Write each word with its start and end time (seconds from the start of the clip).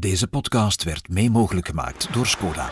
Deze 0.00 0.26
podcast 0.26 0.84
werd 0.84 1.08
mee 1.08 1.30
mogelijk 1.30 1.66
gemaakt 1.66 2.08
door 2.12 2.26
Skoda. 2.26 2.70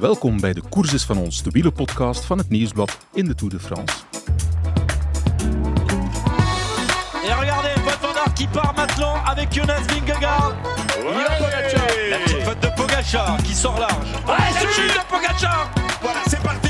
Welkom 0.00 0.40
bij 0.40 0.52
de 0.52 0.62
Courses 0.70 1.04
van 1.04 1.16
ons, 1.16 1.42
de 1.42 1.50
wielerpodcast 1.50 2.24
van 2.24 2.38
het 2.38 2.48
Nieuwsblad 2.48 2.98
in 3.12 3.24
de 3.24 3.34
Tour 3.34 3.52
de 3.52 3.60
France. 3.60 3.94
Et 7.24 7.38
regardez, 7.38 7.74
Wout 7.84 7.98
van 8.00 8.16
Aert 8.16 8.32
qui 8.32 8.48
part 8.48 8.76
maintenant 8.76 9.24
avec 9.24 9.52
Jonas 9.52 9.82
Vingegaard. 9.86 10.54
La 12.10 12.18
petite 12.18 12.42
faute 12.42 12.60
de 12.60 12.72
Pogacar 12.76 13.42
qui 13.42 13.54
sort 13.54 13.78
large. 13.78 14.10
Ouais, 14.26 14.52
c'est 14.52 14.86
de 14.86 15.04
Pogacar. 15.08 15.70
Voilà, 16.00 16.22
c'est 16.26 16.42
parti 16.42 16.65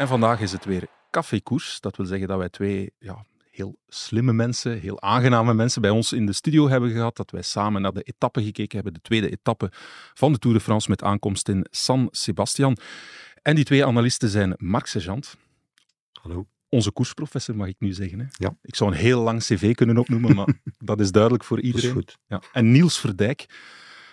En 0.00 0.08
vandaag 0.08 0.40
is 0.40 0.52
het 0.52 0.64
weer 0.64 0.86
cafékoers. 1.10 1.80
Dat 1.80 1.96
wil 1.96 2.06
zeggen 2.06 2.28
dat 2.28 2.38
wij 2.38 2.48
twee 2.48 2.92
ja, 2.98 3.24
heel 3.50 3.78
slimme 3.88 4.32
mensen, 4.32 4.78
heel 4.80 5.00
aangename 5.02 5.54
mensen 5.54 5.82
bij 5.82 5.90
ons 5.90 6.12
in 6.12 6.26
de 6.26 6.32
studio 6.32 6.68
hebben 6.68 6.90
gehad. 6.90 7.16
Dat 7.16 7.30
wij 7.30 7.42
samen 7.42 7.82
naar 7.82 7.92
de 7.92 8.02
etappe 8.02 8.42
gekeken 8.42 8.74
hebben, 8.74 8.94
de 8.94 9.00
tweede 9.00 9.30
etappe 9.30 9.70
van 10.14 10.32
de 10.32 10.38
Tour 10.38 10.56
de 10.56 10.62
France 10.62 10.90
met 10.90 11.02
aankomst 11.02 11.48
in 11.48 11.66
San 11.70 12.08
Sebastian. 12.10 12.76
En 13.42 13.54
die 13.54 13.64
twee 13.64 13.86
analisten 13.86 14.28
zijn 14.28 14.54
Marc 14.56 14.86
Sergeant, 14.86 15.36
Hallo. 16.12 16.46
onze 16.68 16.90
koersprofessor 16.90 17.56
mag 17.56 17.68
ik 17.68 17.76
nu 17.78 17.92
zeggen. 17.92 18.18
Hè? 18.18 18.26
Ja. 18.30 18.56
Ik 18.62 18.76
zou 18.76 18.90
een 18.90 18.96
heel 18.96 19.22
lang 19.22 19.40
cv 19.42 19.74
kunnen 19.74 19.98
opnoemen, 19.98 20.34
maar 20.34 20.54
dat 20.78 21.00
is 21.00 21.10
duidelijk 21.12 21.44
voor 21.44 21.56
Dat 21.56 21.66
is 21.66 21.72
iedereen. 21.72 21.94
goed. 21.96 22.18
Ja. 22.26 22.42
En 22.52 22.70
Niels 22.70 22.98
Verdijk, 22.98 23.46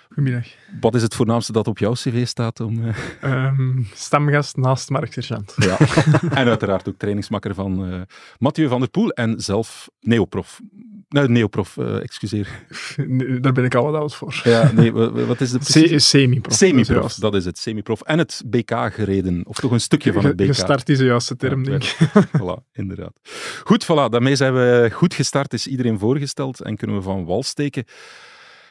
Goedemiddag. 0.08 0.48
wat 0.82 0.96
is 0.96 1.02
het 1.02 1.16
voornaamste 1.16 1.52
dat 1.52 1.68
op 1.68 1.78
jouw 1.78 1.92
cv 1.94 2.28
staat? 2.28 2.60
Om, 2.60 2.84
Ehm, 3.22 3.82
stamgast 3.94 4.58
naast 4.58 4.90
Mark 4.90 5.14
Sergeant. 5.14 5.54
Ja. 5.58 5.78
en 6.40 6.48
uiteraard 6.48 6.88
ook 6.90 6.98
trainingsmakker 6.98 7.54
van 7.56 7.92
eh 7.92 8.02
Mathieu 8.40 8.68
van 8.68 8.80
der 8.80 8.90
Poel 8.90 9.10
en 9.10 9.40
zelf 9.42 9.90
neoprof. 10.00 10.60
Nee, 11.10 11.28
neoprof, 11.28 11.78
eh, 11.78 12.02
excuseer. 12.02 12.48
Nee, 12.98 13.40
Daar 13.40 13.52
ben 13.52 13.66
ik 13.66 13.76
al 13.76 13.84
wat 13.92 13.96
oud 14.02 14.16
voor. 14.16 14.42
Ja, 14.44 14.72
nee, 14.72 14.92
wa- 14.94 15.12
wa- 15.12 15.24
wat 15.26 15.42
is 15.42 15.52
de 15.52 15.58
C- 15.64 15.64
precies? 15.64 16.10
Semi-prof. 16.10 16.56
Semi-prof, 16.56 17.14
Dat 17.14 17.36
is 17.36 17.46
het, 17.46 17.58
semi-prof. 17.58 18.02
En 18.02 18.18
het 18.18 18.44
BK 18.46 18.72
gereden, 18.94 19.46
of 19.46 19.56
toch 19.60 19.72
een 19.72 19.82
stukje 19.82 20.14
van 20.14 20.26
het 20.26 20.36
BK. 20.36 20.46
Gestart 20.46 20.90
is 20.90 20.98
de 20.98 21.06
juiste 21.06 21.36
term, 21.36 21.64
Ja, 21.64 21.70
denk 21.70 21.84
ik. 21.84 21.98
Voilà, 22.42 22.72
inderdaad. 22.74 23.14
Goed, 23.64 23.84
voilà, 23.86 24.10
daarmee 24.10 24.36
zijn 24.36 24.54
we 24.54 24.90
goed 24.94 25.14
gestart, 25.14 25.54
is 25.54 25.68
iedereen 25.68 26.00
voorgesteld 26.00 26.62
en 26.62 26.76
kunnen 26.76 26.96
we 26.96 27.02
van 27.02 27.26
wal 27.26 27.44
steken. 27.44 27.84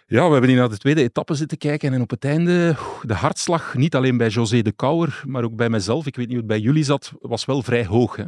Ja, 0.09 0.27
we 0.27 0.33
hebben 0.33 0.51
hier 0.51 0.59
naar 0.59 0.69
de 0.69 0.77
tweede 0.79 1.03
etappe 1.03 1.35
zitten 1.35 1.59
kijken 1.59 1.93
en 1.93 2.01
op 2.01 2.11
het 2.11 2.25
einde, 2.25 2.77
de 3.03 3.15
hartslag, 3.15 3.75
niet 3.75 3.95
alleen 3.95 4.17
bij 4.17 4.29
José 4.29 4.63
de 4.63 4.73
Kouwer, 4.73 5.23
maar 5.27 5.45
ook 5.45 5.57
bij 5.57 5.69
mezelf, 5.71 6.07
ik 6.07 6.17
weet 6.17 6.27
niet 6.29 6.37
hoe 6.37 6.45
het 6.47 6.47
bij 6.47 6.61
jullie 6.61 6.85
zat, 6.85 7.13
was 7.21 7.45
wel 7.45 7.63
vrij 7.63 7.87
hoog. 7.87 8.17
Hè? 8.17 8.25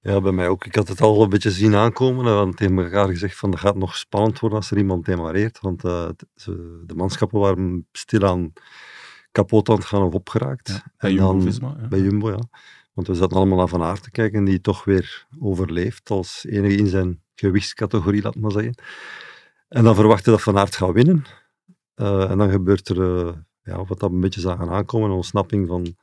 Ja, 0.00 0.20
bij 0.20 0.32
mij 0.32 0.48
ook. 0.48 0.64
Ik 0.66 0.74
had 0.74 0.88
het 0.88 1.00
al 1.00 1.22
een 1.22 1.28
beetje 1.28 1.50
zien 1.50 1.74
aankomen. 1.74 2.24
We 2.24 2.30
hadden 2.30 2.54
tegen 2.54 2.78
elkaar 2.78 3.08
gezegd 3.08 3.36
van 3.38 3.50
dat 3.50 3.60
gaat 3.60 3.76
nog 3.76 3.96
spannend 3.96 4.38
worden 4.40 4.58
als 4.58 4.70
er 4.70 4.76
iemand 4.78 5.04
demareert. 5.04 5.60
Want 5.60 5.84
eh, 5.84 6.08
ze- 6.34 6.82
de 6.86 6.94
manschappen 6.94 7.40
waren 7.40 7.86
stilaan 7.92 8.52
kapot 9.32 9.68
aan 9.68 9.76
het 9.76 9.84
gaan 9.84 10.02
of 10.02 10.14
opgeraakt. 10.14 10.82
Bij 10.98 11.12
Jumbo-Visma. 11.12 11.76
ja. 11.80 11.88
Bij 11.88 12.00
Jumbo, 12.00 12.30
ja. 12.30 12.40
Want 12.92 13.06
we 13.08 13.14
zaten 13.14 13.36
allemaal 13.36 13.58
naar 13.58 13.68
Van 13.68 13.82
Aert 13.82 14.02
te 14.02 14.10
kijken, 14.10 14.44
die 14.44 14.60
toch 14.60 14.84
weer 14.84 15.26
overleeft 15.40 16.10
als 16.10 16.44
enige 16.48 16.76
in 16.76 16.86
zijn 16.86 17.20
gewichtscategorie, 17.34 18.22
laat 18.22 18.36
maar 18.36 18.50
zeggen. 18.50 18.74
En 19.76 19.84
dan 19.84 19.94
verwachten 19.94 20.32
dat 20.32 20.42
Van 20.42 20.58
Aert 20.58 20.76
gaat 20.76 20.92
winnen. 20.92 21.24
Eh, 21.94 22.30
en 22.30 22.38
dan 22.38 22.50
gebeurt 22.50 22.88
er, 22.88 23.26
eh, 23.26 23.32
ja, 23.62 23.84
wat 23.84 24.00
dat 24.00 24.10
een 24.10 24.20
beetje 24.20 24.40
zagen 24.40 24.68
aankomen, 24.70 25.08
een 25.10 25.14
ontsnapping 25.16 25.66
van 25.68 25.96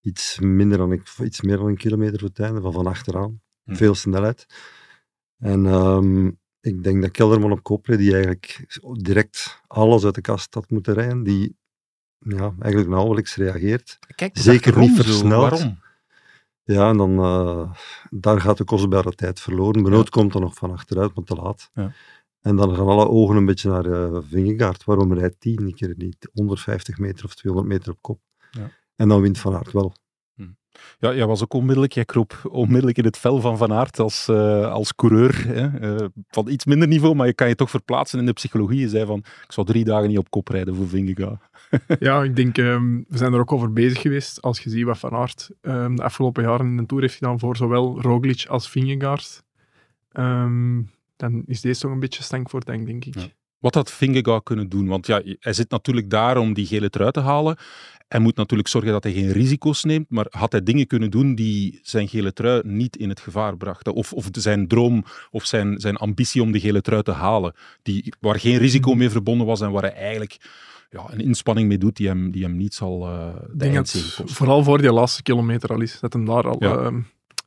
iets, 0.00 0.38
minder 0.38 0.78
dan, 0.78 0.92
ik- 0.92 1.14
iets 1.22 1.40
meer 1.40 1.56
dan 1.56 1.66
een 1.66 1.76
kilometer 1.76 2.18
voor 2.18 2.28
het 2.28 2.38
einde, 2.38 2.60
van 2.60 2.72
van 2.72 2.86
achteraan. 2.86 3.40
Hm. 3.64 3.74
Veel 3.74 3.94
snelheid. 3.94 4.46
En 5.38 5.66
ehm, 5.66 6.26
ik 6.60 6.82
denk 6.82 7.02
dat 7.02 7.10
Kelderman 7.10 7.52
op 7.52 7.62
kop 7.62 7.86
reed, 7.86 7.98
die 7.98 8.12
eigenlijk 8.12 8.78
direct 8.92 9.62
alles 9.66 10.04
uit 10.04 10.14
de 10.14 10.20
kast 10.20 10.54
had 10.54 10.70
moeten 10.70 10.94
rijden, 10.94 11.22
die 11.22 11.56
ja, 12.18 12.54
eigenlijk 12.58 12.90
nauwelijks 12.90 13.36
reageert. 13.36 13.98
Kijk, 14.14 14.38
Zeker 14.38 14.78
niet 14.78 14.96
versneld. 14.96 15.50
Waarom? 15.50 15.78
Ja, 16.62 16.88
en 16.88 16.96
dan 16.96 17.18
eh, 17.18 17.72
daar 18.10 18.40
gaat 18.40 18.56
de 18.58 18.64
kostbare 18.64 19.12
tijd 19.14 19.40
verloren. 19.40 19.82
Benoot 19.82 20.10
komt 20.10 20.32
dan 20.32 20.42
nog 20.42 20.54
van 20.54 20.70
achteruit, 20.72 21.14
maar 21.14 21.24
te 21.24 21.34
laat. 21.34 21.70
Ja. 21.74 21.92
En 22.40 22.56
dan 22.56 22.74
gaan 22.74 22.86
alle 22.86 23.08
ogen 23.08 23.36
een 23.36 23.46
beetje 23.46 23.70
naar 23.70 23.84
eh 23.84 24.18
Vingegaard. 24.22 24.84
Waarom 24.84 25.12
rijdt 25.12 25.42
die 25.42 25.60
een 25.60 25.74
keer 25.74 25.94
niet 25.96 26.30
150 26.32 26.98
meter 26.98 27.24
of 27.24 27.34
200 27.34 27.74
meter 27.74 27.92
op 27.92 27.98
kop? 28.00 28.20
Ja. 28.50 28.70
En 28.96 29.08
dan 29.08 29.20
wint 29.20 29.38
Van 29.38 29.54
Aert 29.54 29.72
wel. 29.72 29.94
Ja, 30.98 31.14
jij 31.14 31.26
was 31.26 31.42
ook 31.42 31.52
onmiddellijk, 31.52 31.92
jij 31.92 32.04
kroop 32.04 32.40
onmiddellijk 32.50 32.98
in 32.98 33.04
het 33.04 33.18
vel 33.18 33.40
van 33.40 33.58
Van 33.58 33.72
Aert 33.72 33.98
als, 33.98 34.28
eh, 34.28 34.72
als 34.72 34.94
coureur. 34.94 35.46
Hè? 35.46 35.78
eh, 35.78 36.06
van 36.28 36.48
iets 36.48 36.64
minder 36.64 36.88
niveau, 36.88 37.14
maar 37.14 37.26
je 37.26 37.34
kan 37.34 37.48
je 37.48 37.54
toch 37.54 37.70
verplaatsen 37.70 38.18
in 38.18 38.26
de 38.26 38.32
psychologie. 38.32 38.80
Je 38.80 38.88
zei 38.88 39.06
van, 39.06 39.18
ik 39.18 39.52
zou 39.52 39.66
drie 39.66 39.84
dagen 39.84 40.08
niet 40.08 40.18
op 40.18 40.30
kop 40.30 40.48
rijden 40.48 40.74
voor 40.74 40.88
Vingegaard. 40.88 41.40
Ja, 41.98 42.22
ik 42.22 42.36
denk, 42.36 42.58
ehm, 42.58 42.96
we 43.08 43.16
zijn 43.16 43.32
er 43.32 43.40
ook 43.40 43.52
over 43.52 43.72
bezig 43.72 44.00
geweest. 44.00 44.42
Als 44.42 44.60
je 44.60 44.70
ziet 44.70 44.84
wat 44.84 44.98
Van 44.98 45.12
Aert 45.12 45.50
ehm, 45.60 45.94
de 45.94 46.02
afgelopen 46.02 46.42
jaren 46.42 46.66
in 46.66 46.76
de 46.76 46.86
Tour 46.86 47.02
heeft 47.02 47.16
gedaan 47.16 47.38
voor 47.38 47.56
zowel 47.56 48.00
Roglic 48.00 48.46
als 48.48 48.70
Vingegaard, 48.70 49.42
ehm, 50.12 50.82
dan 51.20 51.42
is 51.46 51.60
deze 51.60 51.80
toch 51.80 51.90
een 51.90 52.00
beetje 52.00 52.22
stank 52.22 52.50
voor 52.50 52.64
denk, 52.64 52.86
denk 52.86 53.04
ik. 53.04 53.14
Ja. 53.14 53.26
Wat 53.58 53.74
had 53.74 53.90
Vingegaard 53.90 54.42
kunnen 54.42 54.68
doen? 54.68 54.86
Want 54.86 55.06
ja, 55.06 55.22
hij 55.40 55.52
zit 55.52 55.70
natuurlijk 55.70 56.10
daar 56.10 56.36
om 56.36 56.52
die 56.54 56.66
gele 56.66 56.90
trui 56.90 57.10
te 57.10 57.20
halen. 57.20 57.56
Hij 58.08 58.20
moet 58.20 58.36
natuurlijk 58.36 58.68
zorgen 58.68 58.92
dat 58.92 59.02
hij 59.02 59.12
geen 59.12 59.32
risico's 59.32 59.84
neemt, 59.84 60.10
maar 60.10 60.26
had 60.30 60.52
hij 60.52 60.62
dingen 60.62 60.86
kunnen 60.86 61.10
doen 61.10 61.34
die 61.34 61.78
zijn 61.82 62.08
gele 62.08 62.32
trui 62.32 62.60
niet 62.64 62.96
in 62.96 63.08
het 63.08 63.20
gevaar 63.20 63.56
brachten? 63.56 63.94
Of, 63.94 64.12
of 64.12 64.28
zijn 64.32 64.68
droom 64.68 65.04
of 65.30 65.44
zijn, 65.44 65.80
zijn 65.80 65.96
ambitie 65.96 66.42
om 66.42 66.52
de 66.52 66.60
gele 66.60 66.80
trui 66.80 67.02
te 67.02 67.12
halen, 67.12 67.54
die, 67.82 68.12
waar 68.20 68.40
geen 68.40 68.58
risico 68.58 68.94
mee 68.94 69.10
verbonden 69.10 69.46
was 69.46 69.60
en 69.60 69.70
waar 69.70 69.82
hij 69.82 69.94
eigenlijk 69.94 70.36
ja, 70.90 71.04
een 71.10 71.20
inspanning 71.20 71.68
mee 71.68 71.78
doet 71.78 71.96
die 71.96 72.06
hem, 72.08 72.30
die 72.30 72.42
hem 72.42 72.56
niet 72.56 72.74
zal 72.74 73.00
de 73.00 73.06
Ik 73.52 73.58
denk 73.58 73.58
dat 73.58 73.62
eindzege 73.74 74.04
het 74.06 74.14
kosten. 74.14 74.36
vooral 74.36 74.62
voor 74.64 74.78
die 74.80 74.92
laatste 74.92 75.22
kilometer 75.22 75.70
al 75.70 75.80
is. 75.80 76.00
Dat 76.00 76.12
hem 76.12 76.24
daar 76.24 76.48
al 76.48 76.56
Ja. 76.58 76.76
ehm, 76.76 77.00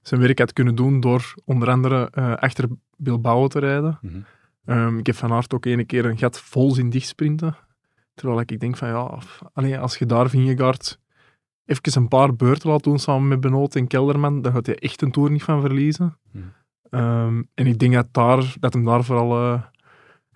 zijn 0.03 0.21
werk 0.21 0.39
had 0.39 0.53
kunnen 0.53 0.75
doen 0.75 0.99
door 0.99 1.33
onder 1.45 1.69
andere 1.69 2.09
eh, 2.11 2.33
achter 2.33 2.67
Bilbao 2.97 3.47
te 3.47 3.59
rijden. 3.59 3.99
Mhm. 4.01 4.17
Ehm, 4.65 4.97
ik 4.97 5.05
heb 5.05 5.15
Van 5.15 5.31
Aert 5.31 5.53
ook 5.53 5.65
ene 5.65 5.83
keer 5.83 6.05
een 6.05 6.17
gat 6.17 6.39
vol 6.39 6.71
zien 6.71 6.89
dichtsprinten. 6.89 7.55
Terwijl 8.13 8.39
ik 8.39 8.59
denk 8.59 8.77
van 8.77 8.87
ja, 8.87 9.77
als 9.77 9.97
je 9.97 10.05
daar 10.05 10.29
Vingegaard 10.29 10.99
even 11.65 12.01
een 12.01 12.07
paar 12.07 12.35
beurten 12.35 12.69
laat 12.69 12.83
doen 12.83 12.99
samen 12.99 13.27
met 13.27 13.39
Benoot 13.39 13.75
en 13.75 13.87
Kelderman, 13.87 14.41
dan 14.41 14.51
gaat 14.51 14.65
hij 14.65 14.75
echt 14.75 15.01
een 15.01 15.11
Tour 15.11 15.31
niet 15.31 15.43
van 15.43 15.61
verliezen. 15.61 16.17
Mhm. 16.31 16.43
Ehm, 16.89 17.41
en 17.53 17.67
ik 17.67 17.79
denk 17.79 17.93
dat, 17.93 18.07
daar, 18.11 18.53
dat 18.59 18.73
hem 18.73 18.85
daar 18.85 19.03
vooral 19.03 19.53
eh, 19.53 19.61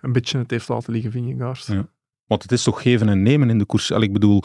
een 0.00 0.12
beetje 0.12 0.38
het 0.38 0.50
heeft 0.50 0.68
laten 0.68 0.92
liggen, 0.92 1.10
Vingegaard. 1.10 1.66
Ja. 1.66 1.88
Want 2.26 2.42
het 2.42 2.52
is 2.52 2.62
toch 2.62 2.82
geven 2.82 3.08
en 3.08 3.22
nemen 3.22 3.50
in 3.50 3.58
de 3.58 3.64
koers. 3.64 3.92
Al, 3.92 4.02
Ik 4.02 4.12
bedoel, 4.12 4.42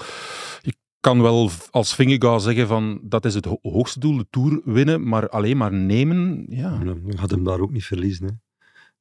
kan 1.03 1.21
wel 1.21 1.49
als 1.71 1.95
Vingegaard 1.95 2.41
zeggen 2.41 2.67
van 2.67 2.99
dat 3.03 3.25
is 3.25 3.33
het 3.33 3.45
ho- 3.45 3.59
hoogste 3.61 3.99
doel, 3.99 4.17
de 4.17 4.27
Tour 4.29 4.61
winnen, 4.65 5.07
maar 5.07 5.29
alleen 5.29 5.57
maar 5.57 5.73
nemen, 5.73 6.45
ja. 6.49 6.77
Dan 6.77 7.01
gaat 7.05 7.31
hem 7.31 7.43
daar 7.43 7.59
ook 7.59 7.71
niet 7.71 7.85
verliezen. 7.85 8.25
Hè. 8.25 8.31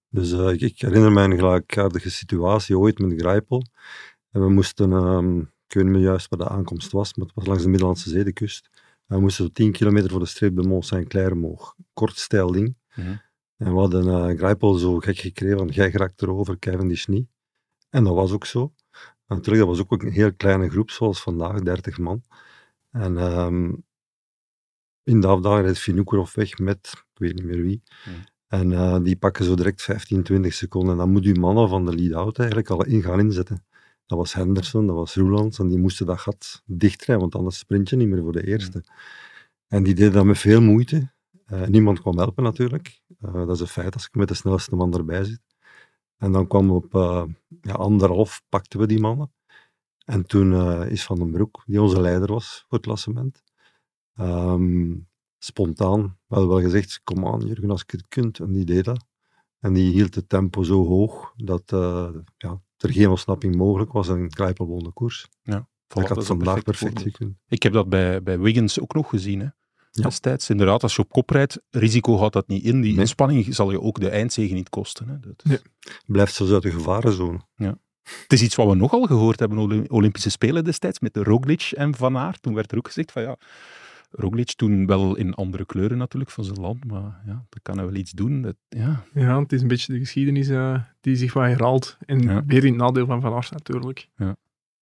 Dus 0.08 0.32
eh, 0.32 0.48
ik, 0.48 0.60
ik 0.60 0.80
herinner 0.80 1.12
mij 1.12 1.24
een 1.24 1.38
gelijkaardige 1.38 2.10
situatie 2.10 2.78
ooit 2.78 2.98
met 2.98 3.20
Grijpel. 3.20 3.62
En 4.30 4.40
we 4.40 4.50
moesten, 4.50 4.92
ehm, 4.92 5.38
ik 5.38 5.74
weet 5.74 5.84
niet 5.84 5.92
meer 5.92 6.02
juist 6.02 6.28
waar 6.28 6.38
de 6.38 6.48
aankomst 6.54 6.92
was, 6.92 7.14
maar 7.14 7.26
het 7.26 7.34
was 7.34 7.46
langs 7.46 7.62
de 7.62 7.68
Middellandse 7.68 8.08
Zee, 8.10 8.24
de 8.24 8.32
kust. 8.32 8.70
En 9.06 9.16
we 9.16 9.20
moesten 9.22 9.44
zo 9.44 9.50
10 9.52 9.72
kilometer 9.72 10.10
voor 10.10 10.20
de 10.20 10.26
streep 10.26 10.54
bij 10.54 10.64
Mont 10.64 10.86
Saint-Clair 10.86 11.32
omhoog. 11.32 11.74
Kort, 11.92 12.18
steil 12.18 12.52
ding. 12.52 12.76
Mhm. 12.94 13.08
En 13.56 13.72
we 13.72 13.78
hadden 13.78 14.06
uh, 14.06 14.38
Grijpel 14.38 14.74
zo 14.74 14.98
gek 14.98 15.18
gekregen 15.18 15.58
van, 15.58 15.68
jij 15.68 15.90
geraakt 15.90 16.22
erover, 16.22 16.58
Cavendish 16.58 17.06
niet. 17.06 17.26
En 17.90 18.04
dat 18.04 18.14
was 18.14 18.32
ook 18.32 18.46
zo. 18.46 18.72
Natuurlijk, 19.34 19.66
dat 19.66 19.76
was 19.76 19.80
ook 19.80 20.02
een 20.02 20.12
heel 20.12 20.34
kleine 20.34 20.70
groep, 20.70 20.90
zoals 20.90 21.22
vandaag, 21.22 21.60
30 21.60 21.98
man. 21.98 22.22
En 22.90 23.18
ehm, 23.18 23.72
in 25.02 25.20
de 25.20 25.26
afdaling 25.26 25.66
reed 25.66 25.78
Vinokurov 25.78 26.34
weg 26.34 26.58
met, 26.58 26.90
ik 26.92 27.18
weet 27.18 27.34
niet 27.34 27.44
meer 27.44 27.62
wie. 27.62 27.82
Hmm. 28.04 28.14
En 28.46 28.72
eh, 28.72 28.98
die 29.02 29.16
pakken 29.16 29.44
zo 29.44 29.54
direct 29.54 29.82
15, 29.82 30.22
20 30.22 30.54
seconden. 30.54 30.92
En 30.92 30.98
dan 30.98 31.10
moet 31.10 31.24
je 31.24 31.34
mannen 31.34 31.68
van 31.68 31.86
de 31.86 31.94
lead-out 31.94 32.38
eigenlijk 32.38 32.70
al 32.70 32.84
in 32.84 33.02
gaan 33.02 33.20
inzetten. 33.20 33.64
Dat 34.06 34.18
was 34.18 34.34
Henderson, 34.34 34.86
dat 34.86 34.96
was 34.96 35.14
Roelands, 35.14 35.58
en 35.58 35.68
die 35.68 35.78
moesten 35.78 36.06
dat 36.06 36.20
gat 36.20 36.62
dichtrijden, 36.66 37.24
want 37.24 37.34
anders 37.34 37.58
sprint 37.58 37.88
je 37.88 37.96
niet 37.96 38.08
meer 38.08 38.22
voor 38.22 38.32
de 38.32 38.46
eerste. 38.46 38.84
En 39.68 39.82
die 39.82 39.94
deden 39.94 40.12
dat 40.12 40.24
met 40.24 40.38
veel 40.38 40.60
moeite. 40.60 41.12
Eh, 41.46 41.66
niemand 41.66 42.00
kwam 42.00 42.18
helpen 42.18 42.42
natuurlijk. 42.42 43.00
Eh, 43.20 43.32
dat 43.32 43.50
is 43.50 43.60
een 43.60 43.66
feit 43.66 43.94
als 43.94 44.06
ik 44.06 44.14
met 44.14 44.28
de 44.28 44.34
snelste 44.34 44.76
man 44.76 44.94
erbij 44.94 45.24
zit. 45.24 45.40
En 46.22 46.32
dan 46.32 46.46
kwam 46.46 46.70
op 46.70 46.94
eh, 46.94 47.24
ja, 47.60 47.72
anderhalf, 47.72 48.42
pakten 48.48 48.80
we 48.80 48.86
die 48.86 49.00
mannen. 49.00 49.32
En 50.04 50.26
toen 50.26 50.52
eh, 50.52 50.90
is 50.90 51.04
Van 51.04 51.18
den 51.18 51.30
Broek, 51.30 51.62
die 51.66 51.82
onze 51.82 52.00
leider 52.00 52.32
was 52.32 52.64
voor 52.68 52.78
het 52.78 52.86
klassement, 52.86 53.42
ehm, 54.14 54.94
spontaan 55.38 56.18
wel 56.26 56.48
wel 56.48 56.60
gezegd, 56.60 57.00
kom 57.04 57.26
aan 57.26 57.46
Jurgen, 57.46 57.70
als 57.70 57.84
je 57.86 57.96
het 57.96 58.08
kunt. 58.08 58.38
En 58.38 58.52
die 58.52 58.64
deed 58.64 58.84
dat. 58.84 59.04
En 59.58 59.72
die 59.72 59.92
hield 59.92 60.14
het 60.14 60.28
tempo 60.28 60.62
zo 60.62 60.86
hoog 60.86 61.32
dat 61.36 61.72
eh, 61.72 62.08
ja, 62.36 62.60
er 62.76 62.92
geen 62.92 63.08
ontsnapping 63.08 63.56
mogelijk 63.56 63.92
was 63.92 64.08
en 64.08 64.30
Kruipel 64.30 64.66
won 64.66 64.82
de 64.82 64.92
koers. 64.92 65.28
Voilà, 65.28 65.64
dat 65.86 66.08
dat 66.08 66.08
had 66.08 66.26
vandaag 66.26 66.62
perfect 66.62 66.94
perfect 66.94 67.16
gekund. 67.16 67.36
Ik 67.48 67.62
heb 67.62 67.72
dat 67.72 67.88
bij, 67.88 68.22
bij 68.22 68.38
Wiggins 68.38 68.80
ook 68.80 68.94
nog 68.94 69.08
gezien. 69.08 69.40
Hè. 69.40 69.48
Ja. 69.94 70.02
destijds. 70.02 70.50
Inderdaad, 70.50 70.82
als 70.82 70.96
je 70.96 71.02
op 71.02 71.08
kop 71.08 71.30
rijdt, 71.30 71.60
risico 71.70 72.16
houdt 72.18 72.32
dat 72.32 72.48
niet 72.48 72.64
in. 72.64 72.80
Die 72.80 72.90
Nee. 72.92 73.00
inspanning 73.00 73.54
zal 73.54 73.70
je 73.70 73.80
ook 73.80 74.00
de 74.00 74.08
eindzege 74.08 74.54
niet 74.54 74.68
kosten. 74.68 75.08
Hè. 75.08 75.20
Dat 75.20 75.42
is- 75.44 75.50
Ja. 75.50 75.58
Blijft 76.06 76.34
zelfs 76.34 76.52
uit 76.52 76.62
de 76.62 76.70
gevarenzone. 76.70 77.40
Het 78.02 78.32
is 78.32 78.42
iets 78.42 78.54
wat 78.54 78.68
we 78.68 78.74
nogal 78.74 79.02
gehoord 79.06 79.38
hebben 79.40 79.58
op 79.58 79.70
de 79.70 79.84
Olympische 79.88 80.30
Spelen 80.30 80.64
destijds, 80.64 81.00
met 81.00 81.14
de 81.14 81.22
Roglic 81.22 81.62
en 81.74 81.94
Van 81.94 82.16
Aert. 82.16 82.42
Toen 82.42 82.54
werd 82.54 82.72
er 82.72 82.78
ook 82.78 82.86
gezegd 82.86 83.12
van 83.12 83.22
ja, 83.22 83.36
Roglic 84.10 84.52
toen 84.52 84.86
wel 84.86 85.16
in 85.16 85.34
andere 85.34 85.66
kleuren 85.66 85.98
natuurlijk 85.98 86.30
van 86.30 86.44
zijn 86.44 86.60
land, 86.60 86.84
maar 86.84 87.22
ja, 87.26 87.44
dat 87.48 87.62
kan 87.62 87.76
hij 87.76 87.86
wel 87.86 87.94
iets 87.94 88.10
doen. 88.10 88.42
Dat, 88.42 88.54
ja. 88.68 89.04
Ja, 89.14 89.40
het 89.40 89.52
is 89.52 89.62
een 89.62 89.68
beetje 89.68 89.92
de 89.92 89.98
geschiedenis 89.98 90.48
eh, 90.48 90.80
die 91.00 91.16
zich 91.16 91.32
wat 91.32 91.44
herhaalt. 91.44 91.96
En 92.06 92.20
Ja. 92.22 92.42
weer 92.46 92.64
in 92.64 92.72
het 92.72 92.80
nadeel 92.82 93.06
van 93.06 93.20
Van 93.20 93.32
Aert 93.34 93.50
natuurlijk. 93.50 94.08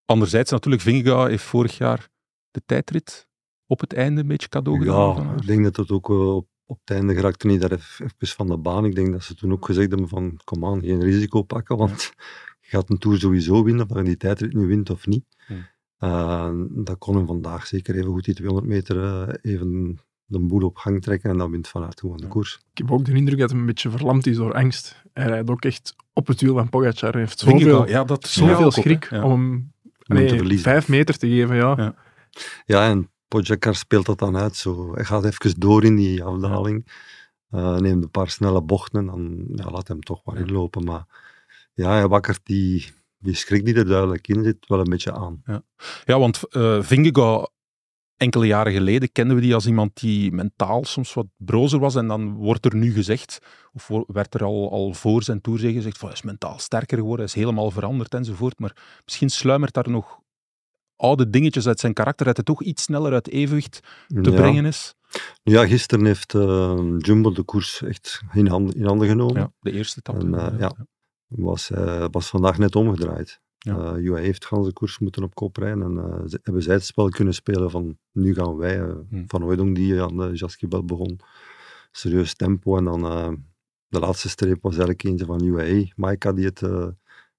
Anderzijds 0.05 0.51
natuurlijk, 0.51 0.83
Vingegaard 0.83 1.31
heeft 1.31 1.45
vorig 1.45 1.79
jaar 1.79 2.09
de 2.51 2.63
tijdrit 2.67 3.29
op 3.71 3.81
het 3.81 3.93
einde 3.93 4.21
een 4.21 4.27
beetje 4.27 4.49
cadeau 4.49 4.79
gedaan. 4.79 5.27
Ja, 5.27 5.35
ik 5.37 5.47
denk 5.47 5.65
dat 5.65 5.77
het 5.77 5.91
ook 5.91 6.11
eh, 6.11 6.35
op, 6.35 6.47
op 6.67 6.79
het 6.85 6.97
einde 6.97 7.15
geraakte 7.15 7.47
niet 7.47 7.61
daar 7.61 7.73
even, 7.73 8.11
van 8.19 8.47
de 8.47 8.57
baan. 8.57 8.85
Ik 8.85 8.95
denk 8.95 9.13
dat 9.13 9.23
ze 9.23 9.35
toen 9.35 9.53
ook 9.53 9.67
gezegd 9.67 9.91
hebben 9.91 10.09
van, 10.09 10.41
kom 10.45 10.65
aan, 10.65 10.81
geen 10.81 11.03
risico 11.03 11.43
pakken, 11.43 11.77
want 11.77 12.13
je 12.61 12.69
gaat 12.69 12.91
een 12.91 12.99
Tour 12.99 13.19
sowieso 13.19 13.65
winnen, 13.65 13.89
of 13.91 13.97
je 13.97 14.03
die 14.03 14.17
tijdrit 14.17 14.55
nu 14.55 14.67
wint 14.67 14.91
of 14.91 15.07
niet. 15.07 15.25
Hmm. 15.47 15.67
Eh, 15.99 16.51
dat 16.71 16.99
kon 16.99 17.17
hem 17.17 17.27
vandaag 17.27 17.67
zeker 17.67 17.95
even 17.95 18.11
goed 18.11 18.25
die 18.25 18.35
200 18.35 18.73
meter 18.73 19.05
eh, 19.05 19.53
even 19.53 19.99
de 20.25 20.41
boel 20.41 20.63
op 20.63 20.77
gang 20.77 21.03
trekken 21.03 21.31
en 21.31 21.39
dan 21.39 21.51
wint 21.51 21.69
Van 21.69 21.83
Aert 21.83 22.01
gewoon 22.01 22.17
de 22.17 22.23
Ja. 22.23 22.29
koers. 22.29 22.61
Ik 22.73 22.79
heb 22.79 22.91
ook 22.91 23.05
de 23.05 23.13
indruk 23.13 23.39
dat 23.39 23.51
hij 23.51 23.59
een 23.59 23.67
beetje 23.67 23.91
verlamd 23.91 24.27
is 24.27 24.37
door 24.37 24.55
angst. 24.55 25.03
Hij 25.13 25.27
rijdt 25.27 25.51
ook 25.51 25.65
echt 25.65 25.95
op 26.13 26.27
het 26.27 26.41
wiel 26.41 26.55
van 26.55 26.69
Pogacar. 26.69 27.13
Hij 27.13 27.21
heeft 27.21 27.39
zoveel, 27.39 27.89
ja, 27.89 28.05
dat 28.05 28.27
zoveel 28.27 28.65
ja, 28.65 28.71
schrik 28.71 29.11
Ja. 29.11 29.25
om 29.25 29.73
hem 29.99 30.43
nee, 30.43 30.59
vijf 30.59 30.89
meter 30.89 31.19
te 31.19 31.29
geven. 31.29 31.57
Ja. 31.57 31.75
Ja. 31.77 31.95
Ja, 32.65 32.89
en 32.89 33.10
Pogacar 33.31 33.75
speelt 33.75 34.07
dat 34.07 34.19
dan 34.19 34.37
uit. 34.37 34.57
Zo. 34.57 34.95
Hij 34.95 35.05
gaat 35.05 35.25
even 35.25 35.61
door 35.61 35.85
in 35.85 35.97
die 35.97 36.25
afdaling, 36.25 36.87
eh, 37.51 37.77
neemt 37.77 38.03
een 38.05 38.11
paar 38.11 38.31
snelle 38.31 38.63
bochten 38.63 38.99
en 39.01 39.07
dan 39.07 39.45
ja, 39.55 39.71
laat 39.71 39.89
hem 39.89 40.01
toch 40.01 40.25
maar 40.25 40.35
Ja. 40.39 40.41
inlopen. 40.41 40.85
Maar 40.85 41.05
ja, 41.75 41.91
hij 41.91 42.09
wakkert 42.09 42.41
die, 42.43 42.87
die 43.19 43.35
schrik 43.35 43.65
die 43.65 43.75
er 43.75 43.87
duidelijk 43.87 44.29
in 44.29 44.45
zit 44.45 44.67
wel 44.67 44.79
een 44.79 44.91
beetje 44.91 45.13
aan. 45.13 45.43
Ja, 46.05 46.19
want 46.19 46.49
eh 46.49 46.83
Vingegaard, 46.83 47.51
enkele 48.17 48.47
jaren 48.47 48.73
geleden 48.73 49.13
kenden 49.13 49.37
we 49.37 49.43
die 49.43 49.55
als 49.55 49.67
iemand 49.67 50.01
die 50.01 50.33
mentaal 50.33 50.85
soms 50.85 51.15
wat 51.15 51.27
brozer 51.37 51.79
was. 51.79 51.95
En 51.95 52.09
dan 52.09 52.33
wordt 52.35 52.65
er 52.65 52.75
nu 52.77 52.93
gezegd, 52.93 53.39
of 53.73 53.89
werd 54.07 54.35
er 54.35 54.45
al, 54.45 54.71
al 54.71 54.95
voor 54.95 55.23
zijn 55.23 55.41
toerzegen 55.41 55.77
gezegd, 55.77 55.99
van, 55.99 56.09
hij 56.09 56.17
is 56.17 56.23
mentaal 56.25 56.59
sterker 56.59 56.97
geworden, 56.99 57.27
hij 57.27 57.35
is 57.35 57.41
helemaal 57.45 57.71
veranderd 57.71 58.15
enzovoort. 58.15 58.59
Maar 58.59 59.01
misschien 59.05 59.31
sluimert 59.31 59.75
daar 59.75 59.91
nog 59.91 60.20
oude 61.01 61.31
dingetjes 61.31 61.67
uit 61.67 61.81
zijn 61.81 61.93
karakter, 61.93 62.27
dat 62.27 62.37
hij 62.37 62.45
toch 62.45 62.63
iets 62.63 62.83
sneller 62.83 63.13
uit 63.13 63.29
evenwicht 63.29 63.81
te 64.07 64.31
ja. 64.31 64.37
brengen 64.37 64.65
is. 64.65 64.95
Ja, 65.43 65.67
gisteren 65.67 66.05
heeft 66.05 66.35
eh, 66.35 66.81
Jumbo 66.99 67.33
de 67.33 67.43
koers 67.43 67.83
echt 67.83 68.23
in 68.33 68.47
handen, 68.47 68.75
in 68.75 68.85
handen 68.85 69.09
genomen. 69.09 69.41
Ja, 69.41 69.53
de 69.61 69.73
eerste 69.73 69.99
etappe. 69.99 70.25
En, 70.25 70.35
eh, 70.35 70.59
ja. 70.59 70.73
Was, 71.27 71.71
eh, 71.71 72.05
was 72.11 72.29
vandaag 72.29 72.59
net 72.59 72.77
omgedraaid. 72.77 73.41
Ja. 73.59 73.97
UAE 73.97 74.21
heeft 74.21 74.49
de 74.51 74.73
koers 74.73 74.99
moeten 74.99 75.23
op 75.23 75.35
kop 75.35 75.57
rijden 75.57 75.83
en 75.83 76.29
ze, 76.29 76.39
hebben 76.43 76.63
zij 76.63 76.75
het 76.75 76.85
spel 76.85 77.09
kunnen 77.09 77.35
spelen 77.35 77.71
van 77.71 77.99
nu 78.13 78.35
gaan 78.35 78.57
wij. 78.57 78.79
Hmm. 78.79 79.25
Van 79.27 79.43
Hooydonk 79.43 79.77
die 79.77 80.03
aan 80.03 80.17
de 80.17 80.31
Jaskibel 80.33 80.85
begon. 80.85 81.21
Serieus 81.91 82.35
tempo 82.35 82.77
en 82.77 82.85
dan 82.85 83.03
de 83.89 83.99
laatste 83.99 84.29
streep 84.29 84.63
was 84.63 84.73
eigenlijk 84.73 85.05
eentje 85.05 85.25
van 85.25 85.45
UAE. 85.45 85.93
Maika 85.97 86.33
die 86.33 86.45
het, 86.45 86.61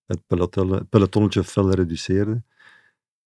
het 0.05 0.21
pelotonnetje 0.89 1.43
fel 1.43 1.71
reduceerde. 1.71 2.43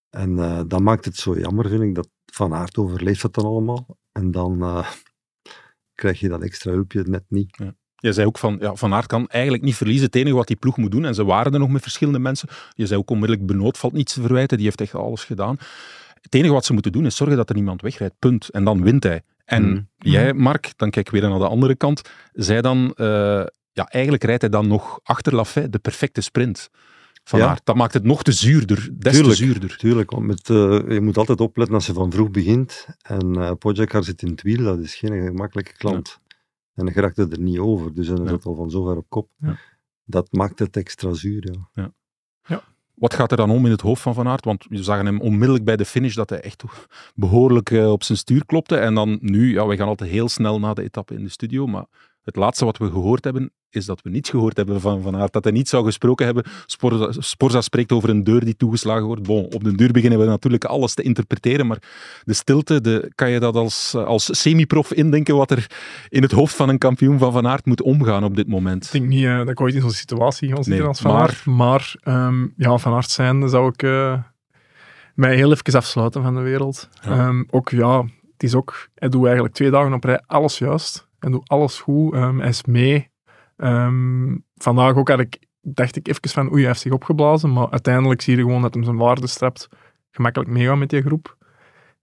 En 0.09 0.39
eh, 0.39 0.61
dat 0.67 0.79
maakt 0.81 1.05
het 1.05 1.15
zo 1.15 1.37
jammer, 1.39 1.69
vind 1.69 1.81
ik, 1.81 1.95
dat 1.95 2.09
Van 2.25 2.53
Aert 2.53 2.77
overleeft 2.77 3.21
het 3.21 3.33
dan 3.33 3.45
allemaal. 3.45 3.97
En 4.11 4.31
dan 4.31 4.61
eh, 4.61 4.87
krijg 6.01 6.19
je 6.19 6.29
dat 6.29 6.41
extra 6.41 6.71
hulpje 6.71 7.03
net 7.07 7.23
niet. 7.27 7.57
Je 7.95 8.13
zei 8.13 8.27
ook 8.27 8.37
van, 8.37 8.57
ja, 8.59 8.75
Van 8.75 8.93
Aert 8.93 9.05
kan 9.07 9.27
eigenlijk 9.27 9.63
niet 9.63 9.75
verliezen. 9.75 10.05
Het 10.05 10.15
enige 10.15 10.35
wat 10.35 10.47
die 10.47 10.55
ploeg 10.55 10.77
moet 10.77 10.91
doen, 10.91 11.05
en 11.05 11.15
ze 11.15 11.25
waren 11.25 11.53
er 11.53 11.59
nog 11.59 11.69
met 11.69 11.81
verschillende 11.81 12.19
mensen. 12.19 12.49
Je 12.73 12.85
zei 12.85 12.99
ook 12.99 13.09
onmiddellijk, 13.09 13.47
Benoot 13.47 13.77
valt 13.77 13.93
niets 13.93 14.13
te 14.13 14.21
verwijten, 14.21 14.57
die 14.57 14.65
heeft 14.65 14.81
echt 14.81 14.95
alles 14.95 15.23
gedaan. 15.23 15.57
Het 16.21 16.33
enige 16.33 16.53
wat 16.53 16.65
ze 16.65 16.73
moeten 16.73 16.91
doen 16.91 17.05
is 17.05 17.15
zorgen 17.15 17.37
dat 17.37 17.49
er 17.49 17.55
niemand 17.55 17.81
wegrijdt, 17.81 18.15
punt. 18.19 18.49
En 18.49 18.63
dan 18.63 18.83
wint 18.83 19.03
hij. 19.03 19.21
En 19.45 19.69
Mhm. 19.69 19.81
jij, 19.97 20.33
Mark, 20.33 20.73
dan 20.75 20.89
kijk 20.89 21.05
ik 21.05 21.11
weer 21.19 21.29
naar 21.29 21.39
de 21.39 21.47
andere 21.47 21.75
kant, 21.75 22.01
zei 22.33 22.61
dan, 22.61 22.93
eh, 22.95 23.05
ja, 23.71 23.87
eigenlijk 23.89 24.23
rijdt 24.23 24.41
hij 24.41 24.49
dan 24.49 24.67
nog 24.67 24.99
achter 25.03 25.35
Lafay 25.35 25.69
de 25.69 25.79
perfecte 25.79 26.21
sprint. 26.21 26.69
Van 27.27 27.39
Ja. 27.39 27.57
Dat 27.63 27.75
maakt 27.75 27.93
het 27.93 28.03
nog 28.03 28.23
te 28.23 28.31
zuurder, 28.31 28.89
des 28.93 29.13
Tuurlijk. 29.13 29.35
te 29.37 29.43
zuurder. 29.45 29.77
Tuurlijk, 29.77 30.11
want 30.11 30.25
met, 30.25 30.49
eh, 30.49 30.55
je 30.93 30.99
moet 31.01 31.17
altijd 31.17 31.41
opletten 31.41 31.75
als 31.75 31.85
je 31.85 31.93
van 31.93 32.11
vroeg 32.11 32.31
begint. 32.31 32.87
En 33.01 33.35
eh 33.35 33.51
Pogacar 33.59 34.03
zit 34.03 34.21
in 34.21 34.29
het 34.31 34.41
wiel, 34.41 34.63
dat 34.63 34.79
is 34.79 34.95
geen 34.95 35.23
gemakkelijke 35.23 35.73
klant. 35.77 36.19
En 36.73 36.85
dan 36.85 36.93
geraakt 36.93 37.17
het 37.17 37.31
er 37.31 37.39
niet 37.39 37.57
over, 37.59 37.93
dus 37.93 38.07
dan 38.07 38.21
is 38.23 38.29
Ja. 38.29 38.35
het 38.35 38.45
al 38.45 38.55
van 38.55 38.69
zo 38.69 38.83
ver 38.85 38.97
op 38.97 39.05
kop. 39.09 39.29
Ja. 39.37 39.57
Dat 40.05 40.27
maakt 40.31 40.59
het 40.59 40.77
extra 40.77 41.13
zuur, 41.13 41.55
ja. 41.73 41.93
Wat 42.95 43.13
gaat 43.13 43.31
er 43.31 43.37
dan 43.37 43.49
om 43.49 43.65
in 43.65 43.71
het 43.71 43.81
hoofd 43.81 44.01
van 44.01 44.13
Van 44.13 44.27
Aert? 44.27 44.45
Want 44.45 44.65
we 44.69 44.83
zagen 44.83 45.05
hem 45.05 45.21
onmiddellijk 45.21 45.65
bij 45.65 45.75
de 45.75 45.85
finish 45.85 46.15
dat 46.15 46.29
hij 46.29 46.41
echt 46.41 46.63
behoorlijk 47.15 47.71
eh, 47.71 47.91
op 47.91 48.03
zijn 48.03 48.17
stuur 48.17 48.45
klopte. 48.45 48.77
En 48.77 48.95
dan 48.95 49.17
nu, 49.21 49.53
ja, 49.53 49.67
we 49.67 49.75
gaan 49.77 49.87
altijd 49.87 50.09
heel 50.09 50.29
snel 50.29 50.59
na 50.59 50.73
de 50.73 50.81
etappe 50.83 51.13
in 51.13 51.23
de 51.23 51.29
studio, 51.29 51.67
maar 51.67 51.85
het 52.25 52.35
laatste 52.35 52.65
wat 52.65 52.77
we 52.77 52.85
gehoord 52.91 53.23
hebben, 53.23 53.51
is 53.69 53.85
dat 53.85 54.01
we 54.01 54.09
niets 54.09 54.29
gehoord 54.29 54.57
hebben 54.57 54.81
van 54.81 55.01
Van 55.01 55.15
Aert. 55.15 55.33
Dat 55.33 55.43
hij 55.43 55.53
niet 55.53 55.69
zou 55.69 55.85
gesproken 55.85 56.25
hebben. 56.25 56.43
Sporza, 56.65 57.21
Sporza 57.21 57.61
spreekt 57.61 57.91
over 57.91 58.09
een 58.09 58.23
deur 58.23 58.45
die 58.45 58.55
toegeslagen 58.55 59.05
wordt. 59.05 59.23
Bon, 59.23 59.43
op 59.53 59.63
de 59.63 59.75
deur 59.75 59.91
beginnen 59.91 60.19
we 60.19 60.25
natuurlijk 60.25 60.63
alles 60.65 60.93
te 60.93 61.01
interpreteren, 61.01 61.67
maar 61.67 61.81
de 62.23 62.33
stilte, 62.33 62.81
de, 62.81 63.11
kan 63.15 63.29
je 63.29 63.39
dat 63.39 63.55
als, 63.55 63.95
als 63.95 64.41
semi-prof 64.41 64.93
indenken 64.93 65.35
wat 65.35 65.51
er 65.51 65.67
in 66.09 66.21
het 66.21 66.31
hoofd 66.31 66.55
van 66.55 66.69
een 66.69 66.77
kampioen 66.77 67.17
van 67.19 67.31
Van 67.31 67.47
Aert 67.47 67.65
moet 67.65 67.81
omgaan 67.81 68.23
op 68.23 68.35
dit 68.35 68.47
moment? 68.47 68.85
Ik 68.85 68.91
denk 68.91 69.05
niet 69.07 69.25
eh, 69.25 69.37
dat 69.37 69.49
ik 69.49 69.61
ooit 69.61 69.73
in 69.75 69.81
zo'n 69.81 69.89
situatie 69.91 70.49
ga 70.49 70.55
zitten 70.55 70.73
Nee, 70.73 70.81
als 70.83 70.99
Van 70.99 71.11
maar- 71.13 71.21
Aert. 71.21 71.45
Maar 71.45 71.95
ehm, 72.03 72.47
ja, 72.57 72.77
Van 72.77 72.93
Aert 72.93 73.09
zijnde 73.09 73.47
zou 73.47 73.67
ik 73.69 73.83
eh, 73.83 74.19
mij 75.15 75.35
heel 75.35 75.51
even 75.51 75.73
afsluiten 75.73 76.23
van 76.23 76.35
de 76.35 76.41
wereld. 76.41 76.89
Ja. 77.01 77.11
Ehm, 77.11 77.43
ook 77.49 77.69
ja, 77.69 78.01
het 78.33 78.43
is 78.43 78.55
ook, 78.55 78.87
hij 78.95 79.09
doet 79.09 79.23
eigenlijk 79.25 79.53
twee 79.55 79.69
dagen 79.69 79.93
op 79.93 80.03
rij 80.03 80.21
alles 80.25 80.57
juist. 80.57 81.04
Hij 81.25 81.33
doet 81.33 81.49
alles 81.49 81.79
goed. 81.79 82.13
Ehm, 82.13 82.39
hij 82.39 82.47
is 82.49 82.63
mee. 82.63 83.09
Ehm, 83.57 84.35
vandaag 84.55 84.95
ook 84.95 85.09
had 85.09 85.19
ik, 85.19 85.39
dacht 85.61 85.95
ik 85.95 86.07
even 86.07 86.29
van 86.29 86.47
oei, 86.51 86.57
hij 86.59 86.67
heeft 86.67 86.79
zich 86.81 86.91
opgeblazen. 86.91 87.53
Maar 87.53 87.69
uiteindelijk 87.69 88.21
zie 88.21 88.35
je 88.35 88.41
gewoon 88.41 88.61
dat 88.61 88.73
hem 88.73 88.83
zijn 88.83 88.97
waarde 88.97 89.27
strapt. 89.27 89.69
Gemakkelijk 90.11 90.51
meegaan 90.51 90.79
met 90.79 90.89
die 90.89 91.01
groep. 91.01 91.37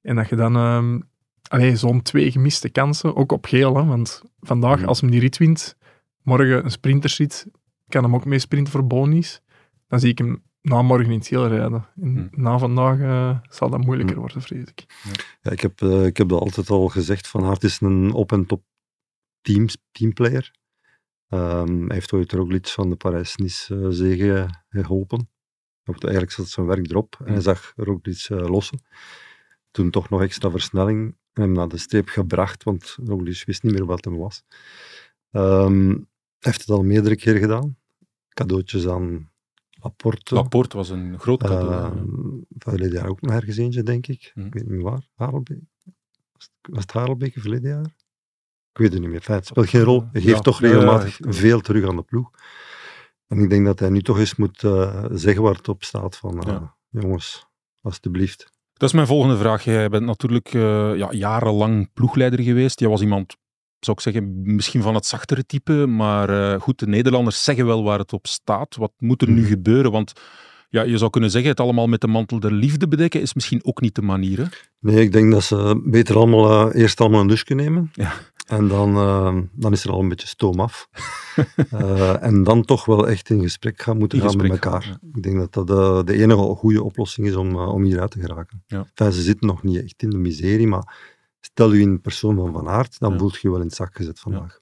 En 0.02 0.16
dat 0.16 0.28
je 0.28 0.36
dan 0.36 0.56
allee, 1.48 1.76
zo'n 1.76 2.02
twee 2.02 2.30
gemiste 2.30 2.68
kansen, 2.68 3.16
ook 3.16 3.32
op 3.32 3.46
geel. 3.46 3.76
Hè, 3.76 3.84
want 3.84 4.22
vandaag, 4.40 4.78
Mhm. 4.78 4.88
als 4.88 5.00
hem 5.00 5.10
die 5.10 5.20
rit 5.20 5.36
wint, 5.38 5.76
morgen 6.22 6.64
een 6.64 6.70
sprintersrit, 6.70 7.46
kan 7.88 8.02
hem 8.02 8.14
ook 8.14 8.24
mee 8.24 8.38
sprinten 8.38 8.72
voor 8.72 8.86
bonies. 8.86 9.42
Dan 9.88 10.00
zie 10.00 10.10
ik 10.10 10.18
hem 10.18 10.42
na 10.62 10.82
morgen 10.82 11.10
in 11.12 11.18
het 11.18 11.26
geel 11.26 11.46
rijden. 11.48 11.86
En 12.00 12.12
Hmm. 12.14 12.28
Na 12.30 12.58
vandaag 12.58 12.98
eh, 13.00 13.36
zal 13.48 13.70
dat 13.70 13.80
moeilijker 13.84 14.14
Hmm. 14.14 14.24
worden, 14.24 14.42
vrees 14.42 14.68
ik. 14.68 14.84
ja 15.42 15.50
ik, 15.50 15.60
heb, 15.60 15.80
eh, 15.82 16.06
ik 16.06 16.16
heb 16.16 16.28
dat 16.28 16.40
altijd 16.40 16.70
al 16.70 16.88
gezegd, 16.88 17.28
Van 17.28 17.44
Aert 17.44 17.64
is 17.64 17.80
een 17.80 18.12
op- 18.12 18.32
en 18.32 18.46
top 18.46 18.62
teams, 19.42 19.76
teamplayer. 19.92 20.52
Ehm, 21.28 21.84
hij 21.86 21.94
heeft 21.94 22.12
ooit 22.12 22.32
Roglic 22.32 22.68
van 22.68 22.88
de 22.88 22.96
Parijs-Nice-zege 22.96 24.48
geholpen. 24.68 25.28
Ook 25.84 26.02
Eigenlijk 26.02 26.32
zat 26.32 26.48
zijn 26.48 26.66
werk 26.66 26.90
erop 26.90 27.16
en 27.18 27.24
hij 27.24 27.34
Mm. 27.34 27.40
zag 27.40 27.72
Roglic 27.76 28.26
eh, 28.28 28.48
lossen. 28.48 28.82
Toen 29.70 29.90
toch 29.90 30.08
nog 30.10 30.22
extra 30.22 30.50
versnelling 30.50 31.16
en 31.32 31.42
hem 31.42 31.52
naar 31.52 31.68
de 31.68 31.76
streep 31.78 32.08
gebracht, 32.08 32.62
want 32.62 32.96
Roglic 33.04 33.42
wist 33.46 33.62
niet 33.62 33.72
meer 33.72 33.84
wat 33.86 34.04
hem 34.04 34.16
was. 34.16 34.42
Ehm, 35.30 35.88
hij 35.88 36.04
heeft 36.38 36.60
het 36.60 36.70
al 36.70 36.82
meerdere 36.82 37.16
keer 37.16 37.36
gedaan. 37.36 37.76
Cadeautjes 38.28 38.86
aan 38.88 39.30
Laporte. 39.70 40.34
Laporte 40.34 40.76
was 40.76 40.88
een 40.88 41.18
groot 41.18 41.42
cadeau. 41.42 41.96
Uh, 41.96 42.02
verleden 42.58 42.92
jaar 42.92 43.08
ook 43.08 43.20
nog 43.20 43.32
ergens 43.34 43.56
eentje, 43.56 43.82
denk 43.82 44.06
ik. 44.06 44.30
Hm. 44.34 44.46
Ik 44.46 44.54
weet 44.54 44.68
niet 44.68 44.82
waar. 44.82 45.08
Harelbeek. 45.14 45.60
Was 46.32 46.44
het, 46.44 46.74
was 46.74 46.82
het 46.82 46.92
Harelbeke 46.92 47.40
verleden 47.40 47.70
jaar? 47.70 47.94
Ik 48.72 48.78
weet 48.78 48.92
het 48.92 49.00
niet 49.00 49.10
meer. 49.10 49.20
Fijn, 49.20 49.38
het 49.38 49.46
speelt 49.46 49.68
geen 49.68 49.82
rol. 49.82 50.04
Hij 50.12 50.20
geeft 50.20 50.34
Ja, 50.36 50.40
toch 50.40 50.60
ja, 50.60 50.66
regelmatig 50.68 51.18
veel 51.20 51.60
terug 51.60 51.88
aan 51.88 51.96
de 51.96 52.02
ploeg. 52.02 52.30
En 53.28 53.38
ik 53.38 53.50
denk 53.50 53.66
dat 53.66 53.78
hij 53.78 53.88
nu 53.88 54.02
toch 54.02 54.18
eens 54.18 54.36
moet 54.36 54.62
eh, 54.64 55.04
zeggen 55.10 55.42
waar 55.42 55.54
het 55.54 55.68
op 55.68 55.84
staat 55.84 56.16
van, 56.16 56.42
eh, 56.42 56.62
jongens, 56.90 57.46
alstublieft. 57.82 58.50
Dat 58.72 58.88
is 58.88 58.94
mijn 58.94 59.06
volgende 59.06 59.36
vraag. 59.36 59.64
Jij 59.64 59.88
bent 59.88 60.04
natuurlijk 60.04 60.54
eh, 60.54 60.96
ja, 60.96 61.08
jarenlang 61.10 61.90
ploegleider 61.92 62.40
geweest. 62.42 62.80
Jij 62.80 62.88
was 62.88 63.00
iemand, 63.00 63.36
zou 63.80 63.96
ik 63.96 64.02
zeggen, 64.02 64.54
misschien 64.54 64.82
van 64.82 64.94
het 64.94 65.06
zachtere 65.06 65.46
type. 65.46 65.72
Maar 65.86 66.60
goed, 66.60 66.78
de 66.78 66.86
Nederlanders 66.86 67.44
zeggen 67.44 67.66
wel 67.66 67.82
waar 67.84 67.98
het 67.98 68.12
op 68.12 68.26
staat. 68.26 68.76
Wat 68.76 68.92
moet 68.98 69.22
er 69.22 69.30
nu 69.30 69.40
Mhm. 69.40 69.48
gebeuren? 69.50 69.90
Want 69.92 70.12
ja, 70.68 70.82
je 70.82 70.98
zou 70.98 71.10
kunnen 71.10 71.30
zeggen, 71.30 71.50
het 71.50 71.60
allemaal 71.60 71.86
met 71.86 72.00
de 72.00 72.06
mantel 72.06 72.40
der 72.40 72.52
liefde 72.52 72.88
bedekken 72.88 73.20
is 73.20 73.34
misschien 73.34 73.64
ook 73.64 73.80
niet 73.80 73.94
de 73.94 74.02
manier. 74.02 74.38
Hè? 74.38 74.44
Nee, 74.78 75.00
ik 75.00 75.12
denk 75.12 75.32
dat 75.32 75.42
ze 75.44 75.80
beter 75.84 76.16
allemaal, 76.16 76.72
eerst 76.72 77.00
allemaal 77.00 77.20
een 77.20 77.26
douche 77.26 77.54
nemen. 77.54 77.90
Ja. 77.92 78.12
En 78.46 78.68
dan, 78.68 78.96
eh, 78.96 79.38
dan 79.52 79.72
is 79.72 79.84
er 79.84 79.90
al 79.90 80.00
een 80.00 80.08
beetje 80.08 80.26
stoom 80.26 80.60
af. 80.60 80.88
Eh, 81.70 82.22
en 82.22 82.42
dan 82.42 82.64
toch 82.64 82.84
wel 82.84 83.08
echt 83.08 83.30
in 83.30 83.40
gesprek 83.42 83.82
gaan 83.82 83.98
moeten 83.98 84.18
In 84.18 84.28
gaan 84.28 84.36
met 84.36 84.50
elkaar. 84.50 84.82
gaan, 84.82 84.98
Ik 85.14 85.22
denk 85.22 85.36
dat 85.38 85.52
dat 85.66 85.70
eh, 85.70 86.04
de 86.04 86.22
enige 86.22 86.42
goede 86.54 86.82
oplossing 86.82 87.26
is 87.26 87.34
om, 87.34 87.50
eh, 87.50 87.68
om 87.74 87.82
hieruit 87.84 88.10
te 88.10 88.20
geraken. 88.20 88.64
Ja. 88.66 88.86
Enfin, 88.94 89.12
ze 89.12 89.22
zitten 89.22 89.46
nog 89.46 89.62
niet 89.62 89.82
echt 89.82 90.02
in 90.02 90.10
de 90.10 90.18
miserie, 90.18 90.66
maar 90.66 91.10
Stel 91.44 91.72
je 91.72 91.80
in 91.80 92.00
persoon 92.00 92.36
van 92.36 92.52
Van 92.52 92.68
Aert, 92.68 92.98
dan 92.98 93.12
Ja. 93.12 93.18
voelt 93.18 93.32
je 93.32 93.38
je 93.42 93.48
wel 93.50 93.60
in 93.60 93.66
het 93.66 93.74
zak 93.74 93.96
gezet 93.96 94.20
vandaag. 94.20 94.60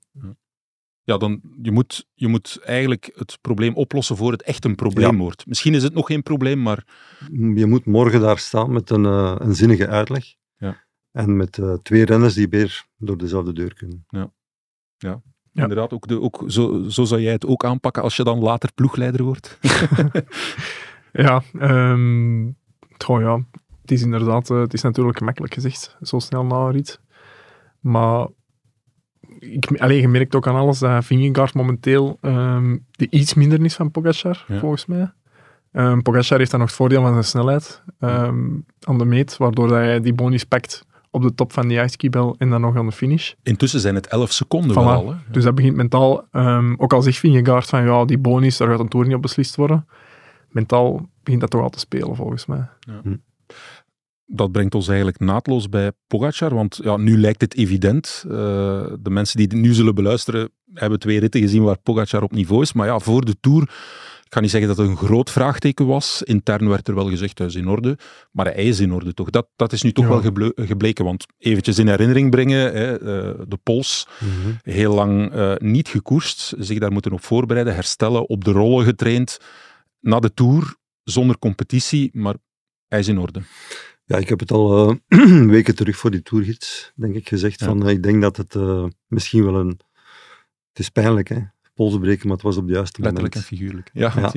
Ja, 1.02 1.16
dan, 1.18 1.40
je, 1.62 1.70
moet, 1.70 2.06
je 2.14 2.28
moet 2.28 2.58
eigenlijk 2.62 3.10
het 3.14 3.38
probleem 3.40 3.74
oplossen 3.74 4.16
voor 4.16 4.32
het 4.32 4.42
echt 4.42 4.64
een 4.64 4.74
probleem 4.74 5.10
Ja. 5.12 5.16
wordt. 5.22 5.46
Misschien 5.46 5.74
is 5.74 5.82
het 5.82 5.94
nog 5.94 6.06
geen 6.06 6.22
probleem, 6.22 6.62
maar 6.62 6.86
Je 7.32 7.66
moet 7.66 7.84
morgen 7.86 8.20
daar 8.20 8.38
staan 8.38 8.72
met 8.72 8.90
een, 8.90 9.04
een 9.44 9.54
zinnige 9.54 9.88
uitleg. 9.88 10.34
Ja. 11.12 11.20
En 11.20 11.36
met 11.36 11.58
eh, 11.58 11.72
twee 11.82 12.04
renners 12.04 12.34
die 12.34 12.48
weer 12.48 12.84
door 12.96 13.18
dezelfde 13.18 13.52
deur 13.52 13.74
kunnen. 13.74 14.04
Ja. 14.08 15.22
inderdaad, 15.52 15.92
ook 15.92 16.06
de, 16.06 16.20
ook, 16.20 16.44
zo, 16.46 16.82
zo 16.88 17.04
zou 17.04 17.20
jij 17.20 17.32
het 17.32 17.46
ook 17.46 17.64
aanpakken 17.64 18.02
als 18.02 18.16
je 18.16 18.24
dan 18.24 18.38
later 18.38 18.72
ploegleider 18.74 19.22
wordt. 19.22 19.58
Ja, 21.12 21.42
ehm 21.58 22.48
goh, 23.04 23.20
ja, 23.20 23.44
het 23.80 23.90
is 23.90 24.02
inderdaad, 24.02 24.50
eh, 24.50 24.60
het 24.60 24.74
is 24.74 24.82
natuurlijk 24.82 25.18
gemakkelijk 25.18 25.54
gezegd, 25.54 25.96
zo 26.02 26.18
snel 26.18 26.44
na 26.44 26.56
een 26.56 26.72
rit. 26.72 27.00
Maar 27.80 28.28
ik, 29.38 29.76
alleen, 29.78 30.00
je 30.00 30.08
merkt 30.08 30.34
ook 30.34 30.46
aan 30.46 30.54
alles 30.54 30.78
dat 30.78 31.04
Vingegaard 31.04 31.54
momenteel 31.54 32.18
ehm 32.20 32.76
de 32.90 33.06
iets 33.10 33.34
minder 33.34 33.64
is 33.64 33.74
van 33.74 33.90
Pogacar, 33.90 34.44
Ja. 34.48 34.58
volgens 34.58 34.86
mij. 34.86 35.12
Ehm 35.72 36.00
Pogacar 36.00 36.38
heeft 36.38 36.50
dan 36.50 36.60
nog 36.60 36.68
het 36.68 36.78
voordeel 36.78 37.02
van 37.02 37.12
zijn 37.12 37.24
snelheid 37.24 37.82
ehm, 37.98 38.48
aan 38.80 38.98
de 38.98 39.04
meet, 39.04 39.36
waardoor 39.36 39.68
dat 39.68 39.76
hij 39.76 40.00
die 40.00 40.14
bonus 40.14 40.44
pakt 40.44 40.86
op 41.10 41.22
de 41.22 41.34
top 41.34 41.52
van 41.52 41.68
die 41.68 41.78
ijskibel 41.78 42.34
en 42.38 42.50
dan 42.50 42.60
nog 42.60 42.76
aan 42.76 42.86
de 42.86 42.92
finish. 42.92 43.32
Intussen 43.42 43.80
zijn 43.80 43.94
het 43.94 44.06
11 44.06 44.32
seconden 44.32 44.70
Voilà. 44.70 44.74
wel 44.74 44.86
al. 44.86 45.08
Hè? 45.10 45.16
Dus 45.30 45.44
dat 45.44 45.54
begint 45.54 45.76
mentaal, 45.76 46.24
ehm, 46.30 46.74
ook 46.76 46.92
al 46.92 47.02
zegt 47.02 47.18
Vingegaard 47.18 47.66
van 47.66 47.84
ja, 47.84 48.04
die 48.04 48.18
bonus, 48.18 48.56
daar 48.56 48.68
gaat 48.68 48.80
een 48.80 48.88
toer 48.88 49.06
niet 49.06 49.14
op 49.14 49.22
beslist 49.22 49.56
worden. 49.56 49.86
Mentaal 50.48 51.08
begint 51.22 51.40
dat 51.40 51.50
toch 51.50 51.62
al 51.62 51.70
te 51.70 51.78
spelen, 51.78 52.16
volgens 52.16 52.46
mij. 52.46 52.68
dat 54.32 54.52
brengt 54.52 54.74
ons 54.74 54.88
eigenlijk 54.88 55.18
naadloos 55.18 55.68
bij 55.68 55.92
Pogacar, 56.06 56.54
want 56.54 56.80
ja, 56.82 56.96
nu 56.96 57.18
lijkt 57.20 57.40
het 57.40 57.54
evident. 57.56 58.24
Eh, 58.26 58.32
de 59.00 59.10
mensen 59.10 59.36
die 59.36 59.46
dit 59.48 59.58
nu 59.60 59.72
zullen 59.72 59.94
beluisteren, 59.94 60.50
hebben 60.74 60.98
twee 60.98 61.20
ritten 61.20 61.40
gezien 61.40 61.62
waar 61.62 61.78
Pogacar 61.78 62.22
op 62.22 62.32
niveau 62.32 62.62
is. 62.62 62.72
Maar 62.72 62.86
ja, 62.86 62.98
voor 62.98 63.24
de 63.24 63.36
Tour, 63.40 63.70
ik 64.30 64.36
ga 64.36 64.42
niet 64.42 64.50
zeggen 64.50 64.68
dat 64.68 64.78
het 64.78 64.88
een 64.88 64.96
groot 65.06 65.30
vraagteken 65.30 65.86
was. 65.86 66.22
Intern 66.22 66.68
werd 66.68 66.88
er 66.88 66.94
wel 66.94 67.08
gezegd, 67.08 67.38
hij 67.38 67.46
is 67.46 67.54
in 67.54 67.68
orde. 67.68 67.98
Maar 68.32 68.44
hij 68.46 68.54
is 68.64 68.80
in 68.80 68.92
orde, 68.92 69.14
toch? 69.14 69.30
Dat, 69.30 69.48
dat 69.56 69.72
is 69.72 69.82
nu 69.82 69.92
toch 69.92 70.04
Ja. 70.04 70.10
wel 70.10 70.20
geble- 70.20 70.52
gebleken. 70.56 71.04
Want 71.04 71.26
eventjes 71.38 71.78
in 71.78 71.88
herinnering 71.88 72.30
brengen, 72.30 72.58
hè, 72.72 72.92
eh, 72.98 73.40
de 73.48 73.56
Pols, 73.62 74.06
heel 74.62 74.94
lang 74.94 75.32
eh, 75.32 75.54
niet 75.56 75.88
gekoerst, 75.88 76.54
zich 76.58 76.78
daar 76.78 76.92
moeten 76.92 77.12
op 77.12 77.24
voorbereiden, 77.24 77.74
herstellen, 77.74 78.28
op 78.28 78.44
de 78.44 78.50
rollen 78.52 78.84
getraind. 78.84 79.38
Na 80.00 80.18
de 80.20 80.34
Tour, 80.34 80.74
zonder 81.04 81.38
competitie, 81.38 82.10
maar 82.12 82.34
hij 82.88 82.98
is 82.98 83.08
in 83.08 83.18
orde. 83.18 83.42
Ja, 84.04 84.16
ik 84.16 84.28
heb 84.28 84.40
het 84.40 84.50
al 84.50 84.96
eh, 85.08 85.46
weken 85.56 85.74
terug 85.74 85.96
voor 85.96 86.10
die 86.10 86.22
tourgids, 86.22 86.92
denk 86.94 87.14
ik, 87.14 87.28
gezegd. 87.28 87.60
Ja. 87.60 87.66
Van, 87.66 87.86
eh, 87.86 87.90
ik 87.92 88.02
denk 88.02 88.22
dat 88.22 88.36
het 88.36 88.54
eh, 88.54 88.84
misschien 89.06 89.44
wel 89.44 89.54
een... 89.54 89.80
Het 90.68 90.78
is 90.78 90.88
pijnlijk, 90.88 91.28
hè. 91.28 91.38
Polsbreken, 91.80 92.26
maar 92.26 92.36
het 92.36 92.44
was 92.44 92.56
op 92.56 92.62
het 92.66 92.74
juiste 92.74 93.02
Letterlijk 93.02 93.34
en 93.34 93.40
moment. 93.40 93.60
figuurlijk. 93.60 93.90
Ja, 93.92 94.12
Ja. 94.16 94.28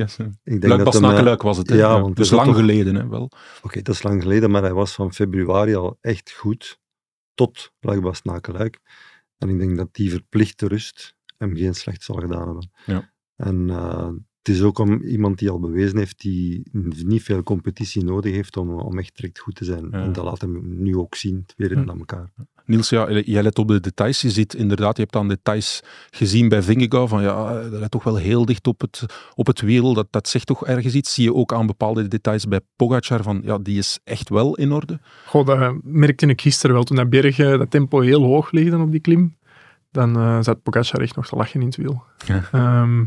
Ik 0.43 0.62
denk 0.62 0.63
Luik 0.63 0.83
dat 0.83 0.93
hem, 0.93 1.03
eh, 1.17 1.23
Luik 1.23 1.41
was 1.41 1.57
het. 1.57 1.69
Ja, 1.69 2.01
want 2.01 2.15
dus 2.15 2.29
lang 2.29 2.47
toch- 2.47 2.55
geleden, 2.55 2.95
hè, 2.95 3.07
wel. 3.07 3.31
Oké, 3.62 3.81
dat 3.81 3.95
is 3.95 4.03
lang 4.03 4.21
geleden, 4.21 4.51
maar 4.51 4.62
hij 4.62 4.73
was 4.73 4.93
van 4.93 5.13
februari 5.13 5.75
al 5.75 5.97
echt 6.01 6.31
goed. 6.31 6.79
Tot 7.33 7.71
Luik 7.79 8.01
Luik. 8.51 8.79
En 9.38 9.50
ik 9.50 9.59
denk 9.59 9.77
dat 9.77 9.93
die 9.93 10.09
verplichte 10.09 10.67
rust 10.67 11.15
hem 11.38 11.55
geen 11.55 11.73
slecht 11.75 12.03
zal 12.03 12.15
gedaan 12.15 12.45
hebben. 12.45 12.71
Ja. 12.85 13.12
En 13.35 13.69
eh, 13.69 14.09
het 14.43 14.55
is 14.55 14.62
ook 14.62 14.79
om 14.79 15.01
iemand 15.01 15.39
die 15.39 15.50
al 15.50 15.59
bewezen 15.59 15.97
heeft, 15.97 16.21
die 16.21 16.63
niet 17.05 17.23
veel 17.23 17.43
competitie 17.43 18.03
nodig 18.03 18.33
heeft 18.33 18.57
om, 18.57 18.69
om 18.69 19.00
echt 19.00 19.15
direct 19.15 19.39
goed 19.39 19.55
te 19.55 19.65
zijn. 19.65 19.88
Ja. 19.91 20.01
En 20.01 20.13
dat 20.13 20.23
laat 20.23 20.41
hem 20.41 20.62
nu 20.81 20.97
ook 20.97 21.15
zien, 21.15 21.43
twee 21.45 21.67
ritten 21.67 21.85
Hm. 21.85 21.91
aan 21.91 22.00
elkaar. 22.00 22.29
Niels, 22.65 22.89
ja, 22.89 23.12
jij 23.12 23.43
let 23.43 23.59
op 23.59 23.67
de 23.67 23.79
details. 23.79 24.21
Je 24.21 24.29
ziet 24.29 24.53
inderdaad, 24.53 24.95
je 24.95 25.01
hebt 25.01 25.15
aan 25.15 25.27
details 25.27 25.81
gezien 26.09 26.50
bij 26.50 26.62
Vingegaard 26.62 27.09
van 27.09 27.21
ja, 27.21 27.62
dat 27.69 27.79
let 27.79 27.91
toch 27.91 28.03
wel 28.03 28.15
heel 28.15 28.45
dicht 28.45 28.67
op 28.67 28.81
het, 28.81 29.05
op 29.35 29.47
het 29.47 29.62
wiel. 29.62 29.93
Dat, 29.93 30.07
dat 30.09 30.27
zegt 30.27 30.45
toch 30.45 30.65
ergens 30.65 30.93
iets. 30.93 31.13
Zie 31.13 31.23
je 31.23 31.33
ook 31.33 31.53
aan 31.53 31.65
bepaalde 31.67 32.07
details 32.07 32.47
bij 32.47 32.59
Pogacar 32.75 33.23
van 33.23 33.41
ja, 33.43 33.57
die 33.57 33.77
is 33.77 34.00
echt 34.03 34.29
wel 34.29 34.55
in 34.55 34.71
orde. 34.71 35.00
Goh, 35.25 35.45
dat 35.45 35.75
merkte 35.83 36.25
ik 36.25 36.41
gisteren 36.41 36.75
wel. 36.75 36.83
Toen 36.83 36.97
dat 36.97 37.09
berg, 37.09 37.35
dat 37.35 37.71
tempo 37.71 38.00
heel 38.00 38.23
hoog 38.23 38.51
ligt 38.51 38.73
op 38.73 38.91
die 38.91 39.01
klim, 39.01 39.38
dan 39.91 40.15
eh, 40.15 40.38
zat 40.41 40.63
Pogacar 40.63 41.01
echt 41.01 41.15
nog 41.15 41.27
te 41.27 41.35
lachen 41.35 41.59
in 41.59 41.65
het 41.65 41.75
wiel. 41.75 42.03
Ja. 42.25 42.43
Ehm, 42.51 43.03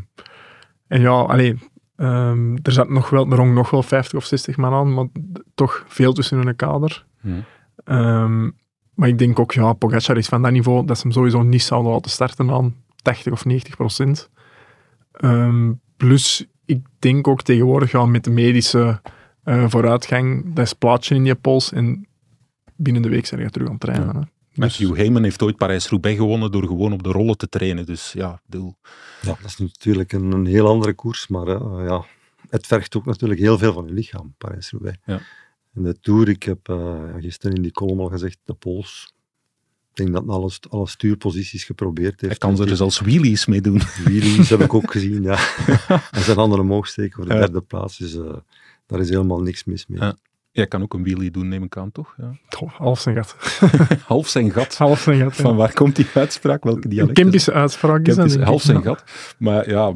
en 0.89 1.01
ja, 1.01 1.11
allee, 1.11 1.59
ehm, 1.97 2.57
er 2.63 2.73
zat 2.73 2.89
nog 2.89 3.11
wel, 3.11 3.31
er 3.31 3.47
nog 3.47 3.71
wel 3.71 3.83
50 3.83 4.19
of 4.19 4.25
60 4.25 4.57
man 4.57 4.73
aan, 4.73 4.95
maar 4.95 5.07
toch 5.55 5.85
veel 5.87 6.13
tussen 6.13 6.39
hun 6.39 6.57
kader. 6.57 7.05
Ehm, 7.85 8.51
maar 8.95 9.09
ik 9.09 9.19
denk 9.19 9.39
ook, 9.39 9.53
ja, 9.53 9.73
Pogacar 9.73 10.17
is 10.17 10.29
van 10.29 10.43
dat 10.43 10.53
niveau 10.53 10.87
dat 10.87 10.97
ze 10.97 11.03
hem 11.03 11.13
sowieso 11.13 11.43
niet 11.43 11.63
zouden 11.63 11.93
laten 11.93 12.11
starten 12.11 12.51
aan 12.51 12.75
80 13.03 13.33
of 13.33 13.45
90 13.45 13.77
procent. 13.77 14.31
Ehm, 15.13 15.73
plus, 15.97 16.47
ik 16.65 16.87
denk 16.99 17.29
ook 17.29 17.43
tegenwoordig 17.43 17.91
ja, 17.91 18.07
met 18.07 18.25
de 18.25 18.31
medische 18.31 19.01
eh, 19.43 19.65
vooruitgang, 19.69 20.55
dat 20.55 20.65
is 20.65 20.73
plaatje 20.73 21.15
in 21.15 21.25
je 21.25 21.35
pols 21.35 21.73
en 21.73 22.07
binnen 22.77 23.03
de 23.03 23.09
week 23.09 23.27
zijn 23.27 23.41
je 23.41 23.51
terug 23.51 23.67
aan 23.67 23.73
het 23.73 23.83
trainen. 23.83 24.31
Dus- 24.57 24.79
Matthew 24.79 24.97
Heyman 24.97 25.23
heeft 25.23 25.43
ooit 25.43 25.57
Parijs-Roubaix 25.57 26.19
gewonnen 26.19 26.53
door 26.53 26.67
gewoon 26.67 26.93
op 26.93 27.03
de 27.03 27.09
rollen 27.11 27.37
te 27.37 27.49
trainen. 27.49 27.87
Dus 27.87 28.13
ja, 28.13 28.41
bedoel, 28.47 28.77
Ja, 29.23 29.37
dat 29.41 29.45
is 29.45 29.57
natuurlijk 29.57 30.13
een, 30.13 30.33
een 30.33 30.47
heel 30.47 30.69
andere 30.69 30.93
koers, 30.95 31.29
maar 31.29 31.47
eh, 31.49 31.85
ja, 31.87 32.05
het 32.49 32.67
vergt 32.67 32.97
ook 32.97 33.05
natuurlijk 33.05 33.41
heel 33.41 33.59
veel 33.59 33.73
van 33.73 33.87
je 33.87 33.93
lichaam, 33.93 34.35
Parijs-Roubaix. 34.39 34.99
Ja. 35.05 35.21
En 35.75 35.83
de 35.83 36.01
Tour, 36.01 36.29
ik 36.29 36.43
heb 36.43 36.59
ja, 36.67 37.13
gisteren 37.21 37.57
in 37.57 37.63
die 37.63 37.73
column 37.73 38.01
al 38.01 38.09
gezegd, 38.09 38.39
de 38.45 38.55
Pols. 38.55 39.15
Ik 39.91 40.03
denk 40.05 40.13
dat 40.17 40.25
hij 40.27 40.35
alle, 40.35 40.51
st- 40.51 40.71
alle 40.71 40.89
stuurposities 40.89 41.65
geprobeerd 41.65 42.21
heeft. 42.21 42.41
hij 42.43 42.51
kan 42.51 42.61
er 42.61 42.67
Die- 42.67 42.77
zelfs 42.77 43.01
wheelies 43.01 43.47
mee 43.47 43.61
doen. 43.61 43.81
Wheelies 44.05 44.49
heb 44.51 44.61
ik 44.61 44.75
ook 44.75 44.91
gezien, 44.97 45.23
ja. 45.23 45.39
en 46.11 46.23
zijn 46.23 46.37
handen 46.39 46.61
omhoog 46.61 46.87
steken 46.87 47.13
voor 47.17 47.25
de 47.27 47.33
Ja. 47.35 47.39
derde 47.41 47.61
plaats. 47.61 47.99
Dus 47.99 48.15
eh, 48.15 48.37
daar 48.87 49.01
is 49.01 49.09
helemaal 49.09 49.41
niks 49.41 49.65
mis 49.65 49.87
mee. 49.87 50.01
Ja. 50.01 50.17
Jij 50.57 50.67
kan 50.67 50.83
ook 50.83 50.95
een 50.95 51.03
wheelie 51.03 51.31
doen, 51.31 51.49
neem 51.49 51.63
ik 51.63 51.77
aan, 51.77 51.93
toch? 51.93 52.15
Ja. 52.17 52.31
Goh, 52.49 52.71
half 52.73 53.01
zijn 53.01 53.17
gat. 53.17 53.37
Half 54.07 54.29
zijn 54.29 54.51
gat. 54.51 54.77
half 54.87 55.01
zijn 55.01 55.21
gat. 55.21 55.37
ja. 55.37 55.43
Van 55.43 55.57
waar 55.57 55.73
komt 55.73 55.97
die 55.97 56.07
uitspraak? 56.15 56.65
Welke 56.65 56.85
Een 56.85 56.91
dialect? 56.91 57.17
is 57.17 57.23
Kempische 57.23 57.53
uitspraak 57.53 58.07
is 58.07 58.15
dat, 58.15 58.35
half 58.37 58.63
zijn 58.63 58.83
gat. 58.83 59.05
Maar 59.39 59.71
ja, 59.71 59.93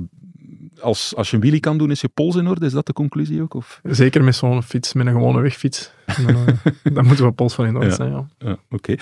als, 0.81 1.17
als 1.17 1.29
je 1.31 1.35
een 1.37 1.43
wheelie 1.43 1.61
kan 1.61 1.79
doen, 1.79 1.90
is 1.90 2.00
je 2.00 2.09
pols 2.09 2.37
in 2.37 2.47
orde. 2.47 2.67
Is 2.67 2.73
dat 2.73 2.87
de 2.87 2.93
conclusie 2.93 3.43
ook? 3.43 3.55
Of? 3.55 3.81
Zeker 3.83 4.25
met 4.25 4.35
zo'n 4.35 4.62
fiets, 4.62 4.93
met 4.93 5.07
een 5.07 5.12
gewone 5.12 5.40
wegfiets. 5.40 5.90
Dan, 6.26 6.37
eh, 6.47 6.73
dan 6.95 7.07
moeten 7.07 7.25
we 7.25 7.33
pols 7.33 7.55
van 7.55 7.67
in 7.67 7.75
orde 7.75 7.87
Ja. 7.87 7.95
zijn, 7.95 8.11
ja. 8.11 8.26
Ja, 8.38 8.57
Oké. 8.71 8.95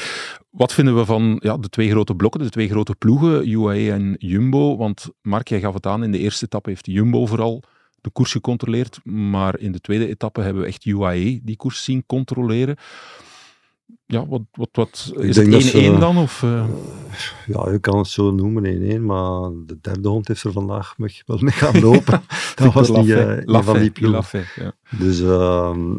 Wat 0.50 0.72
vinden 0.74 0.96
we 0.96 1.04
van 1.04 1.36
ja, 1.42 1.56
de 1.56 1.68
twee 1.68 1.90
grote 1.90 2.14
blokken, 2.14 2.40
de 2.40 2.48
twee 2.50 2.68
grote 2.68 2.94
ploegen, 2.94 3.48
UAE 3.50 3.92
en 3.92 4.14
Jumbo? 4.18 4.76
Want 4.76 5.08
Mark, 5.22 5.48
jij 5.48 5.60
gaf 5.60 5.74
het 5.74 5.86
aan, 5.86 6.02
in 6.04 6.12
de 6.12 6.18
eerste 6.18 6.44
etappe 6.44 6.68
heeft 6.68 6.86
Jumbo 6.86 7.26
vooral 7.26 7.62
de 8.00 8.10
koers 8.10 8.32
gecontroleerd, 8.32 9.04
maar 9.04 9.58
in 9.58 9.72
de 9.72 9.80
tweede 9.80 10.08
etappe 10.08 10.40
hebben 10.40 10.62
we 10.62 10.68
echt 10.68 10.84
UAE 10.84 11.40
die 11.42 11.56
koers 11.56 11.84
zien 11.84 12.06
controleren. 12.06 12.76
Ja, 14.06 14.26
wat, 14.26 14.42
wat, 14.52 14.68
wat 14.72 15.12
is 15.16 15.36
het 15.36 15.46
1-1 15.46 15.58
ze- 15.58 15.96
dan? 15.98 16.16
Of, 16.18 16.42
eh? 16.42 16.68
Ja, 17.46 17.70
je 17.70 17.78
kan 17.80 17.98
het 17.98 18.06
zo 18.06 18.30
noemen, 18.30 18.64
1-1, 18.98 19.00
maar 19.02 19.50
de 19.66 19.78
derde 19.80 20.08
hond 20.08 20.28
heeft 20.28 20.44
er 20.44 20.52
vandaag 20.52 20.94
wel 20.96 21.38
mee 21.40 21.52
gaan 21.52 21.80
lopen. 21.80 22.22
dat 22.54 22.72
was 22.72 22.90
eh, 22.90 22.96
een 22.96 23.06
van 23.06 23.42
Lafay, 23.44 23.90
die. 23.92 24.08
Lafay, 24.08 24.44
ja. 24.56 24.72
Dus 24.98 25.20
ehm, 25.20 25.94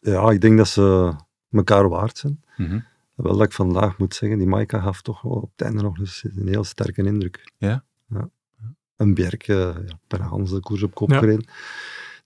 ja, 0.00 0.30
ik 0.30 0.40
denk 0.40 0.56
dat 0.58 0.68
ze 0.68 1.12
elkaar 1.50 1.88
waard 1.88 2.18
zijn. 2.18 2.42
Mhm. 2.56 2.78
Wel 3.14 3.36
dat 3.36 3.46
ik 3.46 3.52
vandaag 3.52 3.98
moet 3.98 4.14
zeggen, 4.14 4.38
die 4.38 4.46
Maika 4.48 4.80
gaf 4.80 5.02
toch 5.02 5.24
op 5.24 5.50
het 5.56 5.66
einde 5.66 5.82
nog 5.82 5.98
eens 5.98 6.24
een 6.36 6.48
heel 6.48 6.64
sterke 6.64 7.02
indruk. 7.04 7.52
Ja? 7.58 7.84
ja. 8.08 8.28
Een 9.02 9.14
Bjerk, 9.14 9.48
eh, 9.48 9.56
ja, 9.56 9.98
per 10.08 10.20
Hans 10.22 10.50
de 10.50 10.60
koers 10.60 10.82
op 10.82 10.94
kop 10.94 11.10
Ja. 11.10 11.18
gereden. 11.18 11.44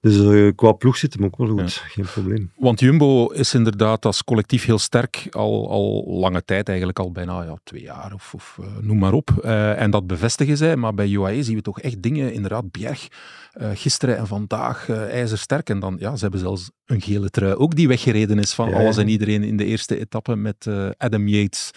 Dus 0.00 0.20
eh, 0.20 0.52
qua 0.54 0.72
ploeg 0.72 0.96
zit 0.96 1.14
hem 1.14 1.24
ook 1.24 1.36
wel 1.36 1.48
goed, 1.48 1.72
geen 1.72 2.04
probleem. 2.04 2.52
Want 2.56 2.80
Jumbo 2.80 3.26
is 3.26 3.54
inderdaad 3.54 4.04
als 4.04 4.24
collectief 4.24 4.64
heel 4.64 4.78
sterk, 4.78 5.26
al, 5.30 5.70
al 5.70 6.04
lange 6.08 6.44
tijd, 6.44 6.68
eigenlijk 6.68 6.98
al 6.98 7.12
bijna 7.12 7.42
ja, 7.42 7.58
twee 7.64 7.82
jaar 7.82 8.12
of, 8.14 8.34
of 8.34 8.58
eh, 8.60 8.66
noem 8.80 8.98
maar 8.98 9.12
op. 9.12 9.30
En 9.76 9.90
dat 9.90 10.06
bevestigen 10.06 10.56
zij, 10.56 10.76
maar 10.76 10.94
bij 10.94 11.10
UAE 11.10 11.42
zien 11.42 11.56
we 11.56 11.62
toch 11.62 11.80
echt 11.80 12.02
dingen, 12.02 12.32
inderdaad, 12.32 12.70
Bjerg, 12.70 13.08
gisteren 13.74 14.16
en 14.16 14.26
vandaag 14.26 14.88
ijzersterk. 14.90 15.68
En 15.70 15.80
dan, 15.80 15.96
ja, 15.98 16.16
ze 16.16 16.22
hebben 16.22 16.40
zelfs 16.40 16.70
een 16.84 17.00
gele 17.00 17.30
trui 17.30 17.54
ook 17.54 17.74
die 17.74 17.88
weggereden 17.88 18.38
is 18.38 18.54
van 18.54 18.68
Ja, 18.68 18.76
alles 18.76 18.96
en 18.96 19.08
iedereen 19.08 19.42
in 19.42 19.56
de 19.56 19.64
eerste 19.64 19.98
etappe 19.98 20.36
met 20.36 20.66
Adam 20.98 21.28
Yates. 21.28 21.70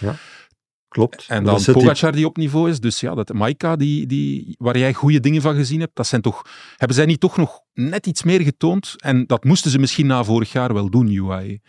Klopt. 0.90 1.26
En 1.28 1.44
dan 1.44 1.64
Pogacar 1.72 2.12
die 2.12 2.26
op 2.26 2.38
niveau 2.38 2.70
is. 2.70 2.80
Dus 2.80 3.00
ja, 3.00 3.16
dat 3.16 3.34
Maika, 3.34 3.76
die, 3.76 4.06
die, 4.08 4.56
waar 4.58 4.78
jij 4.78 4.94
goede 4.94 5.20
dingen 5.20 5.42
van 5.42 5.56
gezien 5.56 5.80
hebt, 5.80 5.96
dat 5.96 6.08
zijn 6.08 6.22
toch, 6.22 6.42
hebben 6.78 6.98
zij 6.98 7.06
niet 7.06 7.20
toch 7.20 7.38
nog 7.38 7.62
net 7.74 8.08
iets 8.08 8.24
meer 8.24 8.42
getoond? 8.42 8.94
En 8.98 9.26
dat 9.26 9.44
moesten 9.44 9.72
ze 9.72 9.80
misschien 9.80 10.08
na 10.08 10.24
vorig 10.24 10.52
jaar 10.52 10.74
wel 10.74 10.90
doen, 10.90 11.12
UAE. 11.12 11.60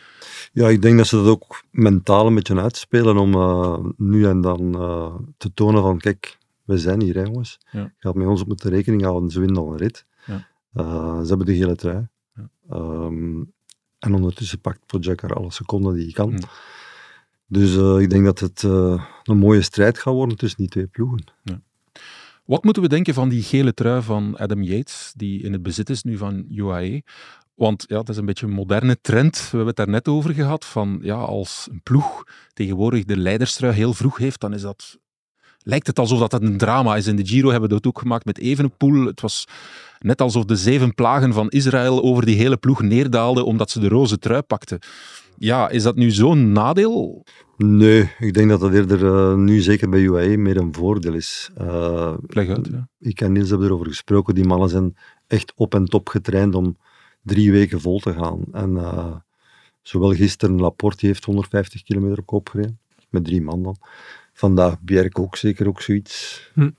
Ja, 0.53 0.69
ik 0.69 0.83
denk 0.83 0.97
dat 0.97 1.07
ze 1.07 1.17
dat 1.17 1.27
ook 1.27 1.62
mentaal 1.71 2.27
een 2.27 2.35
beetje 2.35 2.61
uitspelen 2.61 3.17
om 3.17 3.35
eh, 3.35 3.79
nu 3.97 4.27
en 4.27 4.41
dan 4.41 4.75
eh, 4.75 5.15
te 5.37 5.55
tonen 5.55 5.83
van, 5.83 5.99
kijk, 5.99 6.39
we 6.65 6.79
zijn 6.79 7.00
hier, 7.03 7.15
hè, 7.15 7.23
jongens. 7.23 7.59
Ja. 7.71 7.81
Je 7.81 7.93
gaat 7.99 8.15
met 8.15 8.27
ons 8.27 8.41
op 8.41 8.49
moeten 8.49 8.71
rekening 8.71 9.03
houden, 9.03 9.31
ze 9.31 9.41
winnen 9.41 9.62
al 9.62 9.73
een 9.73 9.79
rit. 9.79 10.05
Ja. 10.27 10.49
Eh, 10.73 11.21
ze 11.21 11.29
hebben 11.29 11.47
de 11.47 11.57
gele 11.57 11.77
trui. 11.77 12.09
Ja. 12.35 12.50
Ehm, 12.71 13.43
en 13.99 14.15
ondertussen 14.15 14.61
pakt 14.61 14.87
Pogacar 14.87 15.35
alle 15.35 15.50
seconden 15.50 15.95
die 15.95 16.05
hij 16.05 16.12
kan. 16.12 16.31
Mm. 16.31 16.39
Dus 17.50 17.75
uh, 17.75 18.00
ik 18.00 18.11
denk 18.11 18.25
dat 18.25 18.38
het 18.38 18.62
uh, 18.62 19.04
een 19.23 19.38
mooie 19.38 19.62
strijd 19.62 19.99
gaat 19.99 20.14
worden 20.14 20.37
tussen 20.37 20.59
die 20.59 20.69
twee 20.69 20.87
ploegen. 20.87 21.25
Ja. 21.42 21.61
Wat 22.45 22.64
moeten 22.64 22.83
we 22.83 22.88
denken 22.88 23.14
van 23.14 23.28
die 23.28 23.42
gele 23.42 23.75
trui 23.75 24.02
van 24.02 24.37
Adam 24.37 24.62
Yates, 24.62 25.12
die 25.16 25.42
in 25.42 25.52
het 25.52 25.62
bezit 25.62 25.90
is 25.90 26.02
nu 26.02 26.16
van 26.16 26.47
UAE? 26.50 27.02
Want 27.54 27.85
ja, 27.87 27.97
dat 27.97 28.09
is 28.09 28.16
een 28.16 28.25
beetje 28.25 28.47
een 28.47 28.52
moderne 28.52 29.00
trend. 29.00 29.37
We 29.37 29.47
hebben 29.49 29.66
het 29.66 29.76
daar 29.76 29.88
net 29.88 30.09
over 30.09 30.35
gehad. 30.35 30.64
Van 30.64 30.99
ja, 31.02 31.14
als 31.14 31.69
een 31.71 31.83
ploeg 31.83 32.25
tegenwoordig 32.52 33.04
de 33.04 33.16
leiderstrui 33.16 33.75
heel 33.75 33.95
vroeg 33.95 34.19
heeft, 34.19 34.40
dan 34.40 34.54
is 34.54 34.62
dat 34.62 34.99
lijkt 35.62 35.87
het 35.87 35.99
alsof 35.99 36.28
dat 36.28 36.42
een 36.42 36.59
drama 36.59 36.97
is. 36.97 37.07
In 37.07 37.16
de 37.16 37.26
Giro 37.26 37.50
hebben 37.50 37.69
we 37.69 37.75
dat 37.75 37.87
ook 37.87 37.99
gemaakt 37.99 38.25
met 38.25 38.38
Evenepoel. 38.38 39.07
Het 39.07 39.21
was 39.21 39.45
net 39.99 40.21
alsof 40.21 40.45
de 40.45 40.57
zeven 40.57 40.95
plagen 40.95 41.33
van 41.33 41.49
Israël 41.49 42.02
over 42.02 42.26
die 42.26 42.37
hele 42.37 42.57
ploeg 42.57 42.83
neerdaalden 42.83 43.45
omdat 43.45 43.71
ze 43.71 43.80
de 43.80 43.88
roze 43.88 44.19
trui 44.19 44.42
pakten. 44.42 44.78
Ja, 45.43 45.69
is 45.69 45.83
dat 45.83 45.97
nu 45.97 46.11
zo'n 46.11 46.53
nadeel? 46.53 47.25
Nee, 47.57 48.11
ik 48.19 48.35
denk 48.35 48.49
dat 48.49 48.61
dat 48.61 48.73
eerder 48.73 49.03
uh, 49.03 49.35
nu, 49.35 49.61
zeker 49.61 49.89
bij 49.89 50.01
UAE, 50.01 50.37
meer 50.37 50.57
een 50.57 50.75
voordeel 50.75 51.15
is. 51.15 51.51
Uh, 51.61 52.15
Leg 52.27 52.49
uit, 52.49 52.67
ja. 52.67 52.89
Ik 52.99 53.21
en 53.21 53.33
Niels 53.33 53.49
hebben 53.49 53.67
erover 53.67 53.87
gesproken. 53.87 54.35
Die 54.35 54.45
mannen 54.45 54.69
zijn 54.69 54.97
echt 55.27 55.53
op 55.57 55.75
en 55.75 55.85
top 55.85 56.09
getraind 56.09 56.55
om 56.55 56.77
drie 57.23 57.53
weken 57.53 57.81
vol 57.81 57.99
te 57.99 58.13
gaan. 58.13 58.45
En 58.53 58.71
uh, 58.71 59.17
zowel 59.83 60.15
gisteren, 60.15 60.61
Laporte 60.61 61.07
heeft 61.07 61.25
150 61.25 61.83
kilometer 61.83 62.19
op 62.19 62.27
kop 62.27 62.49
gereden, 62.49 62.81
met 63.09 63.25
drie 63.25 63.43
man 63.43 63.63
dan. 63.63 63.77
Vandaag 64.33 64.81
Bjerk 64.81 65.19
ook 65.19 65.37
zeker 65.37 65.69
ook 65.69 65.83
zoiets. 65.83 66.51
Hm. 66.55 66.71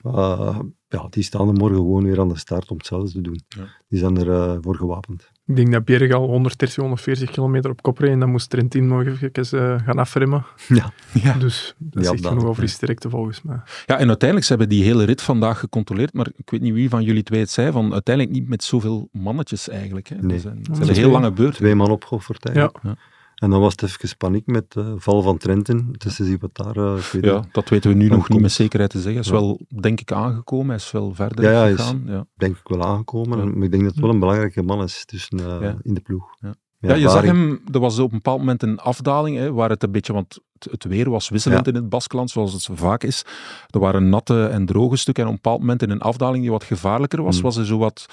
Ja, 0.92 1.06
die 1.10 1.22
staan 1.22 1.48
er 1.48 1.54
morgen 1.54 1.76
gewoon 1.76 2.04
weer 2.04 2.20
aan 2.20 2.28
de 2.28 2.38
start 2.38 2.70
om 2.70 2.76
hetzelfde 2.76 3.12
te 3.12 3.20
doen. 3.20 3.42
Ja. 3.48 3.62
Die 3.88 3.98
zijn 3.98 4.16
er 4.16 4.26
uh, 4.26 4.56
voor 4.60 4.76
gewapend. 4.76 5.30
Ik 5.46 5.56
denk 5.56 5.72
dat 5.72 5.84
Bjerg 5.84 6.12
al 6.12 6.28
130, 6.28 6.76
140 6.76 7.30
kilometer 7.30 7.70
op 7.70 7.82
kop 7.82 7.98
reed 7.98 8.10
en 8.10 8.20
dan 8.20 8.30
moest 8.30 8.50
Trentin 8.50 8.86
nog 8.86 9.04
even 9.04 9.30
uh, 9.34 9.80
gaan 9.84 9.98
afremmen. 9.98 10.44
Ja. 10.68 10.92
ja. 11.22 11.32
Dus 11.32 11.74
dat 11.78 12.04
ja, 12.04 12.28
genoeg 12.28 12.44
over 12.44 12.62
die 12.62 12.70
sterkte 12.70 13.10
volgens 13.10 13.42
mij. 13.42 13.60
Ja, 13.86 13.98
en 13.98 14.08
uiteindelijk 14.08 14.42
ze 14.42 14.48
hebben 14.48 14.68
die 14.68 14.84
hele 14.84 15.04
rit 15.04 15.22
vandaag 15.22 15.58
gecontroleerd, 15.58 16.12
maar 16.12 16.28
ik 16.36 16.50
weet 16.50 16.60
niet 16.60 16.74
wie 16.74 16.88
van 16.88 17.02
jullie 17.02 17.22
twee 17.22 17.40
het 17.40 17.50
zei, 17.50 17.72
van 17.72 17.92
uiteindelijk 17.92 18.36
niet 18.36 18.48
met 18.48 18.64
zoveel 18.64 19.08
mannetjes 19.12 19.68
eigenlijk. 19.68 20.08
Hè. 20.08 20.16
Nee. 20.20 20.38
Zijn, 20.38 20.58
het 20.62 20.76
zijn 20.76 20.88
een 20.88 20.94
heel 20.94 21.10
lange 21.10 21.32
beurt. 21.32 21.54
Twee 21.54 21.74
man 21.74 21.90
opgeofferd 21.90 22.46
eigenlijk. 22.46 22.78
Ja. 22.82 22.96
En 23.42 23.50
dan 23.50 23.60
was 23.60 23.72
het 23.72 23.82
even 23.82 24.16
paniek 24.16 24.46
met 24.46 24.72
de 24.72 24.94
val 24.96 25.22
van 25.22 25.38
Trentin. 25.38 25.88
Het 25.92 26.04
is 26.04 26.16
te 26.16 26.24
zien 26.24 26.38
wat 26.40 26.50
daar... 26.52 26.76
Uh, 26.76 27.02
ja, 27.20 27.44
dat 27.52 27.68
weten 27.68 27.90
we 27.90 27.96
nu 27.96 28.08
nog 28.08 28.28
niet 28.28 28.40
met 28.40 28.52
zekerheid 28.52 28.90
te 28.90 29.00
zeggen. 29.00 29.22
Hij 29.22 29.32
is 29.32 29.40
wel, 29.40 29.60
denk 29.80 30.00
ik, 30.00 30.12
aangekomen. 30.12 30.66
Hij 30.66 30.76
is 30.76 30.90
wel 30.90 31.14
verder 31.14 31.44
ja, 31.44 31.66
ja, 31.66 31.76
gegaan. 31.76 32.02
Is, 32.04 32.10
ja, 32.10 32.26
denk 32.34 32.56
ik 32.56 32.68
wel 32.68 32.84
aangekomen. 32.84 33.38
Ja. 33.38 33.44
Maar 33.44 33.64
ik 33.64 33.70
denk 33.70 33.82
dat 33.82 33.92
het 33.92 34.00
wel 34.00 34.10
een 34.10 34.18
belangrijke 34.18 34.62
man 34.62 34.82
is 34.82 35.04
tussen, 35.04 35.40
uh, 35.40 35.72
in 35.82 35.94
de 35.94 36.00
ploeg. 36.00 36.34
Ja. 36.40 36.54
Ja, 36.78 36.94
je 36.94 37.08
zag 37.08 37.22
hem, 37.22 37.60
er 37.72 37.80
was 37.80 37.98
op 37.98 38.10
een 38.10 38.16
bepaald 38.16 38.38
moment 38.38 38.62
een 38.62 38.78
afdaling, 38.78 39.36
hè, 39.36 39.52
waar 39.52 39.70
het 39.70 39.82
een 39.82 39.92
beetje, 39.92 40.12
want 40.12 40.38
het, 40.70 40.84
weer 40.84 41.10
was 41.10 41.28
wisselend 41.28 41.68
in 41.68 41.74
het 41.74 41.88
Baskeland, 41.88 42.30
zoals 42.30 42.52
het 42.52 42.62
zo 42.62 42.74
vaak 42.74 43.02
is. 43.02 43.24
Er 43.70 43.80
waren 43.80 44.08
natte 44.08 44.46
en 44.46 44.66
droge 44.66 44.96
stukken 44.96 45.24
en 45.24 45.28
op 45.28 45.34
een 45.34 45.40
bepaald 45.42 45.60
moment 45.60 45.82
in 45.82 45.90
een 45.90 46.00
afdaling 46.00 46.42
die 46.42 46.50
wat 46.50 46.64
gevaarlijker 46.64 47.22
was, 47.22 47.36
mm. 47.36 47.42
was 47.42 47.56
er 47.56 47.66
zo 47.66 47.78
wat 47.78 48.06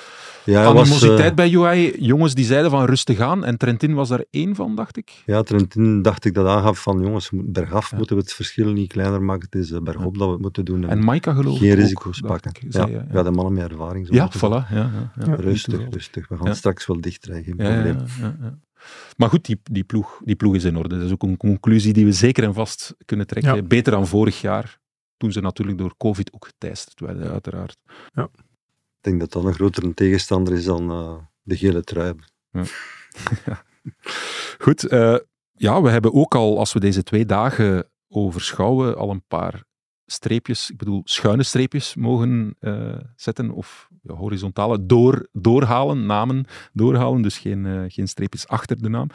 ja, 0.45 0.65
animositeit 0.65 1.19
was, 1.19 1.29
uh, 1.29 1.33
bij 1.33 1.53
UI. 1.53 1.95
Jongens 1.99 2.33
die 2.33 2.45
zeiden 2.45 2.71
van 2.71 2.85
rustig 2.85 3.19
aan 3.19 3.45
en 3.45 3.57
Trentin 3.57 3.93
was 3.93 4.09
daar 4.09 4.23
één 4.31 4.55
van, 4.55 4.75
dacht 4.75 4.97
ik. 4.97 5.23
Ja, 5.25 5.43
Trentin 5.43 6.01
dacht 6.01 6.25
ik 6.25 6.33
dat 6.33 6.47
aangaf 6.47 6.81
van 6.81 7.01
jongens, 7.01 7.29
bergaf 7.33 7.93
moeten 7.93 8.15
we 8.15 8.21
het 8.21 8.33
verschil 8.33 8.71
niet 8.71 8.91
kleiner 8.91 9.21
maken, 9.21 9.47
het 9.49 9.61
is 9.61 9.81
bergop 9.83 10.17
dat 10.17 10.27
we 10.27 10.33
het 10.33 10.41
moeten 10.41 10.65
doen. 10.65 10.83
En, 10.83 10.89
en 10.89 11.03
Maika 11.03 11.33
geloof 11.33 11.57
Geen 11.57 11.73
risico's 11.73 12.19
pakken. 12.19 12.51
Ik, 12.59 12.65
zei, 12.69 12.91
ja, 12.91 13.05
ja, 13.13 13.23
de 13.23 13.31
mannen 13.31 13.53
met 13.53 13.71
ervaring. 13.71 14.07
Ja, 14.09 14.31
voilà. 14.37 14.73
Ja, 14.73 15.09
Rustig, 15.15 15.81
rustig. 15.89 16.27
We 16.27 16.37
gaan 16.37 16.55
straks 16.55 16.85
wel 16.85 17.01
dicht 17.01 17.25
geen 17.25 17.55
probleem. 17.55 17.97
Maar 19.17 19.29
goed, 19.29 19.45
die, 19.45 19.61
die, 19.63 19.83
ploeg, 19.83 20.21
die 20.23 20.35
ploeg 20.35 20.55
is 20.55 20.63
in 20.63 20.77
orde. 20.77 20.95
Dat 20.95 21.05
is 21.05 21.11
ook 21.11 21.23
een 21.23 21.37
conclusie 21.37 21.93
die 21.93 22.05
we 22.05 22.11
zeker 22.11 22.43
en 22.43 22.53
vast 22.53 22.95
kunnen 23.05 23.27
trekken. 23.27 23.67
Beter 23.67 23.91
dan 23.91 24.07
vorig 24.07 24.41
jaar, 24.41 24.79
toen 25.17 25.31
ze 25.31 25.41
natuurlijk 25.41 25.77
door 25.77 25.97
COVID 25.97 26.33
ook 26.33 26.45
geteisterd 26.45 26.99
werden, 26.99 27.31
uiteraard. 27.31 27.77
Ja. 28.13 28.29
Ik 28.33 29.05
denk 29.05 29.19
dat 29.19 29.31
dat 29.31 29.43
een 29.43 29.53
grotere 29.53 29.93
tegenstander 29.93 30.53
is 30.53 30.65
dan 30.65 30.91
uh, 30.91 31.15
de 31.41 31.57
gele 31.57 31.83
trui. 31.83 32.15
Ja. 32.51 32.63
Goed, 34.65 34.91
uh, 34.91 35.17
ja, 35.51 35.81
we 35.81 35.89
hebben 35.89 36.13
ook 36.13 36.35
al, 36.35 36.59
als 36.59 36.73
we 36.73 36.79
deze 36.79 37.03
twee 37.03 37.25
dagen 37.25 37.89
overschouwen, 38.07 38.97
al 38.97 39.09
een 39.09 39.23
paar 39.27 39.63
streepjes, 40.05 40.69
ik 40.69 40.77
bedoel 40.77 41.01
schuine 41.03 41.43
streepjes 41.43 41.95
mogen 41.95 42.55
uh, 42.59 42.97
zetten 43.15 43.51
of 43.51 43.88
ja, 44.01 44.13
horizontale 44.13 44.85
door, 44.85 45.27
doorhalen, 45.31 46.05
namen 46.05 46.45
doorhalen, 46.73 47.21
dus 47.21 47.37
geen, 47.37 47.65
uh, 47.65 47.83
geen 47.87 48.07
streepjes 48.07 48.47
achter 48.47 48.81
de 48.81 48.89
naam. 48.89 49.09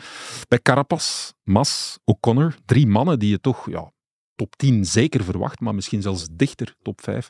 Bij 0.48 0.58
Carapaz, 0.62 1.32
Mas, 1.42 1.98
O'Connor, 2.04 2.54
drie 2.64 2.86
mannen 2.86 3.18
die 3.18 3.30
je 3.30 3.40
toch 3.40 3.70
ja, 3.70 3.92
top 4.34 4.56
10 4.56 4.84
zeker 4.84 5.24
verwacht, 5.24 5.60
maar 5.60 5.74
misschien 5.74 6.02
zelfs 6.02 6.28
dichter 6.32 6.74
top 6.82 7.00
5. 7.00 7.28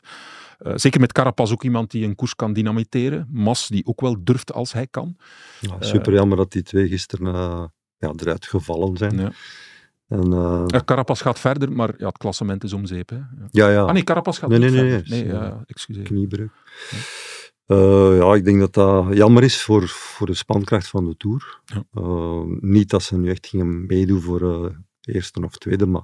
Uh, 0.59 0.71
eh, 0.71 0.77
zeker 0.77 0.99
met 0.99 1.11
Carapaz 1.11 1.51
ook 1.51 1.63
iemand 1.63 1.91
die 1.91 2.05
een 2.05 2.15
koers 2.15 2.35
kan 2.35 2.53
dynamiteren. 2.53 3.27
Mas 3.31 3.67
die 3.67 3.85
ook 3.85 4.01
wel 4.01 4.23
durft 4.23 4.53
als 4.53 4.73
hij 4.73 4.87
kan. 4.87 5.17
Ja, 5.59 5.75
super 5.79 6.13
jammer 6.13 6.37
dat 6.37 6.51
die 6.51 6.63
twee 6.63 6.87
gisteren 6.87 7.33
ja, 7.97 8.13
eruit 8.15 8.45
gevallen 8.45 8.97
zijn. 8.97 9.19
Ja. 9.19 9.31
En, 10.07 10.31
uh, 10.31 10.65
Carapaz 10.85 11.21
gaat 11.21 11.39
verder, 11.39 11.71
maar 11.71 11.93
ja, 11.97 12.07
het 12.07 12.17
klassement 12.17 12.63
is 12.63 12.73
om 12.73 12.85
zeep. 12.85 13.09
Hè. 13.09 13.15
Ja. 13.15 13.25
ja, 13.49 13.69
ja. 13.69 13.81
Ah 13.81 13.93
nee, 13.93 14.03
Carapaz 14.03 14.39
gaat 14.39 14.49
nee, 14.49 14.59
nee, 14.59 14.69
nee, 14.69 14.89
verder. 14.89 15.09
Nee, 15.09 15.23
nee, 15.23 15.33
ja, 15.33 15.63
excuseer. 15.65 16.03
Kniebreuk. 16.03 16.51
Ja. 16.91 16.97
Uh, 17.67 18.17
ja, 18.17 18.33
ik 18.33 18.45
denk 18.45 18.59
dat 18.59 18.73
dat 18.73 19.15
jammer 19.15 19.43
is 19.43 19.61
voor, 19.61 19.87
voor 19.87 20.27
de 20.27 20.33
spankracht 20.33 20.87
van 20.87 21.05
de 21.05 21.17
Tour. 21.17 21.61
Ja. 21.65 21.83
Uh, 21.93 22.43
niet 22.59 22.89
dat 22.89 23.03
ze 23.03 23.17
nu 23.17 23.29
echt 23.29 23.47
gingen 23.47 23.85
meedoen 23.85 24.21
voor 24.21 24.41
uh, 24.41 24.71
eerste 25.01 25.41
of 25.41 25.57
tweede, 25.57 25.85
maar 25.85 26.03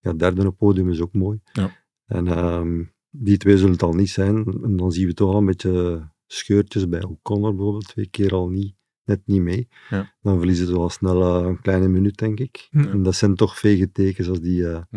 ja, 0.00 0.12
derde 0.12 0.46
op 0.46 0.56
podium 0.56 0.90
is 0.90 1.00
ook 1.00 1.12
mooi. 1.12 1.40
Ja. 1.52 1.70
En 2.06 2.26
ehm, 2.26 2.84
die 3.10 3.36
twee 3.36 3.56
zullen 3.56 3.72
het 3.72 3.82
al 3.82 3.92
niet 3.92 4.10
zijn. 4.10 4.44
En 4.62 4.76
dan 4.76 4.92
zien 4.92 5.06
we 5.06 5.14
toch 5.14 5.32
al 5.32 5.38
een 5.38 5.46
beetje 5.46 6.08
scheurtjes 6.26 6.88
bij 6.88 7.04
O'Connor 7.04 7.54
bijvoorbeeld, 7.54 7.88
twee 7.88 8.08
keer 8.08 8.34
al 8.34 8.48
niet 8.48 8.74
net 9.10 9.20
niet 9.24 9.42
mee. 9.42 9.68
Ja. 9.90 10.12
Dan 10.22 10.36
verliezen 10.36 10.66
ze 10.66 10.72
wel 10.72 10.88
snel 10.88 11.44
een 11.44 11.60
kleine 11.60 11.88
minuut, 11.88 12.18
denk 12.18 12.40
ik. 12.40 12.68
En 12.70 13.02
dat 13.02 13.14
zijn 13.14 13.34
toch 13.34 13.58
vege 13.58 13.92
tekens 13.92 14.28
als, 14.28 14.40
die, 14.40 14.56
ja. 14.56 14.88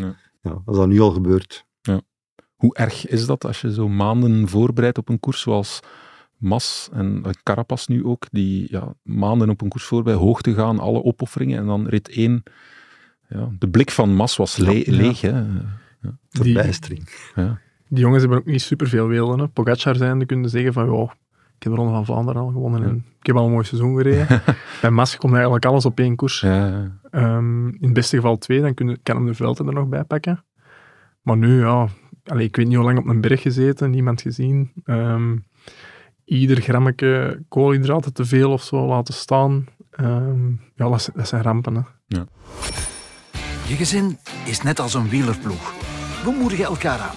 ja. 0.41 0.61
als 0.65 0.77
dat 0.77 0.87
nu 0.87 0.99
al 0.99 1.11
gebeurt. 1.11 1.65
Hoe 2.63 2.75
erg 2.75 3.07
is 3.07 3.25
dat 3.25 3.45
als 3.45 3.61
je 3.61 3.73
zo 3.73 3.89
maanden 3.89 4.47
voorbereidt 4.47 4.97
op 4.97 5.09
een 5.09 5.19
koers 5.19 5.41
zoals 5.41 5.79
Mas 6.37 6.89
en 6.93 7.23
Carapaz 7.43 7.87
nu 7.87 8.05
ook, 8.05 8.25
die 8.31 8.67
ja, 8.69 8.93
maanden 9.01 9.49
op 9.49 9.61
een 9.61 9.69
koers 9.69 9.83
voorbereid, 9.83 10.19
hoog 10.19 10.41
te 10.41 10.53
gaan, 10.53 10.79
alle 10.79 11.03
opofferingen 11.03 11.59
en 11.59 11.65
dan 11.65 11.87
rit 11.87 12.09
1. 12.09 12.43
Ja, 13.29 13.49
de 13.59 13.69
blik 13.69 13.91
van 13.91 14.15
Mas 14.15 14.37
was 14.37 14.57
le 14.57 14.83
leeg. 14.85 15.21
Hè? 15.21 15.29
Ja. 15.29 16.17
Verbijstering. 16.29 17.09
Ja. 17.35 17.59
Die 17.87 17.99
jongens 17.99 18.21
hebben 18.21 18.39
ook 18.39 18.45
niet 18.45 18.61
superveel 18.61 19.07
wilden. 19.07 19.51
Pogacar 19.51 19.95
zijn, 19.95 20.25
kunnen 20.25 20.49
zeggen 20.49 20.73
van, 20.73 20.89
oh, 20.89 21.11
ik 21.57 21.63
heb 21.63 21.71
de 21.71 21.77
Ronde 21.77 21.93
van 21.93 22.05
Vlaanderen 22.05 22.41
al 22.41 22.51
gewonnen 22.51 22.83
en 22.83 23.05
ik 23.19 23.25
heb 23.25 23.35
al 23.35 23.45
een 23.45 23.51
mooi 23.51 23.65
seizoen 23.65 23.97
gereden. 23.97 24.27
Bij 24.81 24.89
Mas 24.89 25.17
komt 25.17 25.33
eigenlijk 25.33 25.65
alles 25.65 25.85
op 25.85 25.99
één 25.99 26.15
koers. 26.15 26.39
Ja. 26.39 26.91
Um, 27.11 27.67
in 27.67 27.77
het 27.79 27.93
beste 27.93 28.15
geval 28.15 28.37
twee, 28.37 28.61
dan 28.61 28.73
kun, 28.73 28.99
kan 29.03 29.15
hem 29.15 29.25
de 29.25 29.33
velden 29.33 29.67
er 29.67 29.73
nog 29.73 29.87
bij 29.87 30.03
pakken. 30.03 30.43
Maar 31.21 31.37
nu, 31.37 31.59
ja, 31.59 31.87
allee, 32.23 32.45
ik 32.45 32.55
weet 32.55 32.67
niet 32.67 32.75
hoe 32.75 32.85
lang 32.85 32.97
op 32.97 33.07
een 33.07 33.21
berg 33.21 33.41
gezeten, 33.41 33.91
niemand 33.91 34.21
gezien. 34.21 34.71
Um, 34.85 35.45
ieder 36.25 36.61
grammetje 36.61 37.43
koolhydraten 37.49 38.13
te 38.13 38.25
veel 38.25 38.51
of 38.51 38.63
zo 38.63 38.87
laten 38.87 39.13
staan. 39.13 39.65
Um, 39.99 40.61
ja, 40.75 40.89
dat, 40.89 41.11
dat, 41.15 41.27
zijn 41.27 41.41
rampen. 41.41 41.75
Hè. 41.75 41.81
Ja. 42.07 42.27
Je 43.67 43.75
gezin 43.75 44.17
is 44.45 44.61
net 44.61 44.79
als 44.79 44.93
een 44.93 45.09
wielerploeg. 45.09 45.73
We 46.23 46.35
moedigen 46.39 46.65
elkaar 46.65 46.99
aan. 46.99 47.15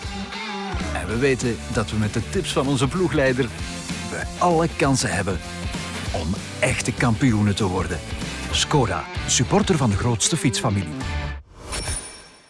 En 0.95 1.07
we 1.07 1.19
weten 1.19 1.57
dat 1.73 1.91
we 1.91 1.97
met 1.99 2.15
de 2.15 2.29
tips 2.31 2.53
van 2.53 2.67
onze 2.67 2.89
ploegleider 2.89 3.49
we 4.11 4.23
alle 4.39 4.69
kansen 4.77 5.11
hebben 5.11 5.39
om 6.15 6.29
echte 6.61 6.93
kampioenen 6.93 7.57
te 7.57 7.67
worden. 7.67 7.99
Skoda, 8.51 9.05
supporter 9.27 9.77
van 9.77 9.91
de 9.91 9.97
grootste 9.97 10.37
fietsfamilie. 10.37 10.95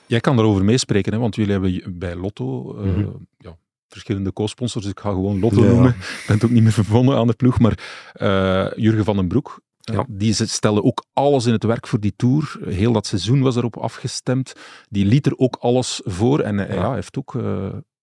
Jij 0.06 0.20
kan 0.20 0.36
daarover 0.36 0.64
meespreken, 0.64 1.12
hè, 1.12 1.18
want 1.18 1.34
jullie 1.34 1.52
hebben 1.52 1.98
bij 1.98 2.14
Lotto 2.14 2.72
mm 2.72 2.94
-hmm. 2.94 3.26
ja, 3.38 3.56
verschillende 3.88 4.32
co-sponsors. 4.32 4.86
Ik 4.86 5.00
ga 5.00 5.10
gewoon 5.10 5.40
Lotto 5.40 5.62
ja. 5.62 5.68
noemen. 5.68 5.90
Ik 5.90 6.24
ben 6.26 6.42
ook 6.44 6.50
niet 6.50 6.62
meer 6.62 6.72
verbonden 6.72 7.16
aan 7.16 7.26
de 7.26 7.34
ploeg. 7.34 7.58
Maar 7.58 7.78
uh, 8.20 8.72
Jurgen 8.76 9.04
van 9.04 9.16
den 9.16 9.28
Broek, 9.28 9.60
uh, 9.90 9.96
ja. 9.96 10.06
die 10.08 10.32
stelde 10.32 10.82
ook 10.82 11.04
alles 11.12 11.46
in 11.46 11.52
het 11.52 11.64
werk 11.64 11.86
voor 11.86 12.00
die 12.00 12.14
Tour. 12.16 12.58
Heel 12.64 12.92
dat 12.92 13.06
seizoen 13.06 13.40
was 13.40 13.56
erop 13.56 13.76
afgestemd. 13.76 14.52
Die 14.88 15.04
liet 15.04 15.26
er 15.26 15.36
ook 15.36 15.56
alles 15.60 16.00
voor. 16.04 16.40
En 16.40 16.56
ja. 16.56 16.74
ja 16.74 16.94
heeft 16.94 17.18
ook 17.18 17.34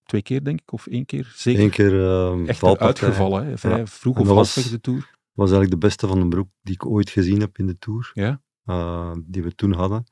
twee 0.06 0.22
keer, 0.22 0.44
denk 0.44 0.62
ik, 0.62 0.74
of 0.74 0.88
één 0.88 1.06
keer. 1.06 1.34
Zeker. 1.36 1.64
Eén 1.64 1.70
keer 1.70 1.94
uh, 1.94 2.48
Echt 2.48 2.64
uitgevallen, 2.64 3.46
hè, 3.46 3.58
vrij 3.58 3.88
vroeg 3.88 4.20
of 4.20 4.28
halfweg 4.28 4.70
de 4.70 4.82
Tour. 4.82 5.10
was 5.34 5.52
eigenlijk 5.52 5.82
de 5.82 5.88
beste 5.88 6.08
van 6.08 6.20
den 6.20 6.30
Broek 6.30 6.48
die 6.62 6.74
ik 6.74 6.86
ooit 6.86 7.10
gezien 7.10 7.40
heb 7.40 7.58
in 7.58 7.68
de 7.68 7.78
Tour. 7.80 8.12
Ja? 8.14 8.42
Uh, 8.66 9.12
die 9.26 9.44
we 9.44 9.56
toen 9.56 9.74
hadden. 9.74 10.04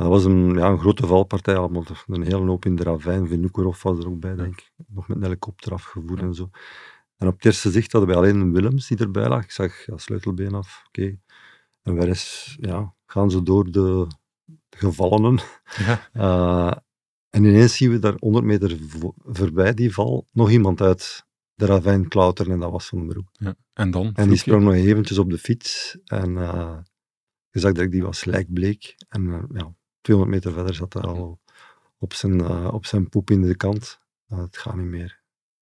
Dat 0.00 0.08
was 0.08 0.24
een, 0.24 0.54
ja, 0.54 0.68
een 0.68 0.78
grote 0.78 1.06
valpartij, 1.06 1.56
allemaal 1.56 1.84
een 2.06 2.22
hele 2.22 2.46
hoop 2.46 2.64
in 2.64 2.76
de 2.76 2.82
ravijn. 2.82 3.28
Vinokurov 3.28 3.82
was 3.82 3.98
er 3.98 4.08
ook 4.08 4.20
bij, 4.20 4.34
denk 4.34 4.60
ik. 4.60 4.72
Nog 4.86 5.08
met 5.08 5.16
een 5.16 5.22
helikopter 5.22 5.72
afgevoerd 5.72 6.20
ja. 6.20 6.26
en 6.26 6.34
zo. 6.34 6.50
En 7.16 7.26
op 7.26 7.34
het 7.34 7.44
eerste 7.44 7.70
zicht 7.70 7.92
hadden 7.92 8.10
wij 8.10 8.18
alleen 8.18 8.40
een 8.40 8.52
Willems 8.52 8.86
die 8.86 8.98
erbij 8.98 9.28
lag. 9.28 9.42
Ik 9.42 9.50
zag 9.50 9.86
ja, 9.86 9.96
sleutelbeen 9.96 10.54
af, 10.54 10.82
oké. 10.88 11.00
Okay. 11.00 11.20
En 11.82 11.94
wij 11.94 12.08
is, 12.08 12.56
ja, 12.60 12.94
gaan 13.06 13.30
ze 13.30 13.42
door 13.42 13.70
de, 13.70 14.06
gevallenen. 14.70 15.40
Ja. 15.78 16.08
Uh, 16.12 16.72
en 17.36 17.44
ineens 17.44 17.76
zien 17.76 17.90
we 17.90 17.98
daar 17.98 18.14
100 18.18 18.44
meter 18.44 18.78
voorbij 19.24 19.74
die 19.74 19.92
val 19.92 20.26
nog 20.32 20.50
iemand 20.50 20.80
uit 20.80 21.26
de 21.54 21.66
ravijn 21.66 22.08
klauteren 22.08 22.52
en 22.52 22.60
dat 22.60 22.70
was 22.70 22.88
Van 22.88 22.98
den 22.98 23.08
Broek. 23.08 23.28
Ja. 23.32 23.54
En 23.72 23.90
dan? 23.90 24.14
En 24.14 24.28
die 24.28 24.38
sprong 24.38 24.64
nog 24.64 24.74
eventjes 24.74 25.18
op 25.18 25.30
de 25.30 25.38
fiets 25.38 25.98
en 26.04 26.30
uh, 26.30 26.78
je 27.50 27.60
zag 27.60 27.72
dat 27.72 27.90
die 27.90 28.02
was 28.02 28.24
lijkbleek. 28.24 28.94
En 29.08 29.22
uh, 29.22 29.42
ja, 29.52 29.74
200 30.00 30.36
meter 30.36 30.52
verder 30.52 30.74
zat 30.74 30.92
hij 30.92 31.02
al 31.02 31.40
op 31.98 32.14
zijn, 32.14 32.46
op 32.70 32.86
zijn 32.86 33.08
poep 33.08 33.30
in 33.30 33.42
de 33.42 33.56
kant. 33.56 33.98
het 34.26 34.56
gaat 34.56 34.76
niet 34.76 34.86
meer. 34.86 35.20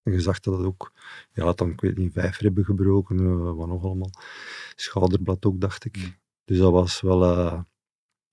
En 0.09 0.15
je 0.15 0.21
zag 0.21 0.41
dat 0.41 0.59
het 0.59 0.67
ook, 0.67 0.93
ja, 1.33 1.45
had 1.45 1.59
dan, 1.59 1.71
ik 1.71 1.81
weet 1.81 1.97
niet, 1.97 2.13
vijf 2.13 2.39
ribben 2.39 2.65
gebroken, 2.65 3.21
uh, 3.21 3.53
wat 3.53 3.69
nog 3.69 3.85
allemaal. 3.85 4.11
Schouderblad 4.75 5.45
ook, 5.45 5.61
dacht 5.61 5.85
ik. 5.85 5.97
Mm. 5.97 6.17
Dus 6.45 6.59
dat 6.59 6.73
was 6.73 7.01
wel 7.01 7.25
uh, 7.25 7.61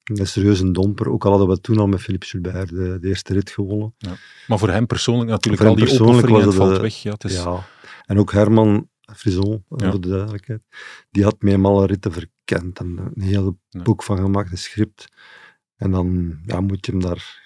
een 0.04 0.28
serieuze 0.28 0.72
domper. 0.72 1.12
Ook 1.12 1.26
al 1.26 1.30
hadden 1.30 1.50
we 1.50 1.62
toen 1.62 1.78
al 1.78 1.88
met 1.88 2.02
Philippe 2.02 2.26
Gilbert 2.26 2.70
de, 2.70 2.98
de 3.00 3.08
eerste 3.08 3.34
rit 3.34 3.50
gewonnen. 3.50 3.94
Ja. 3.98 4.16
Maar 4.48 4.60
voor 4.60 4.70
hem 4.70 4.86
persoonlijk 4.86 5.30
natuurlijk 5.30 5.64
voor 5.64 5.72
al 5.72 5.78
die 5.78 6.00
opofferingen, 6.00 6.46
het 6.46 6.54
valt 6.54 6.78
weg. 6.78 6.96
Ja, 6.96 7.12
het 7.12 7.24
is... 7.24 7.36
ja, 7.36 7.68
en 8.06 8.20
ook 8.20 8.32
Herman 8.32 8.90
Frison, 9.02 9.66
ja. 9.70 9.92
voor 9.92 10.02
de 10.02 10.10
duidelijkheid, 10.10 10.62
die 11.12 11.24
had 11.24 11.42
mij 11.42 11.58
alle 11.58 11.86
ritten 11.86 12.12
verkend 12.12 12.80
en 12.80 13.12
een 13.16 13.22
heel 13.22 13.60
boek 13.84 14.04
van 14.04 14.18
gemaakt, 14.18 14.52
een 14.52 14.58
script. 14.58 15.08
En 15.78 15.92
dan 15.92 16.38
ja, 16.46 16.62
moet 16.62 16.86
je 16.86 16.92
hem 16.92 17.02
daar 17.02 17.44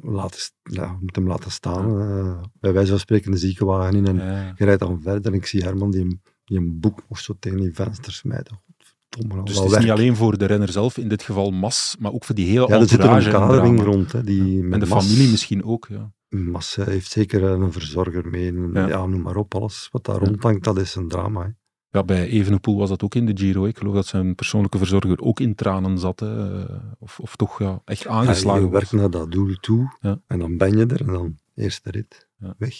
laten, 0.00 0.40
ja, 0.62 0.98
moet 1.00 1.16
hem 1.16 1.26
laten 1.26 1.50
staan. 1.50 2.00
Uh, 2.00 2.40
bij 2.60 2.72
wijze 2.72 2.90
van 2.90 2.98
spreken 2.98 3.30
de 3.30 3.36
ziekenwagen 3.36 3.96
in 3.96 4.06
en 4.06 4.16
ja. 4.16 4.52
je 4.56 4.64
rijdt 4.64 4.80
dan 4.80 5.00
verder. 5.02 5.32
En 5.32 5.38
ik 5.38 5.46
zie 5.46 5.62
Herman 5.62 5.90
die, 5.90 6.20
die 6.44 6.58
een 6.58 6.80
boek 6.80 7.02
of 7.08 7.18
zo 7.18 7.34
tegen 7.38 7.60
die 7.60 7.74
vensters 7.74 8.16
smijten. 8.16 8.60
Dus 9.08 9.56
het 9.56 9.64
is 9.64 9.70
werk. 9.70 9.82
niet 9.82 9.92
alleen 9.92 10.16
voor 10.16 10.38
de 10.38 10.44
renner 10.44 10.68
zelf, 10.68 10.96
in 10.96 11.08
dit 11.08 11.22
geval 11.22 11.50
Mas, 11.50 11.96
maar 11.98 12.12
ook 12.12 12.24
voor 12.24 12.34
die 12.34 12.46
hele 12.46 12.68
ja, 12.68 12.80
er 12.80 12.88
zit 12.88 12.98
er 12.98 13.10
een 13.10 13.32
kadering 13.32 13.82
rond. 13.82 14.12
Hè, 14.12 14.24
die 14.24 14.62
en 14.70 14.80
de 14.80 14.86
Mas, 14.86 15.06
familie 15.06 15.30
misschien 15.30 15.64
ook. 15.64 15.86
Ja. 15.90 16.12
Mas 16.28 16.74
heeft 16.74 17.10
zeker 17.10 17.42
een 17.42 17.72
verzorger 17.72 18.28
mee. 18.28 18.48
En, 18.48 18.70
ja. 18.74 19.06
noem 19.06 19.22
maar 19.22 19.36
op. 19.36 19.54
Alles 19.54 19.88
wat 19.92 20.04
daar 20.04 20.16
rondhangt, 20.16 20.64
dat 20.64 20.78
is 20.78 20.94
een 20.94 21.08
drama. 21.08 21.42
Hè. 21.42 21.50
Ja, 21.90 22.04
bij 22.04 22.28
Evenepoel 22.28 22.78
was 22.78 22.88
dat 22.88 23.02
ook 23.02 23.14
in 23.14 23.26
de 23.26 23.36
Giro. 23.36 23.66
Ik 23.66 23.78
geloof 23.78 23.94
dat 23.94 24.06
zijn 24.06 24.34
persoonlijke 24.34 24.78
verzorger 24.78 25.20
ook 25.20 25.40
in 25.40 25.54
tranen 25.54 25.98
zat. 25.98 26.20
Hè. 26.20 26.64
Of, 26.98 27.20
of 27.20 27.36
toch 27.36 27.58
ja, 27.58 27.80
echt 27.84 28.06
aangeslagen. 28.06 28.60
Ja, 28.60 28.66
je 28.66 28.72
werkt 28.72 28.92
naar 28.92 29.10
dat 29.10 29.32
doel 29.32 29.54
toe 29.54 29.96
ja. 30.00 30.20
en 30.26 30.38
dan 30.38 30.56
ben 30.56 30.76
je 30.76 30.86
er 30.86 31.00
en 31.00 31.12
dan 31.12 31.38
eerste 31.54 31.90
rit 31.90 32.26
weg. 32.58 32.74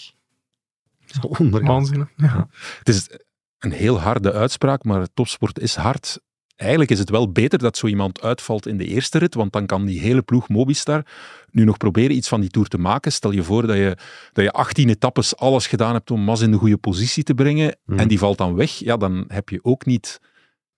Waanzinnig. 1.50 2.08
Ja. 2.16 2.48
Het 2.78 2.88
is 2.88 3.10
een 3.58 3.72
heel 3.72 4.00
harde 4.00 4.32
uitspraak, 4.32 4.84
maar 4.84 5.08
topsport 5.14 5.58
is 5.58 5.74
hard. 5.74 6.20
Eigenlijk 6.58 6.90
is 6.90 6.98
het 6.98 7.10
wel 7.10 7.32
beter 7.32 7.58
dat 7.58 7.76
zo 7.76 7.86
iemand 7.86 8.22
uitvalt 8.22 8.66
in 8.66 8.76
de 8.76 8.84
eerste 8.84 9.18
rit, 9.18 9.34
want 9.34 9.52
dan 9.52 9.66
kan 9.66 9.84
die 9.84 10.00
hele 10.00 10.22
ploeg 10.22 10.48
Mobistar 10.48 11.02
nu 11.50 11.64
nog 11.64 11.76
proberen 11.76 12.16
iets 12.16 12.28
van 12.28 12.40
die 12.40 12.50
Tour 12.50 12.68
te 12.68 12.78
maken. 12.78 13.12
Stel 13.12 13.30
je 13.30 13.42
voor 13.42 13.66
dat 13.66 13.76
je, 13.76 13.96
dat 14.32 14.44
je 14.44 14.50
18 14.52 14.88
etappes 14.88 15.36
alles 15.36 15.66
gedaan 15.66 15.94
hebt 15.94 16.10
om 16.10 16.20
Mas 16.20 16.40
in 16.40 16.50
de 16.50 16.56
goede 16.56 16.76
positie 16.76 17.22
te 17.22 17.34
brengen 17.34 17.76
Mhm. 17.84 17.98
en 17.98 18.08
die 18.08 18.18
valt 18.18 18.38
dan 18.38 18.54
weg. 18.54 18.70
Ja, 18.70 18.96
dan 18.96 19.24
heb 19.28 19.48
je 19.48 19.58
ook 19.62 19.86
niet 19.86 20.20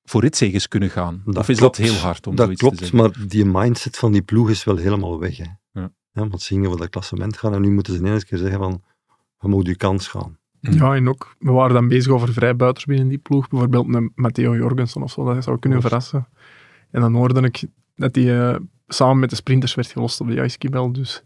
voor 0.05 0.21
ritzeges 0.21 0.69
kunnen 0.69 0.91
gaan. 0.91 1.23
Dat 1.25 1.37
of 1.37 1.49
is 1.49 1.59
klopt. 1.59 1.77
dat 1.77 1.87
heel 1.87 1.95
hard 1.95 2.27
om 2.27 2.35
Dat 2.35 2.45
zoiets 2.45 2.61
klopt, 2.63 2.79
te 2.79 2.85
zeggen? 2.85 3.01
maar 3.01 3.29
die 3.29 3.45
mindset 3.45 3.97
van 3.99 4.13
die 4.13 4.23
ploeg 4.23 4.51
is 4.51 4.65
wel 4.65 4.77
helemaal 4.77 5.19
weg. 5.19 5.37
Hè. 5.37 5.45
Ja. 5.73 5.91
want 6.13 6.43
ze 6.43 6.55
gingen 6.55 6.69
voor 6.71 6.79
dat 6.79 6.89
klassement 6.89 7.37
gaan 7.37 7.55
en 7.55 7.61
nu 7.61 7.71
moeten 7.71 7.93
ze 7.93 7.99
ineens 7.99 8.25
keer 8.25 8.39
zeggen 8.39 8.59
van, 8.59 8.83
je 9.41 9.49
moet 9.49 9.67
je 9.67 9.77
kans 9.77 10.09
gaan. 10.09 10.39
Ja, 10.61 10.95
en 10.95 11.09
ook, 11.09 11.35
we 11.39 11.51
waren 11.51 11.75
dan 11.75 11.89
bezig 11.89 12.13
over 12.13 12.33
vrijbuiters 12.33 12.85
binnen 12.85 13.09
die 13.09 13.19
ploeg. 13.19 13.49
Bijvoorbeeld 13.49 13.87
met 13.87 14.11
Matteo 14.15 14.57
Jorgensen 14.57 15.03
of 15.03 15.11
zo, 15.11 15.35
dat 15.35 15.45
zou 15.45 15.59
kunnen 15.59 15.81
verrassen. 15.81 16.29
En 16.91 17.01
dan 17.01 17.15
hoorde 17.15 17.41
ik 17.41 17.65
dat 17.97 18.15
hij 18.15 18.25
uh, 18.25 18.57
samen 18.89 19.19
met 19.19 19.31
de 19.31 19.37
sprinters 19.37 19.75
werd 19.75 19.89
gelost 19.89 20.21
op 20.21 20.27
de 20.27 20.35
Jaiskibel, 20.35 20.93
dus 20.93 21.25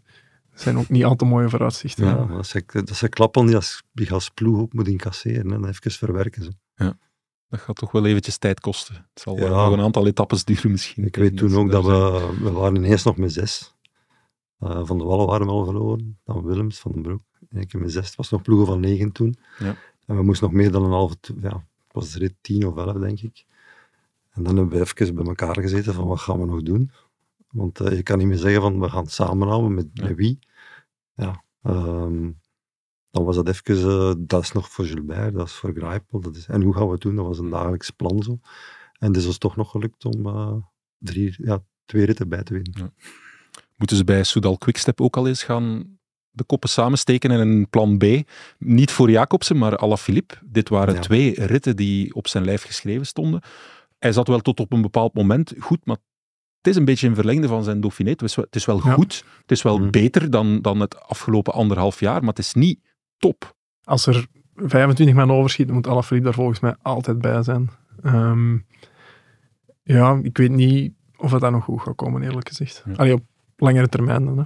dat 0.51 0.61
zijn 0.61 0.77
ook 0.77 0.89
niet 0.89 1.03
al 1.03 1.15
te 1.15 1.25
mooie 1.25 1.49
vooruitzichten. 1.49 2.05
Ja, 2.05 2.25
dat 2.25 2.47
zijn, 2.47 2.63
dat 2.67 2.95
zijn 2.95 3.11
klappen 3.11 3.45
die 3.45 3.55
als, 3.55 3.83
die 3.93 4.11
als 4.11 4.29
ploeg 4.29 4.59
ook 4.59 4.73
moet 4.73 4.87
incasseren 4.87 5.51
en 5.53 5.65
even 5.65 5.91
verwerken. 5.91 6.43
Ze. 6.43 6.51
Dat 7.49 7.59
gaat 7.59 7.75
toch 7.75 7.91
wel 7.91 8.05
eventjes 8.05 8.37
tijd 8.37 8.59
kosten. 8.59 8.95
Het 8.95 9.21
zal 9.21 9.37
Ja. 9.37 9.49
wel 9.49 9.63
nog 9.63 9.73
een 9.73 9.83
aantal 9.83 10.07
etappes 10.07 10.43
duren 10.43 10.71
misschien. 10.71 11.05
Ik 11.05 11.15
weet 11.15 11.37
toen 11.37 11.55
ook 11.55 11.65
ze 11.65 11.71
dat 11.71 11.85
we, 11.85 12.29
we 12.41 12.51
waren 12.51 12.75
ineens 12.75 13.03
nog 13.03 13.17
met 13.17 13.33
zes. 13.33 13.74
Eh, 14.65 14.85
van 14.85 14.97
de 14.97 15.03
Wallen 15.03 15.25
waren 15.25 15.45
we 15.45 15.51
al 15.51 15.65
verloren, 15.65 16.19
dan 16.23 16.43
Willems, 16.45 16.79
Van 16.79 16.91
den 16.91 17.01
Broek. 17.01 17.21
En 17.49 17.61
ik 17.61 17.73
met 17.73 17.91
zes, 17.91 18.07
het 18.07 18.15
was 18.15 18.29
nog 18.29 18.41
ploegen 18.41 18.67
van 18.67 18.79
negen 18.79 19.11
toen. 19.11 19.35
Ja. 19.59 19.75
En 20.05 20.15
we 20.15 20.23
moesten 20.23 20.47
nog 20.47 20.55
meer 20.55 20.71
dan 20.71 20.83
een 20.83 20.91
halve, 20.91 21.15
ja, 21.41 21.49
het 21.53 21.91
was 21.91 22.15
rit 22.15 22.33
tien 22.41 22.67
of 22.67 22.77
elf, 22.77 22.97
denk 22.97 23.19
ik. 23.19 23.45
En 24.31 24.43
dan 24.43 24.55
hebben 24.57 24.77
we 24.79 24.91
even 25.01 25.15
bij 25.15 25.25
elkaar 25.25 25.59
gezeten 25.61 25.93
van 25.93 26.07
wat 26.07 26.19
gaan 26.19 26.39
we 26.39 26.45
nog 26.45 26.61
doen. 26.61 26.91
Want 27.51 27.79
eh, 27.79 27.95
je 27.95 28.03
kan 28.03 28.17
niet 28.17 28.27
meer 28.27 28.37
zeggen 28.37 28.61
van 28.61 28.79
we 28.79 28.89
gaan 28.89 29.07
samenhouden 29.07 29.73
met, 29.73 29.87
Ja. 29.93 30.03
met 30.07 30.15
wie. 30.15 30.39
Ja, 31.15 31.43
ehm, 31.61 32.31
dan 33.11 33.23
was 33.23 33.35
dat 33.35 33.47
even, 33.47 33.77
eh, 33.77 34.13
dat 34.17 34.41
is 34.41 34.51
nog 34.51 34.69
voor 34.69 34.85
Gilbert, 34.85 35.33
dat 35.33 35.47
is 35.47 35.53
voor 35.53 35.73
Grijpel. 35.75 36.19
Dat 36.19 36.35
is, 36.35 36.47
en 36.47 36.61
hoe 36.61 36.73
gaan 36.73 36.85
we 36.85 36.91
het 36.91 37.01
doen? 37.01 37.15
Dat 37.15 37.25
was 37.25 37.39
een 37.39 37.49
dagelijks 37.49 37.89
plan 37.89 38.23
zo. 38.23 38.39
En 38.99 39.07
het 39.07 39.17
is 39.17 39.25
ons 39.25 39.37
toch 39.37 39.55
nog 39.55 39.71
gelukt 39.71 40.05
om 40.05 40.63
drie, 40.97 41.35
ja, 41.37 41.63
twee 41.85 42.05
ritten 42.05 42.29
bij 42.29 42.43
te 42.43 42.53
winnen. 42.53 42.93
Moeten 43.75 43.97
ze 43.97 44.03
bij 44.03 44.23
Soudal 44.23 44.57
Quickstep 44.57 45.01
ook 45.01 45.17
al 45.17 45.27
eens 45.27 45.43
gaan 45.43 45.97
de 46.29 46.43
koppen 46.43 46.69
samensteken 46.69 47.31
en 47.31 47.39
een 47.39 47.69
plan 47.69 47.97
B? 47.97 48.03
Niet 48.59 48.91
voor 48.91 49.09
Jacobsen, 49.09 49.57
maar 49.57 49.77
Alaphilippe. 49.77 50.35
Dit 50.45 50.69
waren 50.69 50.93
Ja. 50.93 50.99
twee 50.99 51.45
ritten 51.45 51.75
die 51.75 52.13
op 52.13 52.27
zijn 52.27 52.45
lijf 52.45 52.63
geschreven 52.63 53.05
stonden. 53.05 53.41
Hij 53.99 54.11
zat 54.11 54.27
wel 54.27 54.39
tot 54.39 54.59
op 54.59 54.71
een 54.73 54.81
bepaald 54.81 55.13
moment 55.13 55.53
goed, 55.59 55.85
maar 55.85 55.97
het 56.57 56.67
is 56.67 56.75
een 56.75 56.85
beetje 56.85 57.07
een 57.07 57.15
verlengde 57.15 57.47
van 57.47 57.63
zijn 57.63 57.81
Dauphiné. 57.81 58.09
Het 58.09 58.21
is 58.21 58.35
wel, 58.35 58.45
het 58.45 58.55
is 58.55 58.65
wel 58.65 58.81
Ja. 58.83 58.93
goed, 58.93 59.23
het 59.41 59.51
is 59.51 59.61
wel 59.61 59.77
Mhm. 59.79 59.89
beter 59.89 60.29
dan, 60.29 60.61
dan 60.61 60.79
het 60.79 61.01
afgelopen 61.01 61.53
anderhalf 61.53 61.99
jaar, 61.99 62.19
maar 62.19 62.29
het 62.29 62.39
is 62.39 62.53
niet 62.53 62.79
top. 63.17 63.55
Als 63.83 64.05
er 64.05 64.25
25 64.55 65.15
man 65.15 65.31
overschiet, 65.31 65.71
moet 65.71 65.87
Alaphilippe 65.87 66.27
daar 66.27 66.37
volgens 66.37 66.59
mij 66.59 66.75
altijd 66.81 67.19
bij 67.19 67.43
zijn. 67.43 67.69
Ehm, 68.03 68.57
ja, 69.83 70.19
ik 70.23 70.37
weet 70.37 70.51
niet 70.51 70.93
of 71.17 71.31
het 71.31 71.41
daar 71.41 71.51
nog 71.51 71.63
goed 71.63 71.81
gaat 71.81 71.95
komen, 71.95 72.21
eerlijk 72.23 72.47
gezegd. 72.47 72.83
Ja. 72.85 72.93
Allee, 72.93 73.13
op 73.13 73.23
langere 73.57 73.87
termijn 73.89 74.25
dan. 74.25 74.37
Hè. 74.37 74.43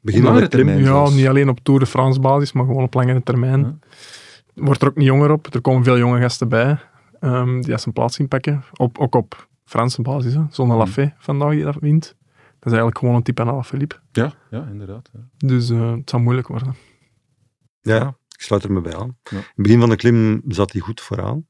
Begin 0.00 0.22
langere 0.22 0.40
met 0.42 0.50
de 0.50 0.56
klim. 0.56 0.66
termijn? 0.74 0.94
Ja, 0.94 1.10
niet 1.10 1.26
alleen 1.26 1.48
op 1.48 1.60
Tour 1.62 1.80
de 1.80 1.86
France 1.86 2.20
basis, 2.20 2.52
maar 2.52 2.64
gewoon 2.64 2.82
op 2.82 2.94
langere 2.94 3.22
termijn. 3.22 3.60
Ja. 3.60 3.76
Wordt 4.54 4.82
er 4.82 4.88
ook 4.88 4.96
niet 4.96 5.06
jonger 5.06 5.30
op. 5.30 5.54
Er 5.54 5.60
komen 5.60 5.84
veel 5.84 5.98
jonge 5.98 6.20
gasten 6.20 6.48
bij 6.48 6.78
ehm, 7.20 7.60
die 7.60 7.78
zijn 7.78 7.94
plaats 7.94 8.18
inpakken. 8.18 8.64
Op, 8.72 8.98
ook 8.98 9.14
op 9.14 9.48
Franse 9.64 10.02
basis. 10.02 10.36
Zonder 10.50 10.76
Lafay 10.76 11.14
vandaag 11.18 11.50
die 11.50 11.64
dat 11.64 11.76
wint. 11.80 12.02
Dat 12.58 12.72
is 12.72 12.78
eigenlijk 12.78 12.98
gewoon 12.98 13.14
een 13.14 13.22
type 13.22 13.42
aan 13.42 13.48
Alaphilippe. 13.48 13.96
Ja, 14.12 14.32
ja 14.50 14.66
inderdaad. 14.70 15.10
ja. 15.12 15.20
Dus 15.36 15.70
eh, 15.70 15.90
het 15.92 16.10
zal 16.10 16.20
moeilijk 16.20 16.48
worden. 16.48 16.74
Ja, 17.80 18.16
ik 18.28 18.40
sluit 18.40 18.64
er 18.64 18.72
me 18.72 18.80
bij 18.80 18.96
aan. 18.96 19.16
Ja. 19.22 19.30
In 19.30 19.36
het 19.36 19.52
begin 19.56 19.80
van 19.80 19.88
de 19.88 19.96
klim 19.96 20.42
zat 20.48 20.72
hij 20.72 20.80
goed 20.80 21.00
vooraan. 21.00 21.46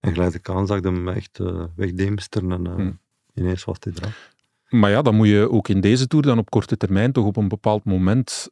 En 0.00 0.10
geleidelijk 0.12 0.48
aan 0.48 0.66
zag 0.66 0.76
ik 0.78 0.84
hem 0.84 1.08
echt 1.08 1.40
eh 1.40 1.64
wegdeemsteren 1.76 2.52
en 2.52 2.66
eh, 2.66 2.74
Hmm. 2.74 2.98
ineens 3.34 3.64
was 3.64 3.76
hij 3.80 3.92
eraf. 3.96 4.30
Maar 4.72 4.90
ja, 4.90 5.02
dan 5.02 5.14
moet 5.14 5.28
je 5.28 5.50
ook 5.50 5.68
in 5.68 5.80
deze 5.80 6.06
Tour 6.06 6.24
dan 6.24 6.38
op 6.38 6.50
korte 6.50 6.76
termijn 6.76 7.12
toch 7.12 7.24
op 7.24 7.36
een 7.36 7.48
bepaald 7.48 7.84
moment 7.84 8.50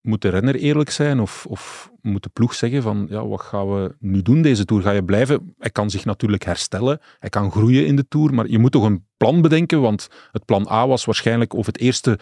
moet 0.00 0.22
de 0.22 0.28
renner 0.28 0.54
eerlijk 0.54 0.90
zijn 0.90 1.20
of, 1.20 1.46
of 1.46 1.90
moet 2.02 2.22
de 2.22 2.28
ploeg 2.28 2.54
zeggen 2.54 2.82
van 2.82 3.06
ja, 3.10 3.26
wat 3.26 3.40
gaan 3.40 3.72
we 3.72 3.94
nu 3.98 4.22
doen 4.22 4.42
deze 4.42 4.64
Tour? 4.64 4.82
Ga 4.82 4.90
je 4.90 5.04
blijven? 5.04 5.54
Hij 5.58 5.70
kan 5.70 5.90
zich 5.90 6.04
natuurlijk 6.04 6.44
herstellen, 6.44 7.00
hij 7.18 7.28
kan 7.28 7.50
groeien 7.50 7.86
in 7.86 7.96
de 7.96 8.08
Tour, 8.08 8.34
maar 8.34 8.48
je 8.48 8.58
moet 8.58 8.72
toch 8.72 8.84
een 8.84 9.06
plan 9.16 9.42
bedenken, 9.42 9.80
want 9.80 10.08
het 10.32 10.44
plan 10.44 10.68
A 10.70 10.86
was 10.86 11.04
waarschijnlijk, 11.04 11.52
of 11.52 11.66
het 11.66 11.78
eerste 11.78 12.18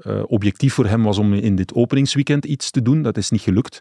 eh, 0.00 0.22
objectief 0.26 0.74
voor 0.74 0.86
hem 0.86 1.02
was 1.02 1.18
om 1.18 1.32
in 1.34 1.56
dit 1.56 1.74
openingsweekend 1.74 2.44
iets 2.44 2.70
te 2.70 2.82
doen, 2.82 3.02
dat 3.02 3.16
is 3.16 3.30
niet 3.30 3.40
gelukt. 3.40 3.78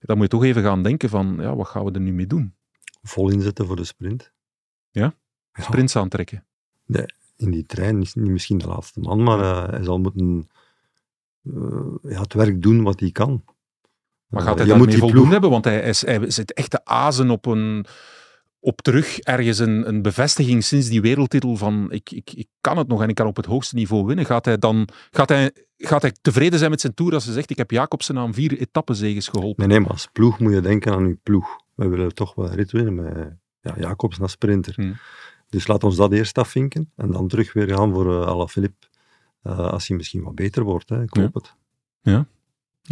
Dan 0.00 0.16
moet 0.16 0.30
je 0.30 0.36
toch 0.38 0.44
even 0.44 0.62
gaan 0.62 0.82
denken 0.82 1.08
van 1.08 1.36
ja, 1.40 1.56
wat 1.56 1.66
gaan 1.66 1.84
we 1.84 1.92
er 1.92 2.00
nu 2.00 2.12
mee 2.12 2.26
doen? 2.26 2.54
Vol 3.02 3.30
inzetten 3.30 3.66
voor 3.66 3.76
de 3.76 3.84
sprint. 3.84 4.32
Ja? 4.90 5.14
Ja. 5.52 5.62
Sprints 5.62 5.96
aantrekken. 5.96 6.46
In 7.38 7.50
die 7.50 7.66
trein 7.66 8.00
is 8.00 8.14
niet 8.14 8.30
misschien 8.30 8.58
de 8.58 8.66
laatste 8.66 9.00
man, 9.00 9.22
maar 9.22 9.40
eh, 9.40 9.68
hij 9.70 9.84
zal 9.84 9.98
moeten 9.98 10.48
eh, 11.44 11.52
ja, 12.02 12.20
het 12.20 12.32
werk 12.34 12.62
doen 12.62 12.82
wat 12.82 13.00
hij 13.00 13.10
kan. 13.10 13.44
Maar 14.26 14.40
Eh, 14.40 14.46
gaat 14.46 14.56
hij 14.58 14.66
je 14.66 14.72
daarmee 14.72 14.98
voldoen 14.98 15.16
ploeg- 15.16 15.30
hebben? 15.30 15.50
Want 15.50 15.64
hij, 15.64 15.80
is, 15.80 16.06
hij 16.06 16.30
zit 16.30 16.52
echt 16.52 16.70
te 16.70 16.84
azen 16.84 17.30
op, 17.30 17.46
een, 17.46 17.84
op 18.60 18.80
terug 18.80 19.18
ergens 19.18 19.58
een, 19.58 19.88
een 19.88 20.02
bevestiging 20.02 20.64
sinds 20.64 20.88
die 20.88 21.00
wereldtitel 21.00 21.56
van 21.56 21.86
ik, 21.92 22.10
ik, 22.10 22.30
ik 22.32 22.48
kan 22.60 22.76
het 22.78 22.88
nog 22.88 23.02
en 23.02 23.08
ik 23.08 23.14
kan 23.14 23.26
op 23.26 23.36
het 23.36 23.46
hoogste 23.46 23.74
niveau 23.74 24.04
winnen. 24.06 24.24
Gaat 24.26 24.44
hij 24.44 24.58
dan 24.58 24.88
gaat 25.10 25.28
hij, 25.28 25.52
gaat 25.76 26.02
hij 26.02 26.12
tevreden 26.20 26.58
zijn 26.58 26.70
met 26.70 26.80
zijn 26.80 26.94
Tour 26.94 27.14
als 27.14 27.24
hij 27.24 27.34
zegt 27.34 27.50
ik 27.50 27.56
heb 27.56 27.70
Jacobsen 27.70 28.18
aan 28.18 28.34
vier 28.34 28.58
etappezeges 28.58 29.28
geholpen? 29.28 29.68
Nee, 29.68 29.76
nee, 29.76 29.80
maar 29.86 29.90
als 29.94 30.08
ploeg 30.12 30.38
moet 30.38 30.52
je 30.52 30.60
denken 30.60 30.92
aan 30.92 31.08
je 31.08 31.18
ploeg. 31.22 31.56
We 31.74 31.88
willen 31.88 32.14
toch 32.14 32.34
wel 32.34 32.46
een 32.48 32.54
rit 32.54 32.72
winnen 32.72 32.94
met 32.94 33.36
ja, 33.60 33.74
Jacobs 33.78 34.20
als 34.20 34.32
sprinter. 34.32 34.74
Hmm. 34.74 34.96
Dus 35.48 35.66
laat 35.66 35.84
ons 35.84 35.96
dat 35.96 36.12
eerst 36.12 36.38
afvinken 36.38 36.92
en 36.96 37.10
dan 37.10 37.28
terug 37.28 37.52
weer 37.52 37.68
gaan 37.68 37.92
voor 37.92 38.06
uh, 38.06 38.26
Alaphilippe. 38.26 38.86
Uh, 39.42 39.58
als 39.58 39.88
hij 39.88 39.96
misschien 39.96 40.22
wat 40.22 40.34
beter 40.34 40.62
wordt, 40.62 40.88
hè. 40.88 41.02
ik 41.02 41.16
Ja. 41.16 41.22
hoop 41.22 41.34
het. 41.34 41.54
Ja. 42.00 42.26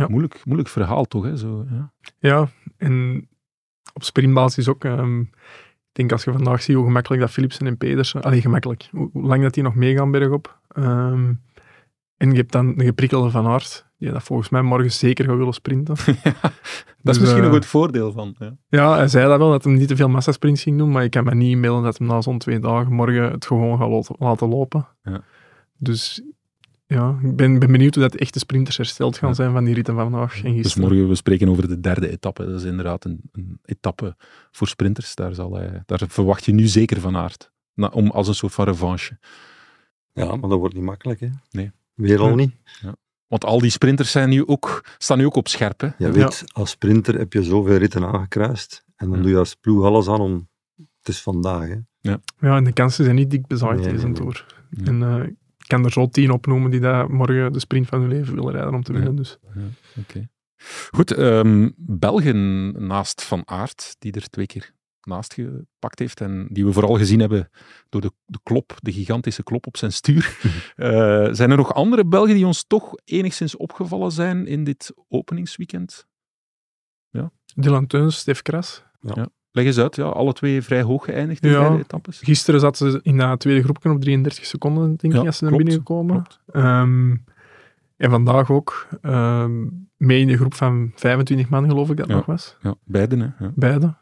Moeilijk, 0.09 0.45
moeilijk 0.45 0.69
verhaal 0.69 1.05
toch? 1.05 1.25
Hè? 1.25 1.37
Zo, 1.37 1.66
ja. 1.71 1.92
Ja, 2.19 2.49
en 2.77 3.29
op 3.95 4.03
sprintbasis 4.03 4.69
ook. 4.69 4.85
ehm, 4.85 5.21
ik 5.21 5.92
denk 5.92 6.12
als 6.12 6.25
je 6.25 6.33
vandaag 6.33 6.62
ziet 6.62 6.77
hoe 6.77 6.85
gemakkelijk 6.85 7.23
dat 7.23 7.31
Philipsen 7.31 7.66
en 7.66 7.77
Pedersen... 7.77 8.23
Allee, 8.23 8.40
gemakkelijk. 8.40 8.88
Hoe, 8.92 9.11
hoe 9.12 9.23
lang 9.27 9.42
dat 9.42 9.55
die 9.55 9.62
nog 9.62 9.75
meegaan 9.75 10.11
bergop. 10.11 10.61
Ehm, 10.69 11.33
en 12.16 12.31
je 12.31 12.37
hebt 12.37 12.53
dan 12.53 12.75
de 12.75 12.85
geprikkelde 12.85 13.31
Van 13.31 13.47
Aert, 13.47 13.86
die 13.98 14.11
dat 14.12 14.22
volgens 14.22 14.48
mij 14.48 14.62
morgen 14.62 14.92
zeker 14.92 15.24
gaat 15.24 15.37
willen 15.37 15.52
sprinten. 15.52 15.94
dat 16.04 16.04
is 16.14 16.42
Dus, 17.02 17.18
misschien 17.18 17.40
eh, 17.40 17.46
een 17.46 17.52
goed 17.52 17.66
voordeel 17.66 18.12
van. 18.12 18.35
Ja. 18.38 18.56
Ja, 18.68 18.96
hij 18.96 19.09
zei 19.09 19.28
dat 19.28 19.38
wel, 19.38 19.50
dat 19.50 19.64
hij 19.64 19.72
niet 19.72 19.88
te 19.88 19.96
veel 19.96 20.09
massasprints 20.09 20.62
ging 20.62 20.78
doen, 20.78 20.90
maar 20.90 21.04
ik 21.04 21.11
kan 21.11 21.24
me 21.24 21.35
niet 21.35 21.50
inbeelden 21.50 21.82
dat 21.82 21.98
hij 21.98 22.06
na 22.06 22.20
zo'n 22.20 22.38
twee 22.38 22.59
dagen 22.59 22.92
morgen 22.92 23.30
het 23.30 23.46
gewoon 23.46 23.78
gaat 23.78 24.18
laten 24.18 24.48
lopen. 24.48 24.87
Ja. 25.02 25.22
Dus 25.78 26.22
ja, 26.87 27.18
ik 27.22 27.37
ben, 27.37 27.59
ben 27.59 27.72
benieuwd 27.72 27.94
hoe 27.94 28.02
dat 28.02 28.12
de 28.12 28.18
echte 28.18 28.38
sprinters 28.38 28.76
hersteld 28.76 29.18
gaan 29.18 29.28
Ja. 29.28 29.35
zijn 29.35 29.52
van 29.52 29.64
die 29.64 29.74
ritten 29.74 29.94
van 29.94 30.11
vandaag 30.11 30.42
en 30.44 30.62
Dus 30.62 30.74
morgen, 30.74 31.09
we 31.09 31.14
spreken 31.14 31.48
over 31.48 31.68
de 31.68 31.80
derde 31.80 32.11
etappe. 32.11 32.46
Dat 32.46 32.61
is 32.61 32.64
inderdaad 32.64 33.04
een, 33.04 33.20
een 33.32 33.59
etappe 33.64 34.16
voor 34.50 34.68
sprinters. 34.68 35.14
Daar, 35.14 35.35
zal 35.35 35.54
hij, 35.54 35.82
daar 35.87 36.02
verwacht 36.09 36.44
je 36.44 36.52
nu 36.52 36.66
zeker 36.66 37.00
van 37.00 37.16
aard. 37.16 37.52
Na, 37.74 37.88
om, 37.88 38.11
als 38.11 38.28
een 38.28 38.35
soort 38.35 38.52
van 38.52 38.64
revanche. 38.64 39.18
Ja, 40.12 40.37
maar 40.37 40.48
dat 40.48 40.59
wordt 40.59 40.74
niet 40.74 40.85
makkelijk, 40.85 41.20
hè. 41.20 41.28
Nee. 41.50 41.70
Weer 41.94 42.20
al 42.20 42.38
Ja. 42.38 42.96
Want 43.28 43.44
al 43.44 43.58
die 43.60 43.70
sprinters 43.70 44.10
zijn 44.10 44.28
nu 44.28 44.46
ook, 44.46 44.84
staan 44.98 45.18
nu 45.18 45.26
ook 45.26 45.34
op 45.36 45.48
scherp. 45.48 45.80
Hè? 45.80 45.88
Je 45.98 46.10
weet, 46.12 46.44
als 46.52 46.70
sprinter 46.70 47.18
heb 47.18 47.32
je 47.32 47.42
zoveel 47.42 47.76
ritten 47.76 48.04
aangekruist. 48.04 48.84
En 48.96 49.06
dan 49.08 49.16
Ja. 49.16 49.22
doe 49.22 49.32
je 49.32 49.38
als 49.38 49.54
ploeg 49.54 49.84
alles 49.84 50.08
aan 50.08 50.20
om... 50.20 50.48
Het 50.76 51.08
is 51.14 51.22
vandaag, 51.22 51.68
hè. 51.68 51.76
Ja, 52.00 52.20
en 52.56 52.64
de 52.64 52.72
kansen 52.72 53.04
zijn 53.04 53.16
niet 53.16 53.30
dik 53.30 53.46
bezaaid 53.46 53.80
Nee, 53.80 53.92
deze 53.92 54.08
nee. 54.08 54.32
Ja. 54.70 54.84
En 54.84 55.02
eh, 55.02 55.26
ik 55.26 55.34
kan 55.66 55.84
er 55.84 55.92
zo 55.92 56.08
tien 56.08 56.30
opnoemen 56.30 56.70
die 56.70 56.80
dat 56.80 57.08
morgen 57.08 57.52
de 57.52 57.58
sprint 57.60 57.86
van 57.88 58.00
hun 58.00 58.08
leven 58.08 58.34
willen 58.34 58.52
rijden 58.52 58.74
om 58.74 58.82
te 58.82 58.92
Ja. 58.92 58.98
winnen. 58.98 59.16
Dus. 59.16 59.38
Oké. 60.00 60.28
Goed, 60.90 61.12
ehm, 61.12 61.70
Belgen 61.76 62.72
naast 62.86 63.22
Van 63.24 63.42
Aert, 63.44 63.96
die 63.98 64.12
er 64.12 64.30
twee 64.30 64.46
keer 64.46 64.72
naast 65.07 65.35
gepakt 65.35 65.99
heeft 65.99 66.21
en 66.21 66.47
die 66.51 66.64
we 66.64 66.73
vooral 66.73 66.95
gezien 66.97 67.21
hebben 67.21 67.51
door 67.88 68.01
de, 68.01 68.12
de 68.25 68.38
klop, 68.42 68.73
de 68.81 68.92
gigantische 68.92 69.42
klop 69.42 69.66
op 69.66 69.77
zijn 69.77 69.92
stuur. 69.92 70.37
Eh, 70.77 71.29
zijn 71.33 71.51
er 71.51 71.57
nog 71.57 71.75
andere 71.75 72.07
Belgen 72.07 72.35
die 72.35 72.47
ons 72.47 72.64
toch 72.66 72.92
enigszins 73.05 73.57
opgevallen 73.57 74.12
zijn 74.12 74.47
in 74.47 74.64
dit 74.64 74.92
openingsweekend? 75.09 76.07
Dylan 77.55 77.87
Teuns, 77.87 78.16
Stef 78.16 78.42
Kras. 78.42 78.85
Leg 79.51 79.64
eens 79.64 79.79
uit, 79.79 79.97
ja, 79.97 80.05
alle 80.05 80.33
twee 80.33 80.62
vrij 80.62 80.83
hoog 80.83 81.05
geëindigd 81.05 81.45
in 81.45 81.51
Ja. 81.51 81.59
beide 81.61 81.79
etappes. 81.83 82.19
Gisteren 82.21 82.61
zaten 82.61 82.90
ze 82.90 83.01
in 83.03 83.16
dat 83.16 83.40
tweede 83.40 83.62
groepje 83.62 83.90
op 83.90 84.01
33 84.01 84.45
seconden, 84.47 84.97
denk 84.97 85.12
Ja, 85.14 85.21
ik, 85.21 85.27
als 85.27 85.37
ze 85.37 85.45
naar 85.45 85.57
binnen 85.57 85.75
gekomen. 85.75 86.14
klopt. 86.14 86.40
Ehm, 86.53 87.11
en 87.97 88.11
vandaag 88.11 88.51
ook 88.51 88.88
ehm, 89.01 89.66
mee 89.97 90.21
in 90.21 90.27
de 90.27 90.37
groep 90.37 90.55
van 90.55 90.92
25 90.95 91.49
man, 91.49 91.69
geloof 91.69 91.90
ik 91.90 91.97
dat 91.97 92.07
Ja. 92.09 92.14
nog 92.14 92.27
was. 92.27 92.57
Ja, 92.62 92.75
beide, 92.85 93.16
hè. 93.16 93.45
Ja. 93.45 93.53
Beide. 93.55 93.95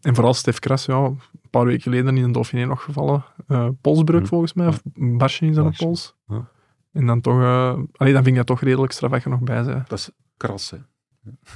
En 0.00 0.14
vooral 0.14 0.34
Stef 0.34 0.58
Kras, 0.58 0.84
ja, 0.86 0.94
een 1.04 1.18
paar 1.50 1.64
weken 1.64 1.82
geleden 1.82 2.16
in 2.16 2.24
een 2.24 2.32
Dauphiné 2.32 2.64
nog 2.64 2.82
gevallen. 2.82 3.24
Eh, 3.46 3.68
polsbreuk 3.80 4.20
Hm. 4.22 4.26
volgens 4.26 4.52
mij, 4.52 4.66
of 4.66 4.80
een 4.94 5.18
barsje 5.18 5.44
in 5.46 5.54
zijn 5.54 5.74
pols. 5.76 6.14
ja. 6.28 6.48
En 6.92 7.06
dan 7.06 7.20
toch, 7.20 7.40
eh 7.40 7.68
allee, 7.96 8.12
dan 8.12 8.22
vind 8.22 8.26
ik 8.26 8.34
dat 8.34 8.46
toch 8.46 8.60
redelijk 8.60 8.92
straf 8.92 9.10
dat 9.10 9.22
je 9.22 9.28
nog 9.28 9.40
bij 9.40 9.64
bent. 9.64 9.88
Dat 9.88 9.98
is 9.98 10.10
kras, 10.36 10.70
hè. 10.70 10.76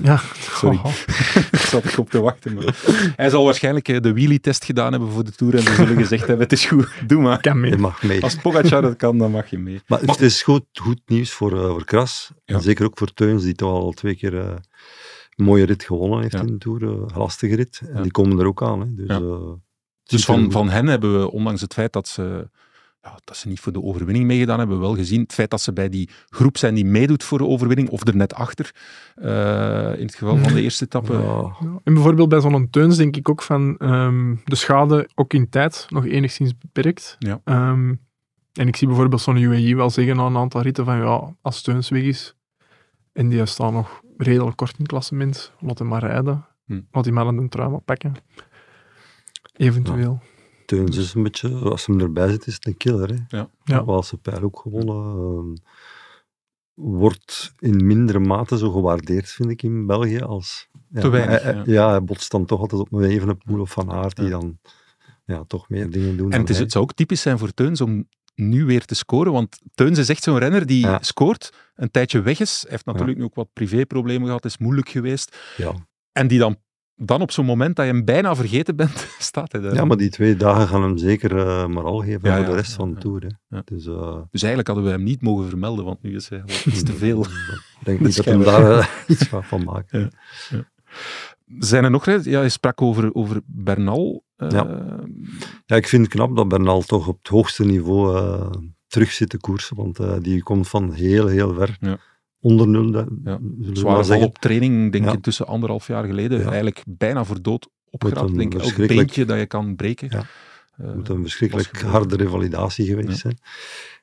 Ja, 0.03 0.17
Sorry. 0.35 0.77
Oh, 0.83 0.93
Ik 1.53 1.59
zat 1.59 1.85
ik 1.85 1.99
op 1.99 2.11
te 2.11 2.21
wachten. 2.21 2.55
Maar... 2.55 2.83
Hij 3.17 3.29
zal 3.31 3.45
waarschijnlijk 3.45 3.89
eh, 3.89 4.01
de 4.01 4.13
wheelie-test 4.13 4.65
gedaan 4.65 4.93
hebben 4.93 5.11
voor 5.11 5.25
de 5.25 5.33
Tour 5.33 5.55
en 5.57 5.65
we 5.65 5.75
zullen 5.75 5.97
gezegd 5.97 6.27
hebben, 6.27 6.39
het 6.45 6.53
is 6.53 6.65
goed, 6.65 6.93
doe 7.07 7.21
maar. 7.23 7.41
kan 7.41 7.61
mee. 7.61 7.71
Je 7.71 7.77
mag 7.79 8.03
mee. 8.03 8.23
Als 8.23 8.37
Pogacar 8.37 8.83
dat 8.83 8.97
kan, 8.97 9.19
dan 9.19 9.31
mag 9.31 9.51
je 9.51 9.59
mee. 9.59 9.81
Maar 9.87 10.01
het 10.01 10.21
is 10.21 10.43
goed, 10.43 10.65
goed 10.73 11.01
nieuws 11.07 11.31
voor, 11.33 11.53
eh, 11.59 11.67
voor 11.69 11.85
Kras. 11.85 12.33
Ja. 12.45 12.55
En 12.55 12.61
zeker 12.63 12.85
ook 12.87 12.99
voor 12.99 13.13
Teuns, 13.15 13.43
die 13.43 13.55
toch 13.55 13.71
al 13.71 13.93
twee 13.93 14.17
keer 14.17 14.39
eh, 14.41 14.55
een 15.37 15.45
mooie 15.45 15.65
rit 15.65 15.83
gewonnen 15.85 16.21
heeft 16.21 16.33
Ja. 16.33 16.41
in 16.41 16.47
de 16.47 16.59
Tour. 16.59 16.83
eh, 16.83 16.89
Een 16.89 17.11
lastige 17.19 17.55
rit. 17.57 17.81
En 17.89 17.95
Ja. 17.97 18.03
die 18.03 18.11
komen 18.11 18.39
er 18.39 18.47
ook 18.47 18.63
aan. 18.63 18.81
Hè. 18.81 18.95
Dus, 18.95 19.07
Ja. 19.09 19.17
eh, 19.21 19.53
Dus 20.05 20.25
van, 20.25 20.51
van 20.51 20.69
hen 20.69 20.87
hebben 20.87 21.21
we, 21.21 21.31
ondanks 21.31 21.61
het 21.61 21.73
feit 21.75 21.93
dat 21.93 22.09
ze, 22.09 22.51
ja, 23.03 23.19
dat 23.25 23.37
ze 23.37 23.49
niet 23.49 23.61
voor 23.61 23.73
de 23.73 23.83
overwinning 23.83 24.27
meegedaan 24.27 24.59
hebben, 24.59 24.81
wel 24.81 24.95
gezien. 24.95 25.21
Het 25.21 25.33
feit 25.33 25.51
dat 25.51 25.61
ze 25.61 25.73
bij 25.73 25.89
die 25.89 26.09
groep 26.29 26.59
zijn 26.59 26.75
die 26.75 26.85
meedoet 26.85 27.25
voor 27.25 27.39
de 27.39 27.47
overwinning, 27.47 27.89
of 27.89 28.07
er 28.07 28.17
net 28.17 28.35
achter, 28.35 28.75
eh, 29.15 29.93
in 29.99 30.05
het 30.07 30.15
geval 30.15 30.37
van 30.37 30.53
de 30.53 30.63
eerste 30.63 30.85
etappe. 30.85 31.13
Ja, 31.13 31.21
Ja, 31.61 31.81
En 31.85 31.95
bijvoorbeeld 31.95 32.29
bij 32.29 32.41
zo'n 32.41 32.71
Teuns 32.71 32.97
denk 32.97 33.17
ik 33.17 33.29
ook 33.29 33.43
van 33.43 33.77
ehm, 33.79 34.35
de 34.45 34.55
schade 34.57 35.09
ook 35.15 35.33
in 35.33 35.49
tijd 35.49 35.87
nog 35.89 36.07
enigszins 36.07 36.59
beperkt. 36.59 37.17
Ja. 37.19 37.41
Ehm, 37.45 37.95
en 38.53 38.69
ik 38.69 38.77
zie 38.77 38.87
bijvoorbeeld 38.87 39.21
zo'n 39.21 39.37
UAE 39.37 39.77
wel 39.77 39.91
zeggen 39.91 40.17
na 40.17 40.27
een 40.27 40.37
aantal 40.37 40.61
ritten 40.63 40.85
van 40.85 40.97
ja, 40.97 41.35
als 41.41 41.63
Teuns 41.63 41.89
weg 41.89 42.03
is 42.03 42.35
en 43.13 43.29
die 43.29 43.47
staan 43.47 43.73
nog 43.73 44.01
redelijk 44.17 44.57
kort 44.57 44.71
in 44.71 44.79
het 44.79 44.89
klassement, 44.89 45.53
laat 45.61 45.79
hem 45.79 45.89
maar 45.89 46.01
rijden. 46.05 46.47
Hm. 46.65 46.81
Laat 46.91 47.05
die 47.05 47.13
maar 47.13 47.27
een 47.27 47.49
truim 47.49 47.85
pakken. 47.85 48.15
Eventueel. 49.53 50.21
Teuns 50.67 50.97
is 50.97 51.15
een 51.15 51.23
beetje, 51.23 51.49
als 51.59 51.87
hem 51.87 52.01
erbij 52.01 52.29
zit, 52.31 52.47
is 52.47 52.55
het 52.55 52.67
een 52.67 52.77
killer. 52.77 53.09
Hè. 53.09 53.37
Ja. 53.37 53.51
Ja. 53.65 53.85
Waalse 53.85 54.17
pijl 54.19 54.43
ook 54.43 54.59
gewonnen. 54.59 54.97
ehm, 54.97 55.55
wordt 56.75 57.53
in 57.59 57.87
mindere 57.87 58.19
mate 58.19 58.59
zo 58.59 58.71
gewaardeerd, 58.71 59.29
vind 59.31 59.51
ik, 59.51 59.63
in 59.63 59.87
België. 59.87 60.21
Als, 60.21 60.69
ja, 60.91 61.01
Te 61.01 61.09
weinig, 61.09 61.43
hij- 61.43 61.55
ja. 61.55 61.63
ja. 61.65 61.91
hij 61.91 62.03
botst 62.05 62.31
dan 62.31 62.45
toch 62.45 62.61
altijd 62.61 62.81
op 62.81 62.93
een 62.93 63.05
Evenepoel 63.05 63.61
of 63.61 63.71
Van 63.73 63.91
Aert, 63.93 64.17
die 64.17 64.29
dan 64.31 64.59
ja, 65.25 65.45
toch 65.45 65.69
meer 65.69 65.91
dingen 65.91 66.17
doen 66.17 66.25
En 66.25 66.31
dan 66.31 66.41
het, 66.41 66.49
is, 66.49 66.55
hij. 66.55 66.65
het 66.65 66.73
zou 66.73 66.85
ook 66.85 66.93
typisch 66.93 67.21
zijn 67.23 67.39
voor 67.39 67.53
Teuns 67.55 67.81
om 67.81 68.09
nu 68.35 68.65
weer 68.65 68.85
te 68.85 68.95
scoren, 68.95 69.33
want 69.33 69.59
Teuns 69.75 69.99
is 69.99 70.09
echt 70.09 70.23
zo'n 70.23 70.39
renner 70.39 70.67
die 70.67 70.81
Ja. 70.87 70.99
scoort, 71.03 71.53
een 71.75 71.91
tijdje 71.91 72.23
weg 72.23 72.41
is. 72.41 72.61
Hij 72.63 72.71
heeft 72.71 72.85
natuurlijk 72.87 73.19
nu 73.19 73.25
ook 73.25 73.35
wat 73.35 73.49
privéproblemen 73.53 74.27
gehad, 74.27 74.45
is 74.45 74.59
moeilijk 74.59 74.89
geweest. 74.89 75.37
Ja. 75.57 75.73
En 76.13 76.27
die 76.27 76.39
dan, 76.39 76.57
dan 76.95 77.21
op 77.21 77.31
zo'n 77.31 77.45
moment 77.45 77.77
dat 77.77 77.87
je 77.87 77.93
hem 77.93 78.05
bijna 78.05 78.35
vergeten 78.37 78.77
bent, 78.77 79.07
staat 79.19 79.53
hij 79.53 79.61
daar. 79.61 79.75
ja, 79.75 79.85
maar 79.85 79.97
die 79.97 80.11
twee 80.11 80.37
dagen 80.37 80.69
gaan 80.69 80.83
hem 80.83 80.99
zeker 80.99 81.37
eh 81.39 81.67
maar 81.67 81.85
al 81.85 81.99
geven 82.01 82.31
Ja, 82.31 82.37
voor 82.37 82.45
de 82.47 82.55
rest 82.55 82.73
van 82.73 82.95
de. 82.95 83.01
Tour. 83.01 83.39
Hè. 83.49 83.59
Dus, 83.65 83.87
eh, 83.87 84.17
Dus 84.31 84.43
eigenlijk 84.43 84.67
hadden 84.67 84.85
we 84.85 84.91
hem 84.91 85.03
niet 85.03 85.23
mogen 85.23 85.49
vermelden, 85.49 85.85
want 85.85 86.03
nu 86.03 86.15
is 86.15 86.29
hij 86.29 86.43
iets 86.67 86.83
te 86.83 86.93
veel. 86.95 87.25
Ik 87.25 87.85
denk 87.85 88.01
niet 88.07 88.17
dat 88.17 88.25
hem 88.25 88.43
daar 88.43 88.79
eh, 88.79 88.87
iets 89.07 89.25
van 89.25 89.45
van 89.45 89.65
maakt. 89.65 89.93
Zijn 91.59 91.85
er 91.85 91.91
nog, 91.91 92.07
ja, 92.07 92.43
je 92.43 92.49
sprak 92.49 92.83
over, 92.83 93.15
over 93.15 93.41
Bernal. 93.47 94.25
eh, 94.37 94.51
Ja. 94.51 94.85
Ja, 95.67 95.77
ik 95.77 95.89
vind 95.89 96.03
het 96.05 96.15
knap 96.15 96.37
dat 96.37 96.49
Bernal 96.49 96.83
toch 96.83 97.09
op 97.09 97.19
het 97.19 97.29
hoogste 97.29 97.65
niveau 97.65 98.17
eh, 98.17 98.51
terug 98.87 99.13
zit 99.13 99.29
te 99.29 99.39
koersen, 99.39 99.77
want 99.77 99.99
eh, 99.99 100.15
die 100.21 100.43
komt 100.43 100.69
van 100.69 100.93
heel, 100.93 101.27
heel 101.27 101.55
ver. 101.55 101.77
Ja. 101.81 101.99
Onder 102.41 102.69
nul, 102.69 102.91
dat, 102.91 103.09
Ja. 103.25 103.39
Zware 103.73 104.17
op 104.25 104.39
training, 104.39 104.93
denk 104.93 105.05
ik 105.05 105.11
Ja. 105.11 105.17
intussen 105.17 105.47
anderhalf 105.47 105.87
jaar 105.87 106.05
geleden. 106.05 106.39
Ja. 106.39 106.45
Eigenlijk 106.45 106.83
bijna 106.87 107.25
voor 107.25 107.43
dood 107.43 107.69
opgeraakt. 107.91 108.31
een 108.31 108.37
Denk 108.37 108.55
ik, 108.55 108.61
elk 108.61 108.77
beentje 108.89 109.25
dat 109.25 109.39
je 109.39 109.47
kan 109.47 109.77
breken. 109.77 110.09
Ja. 110.11 110.25
Het 110.77 110.95
moet 110.97 111.09
een 111.09 111.21
verschrikkelijk 111.23 111.81
harde 111.81 112.17
revalidatie 112.17 112.87
geweest 112.87 113.19
zijn. 113.19 113.39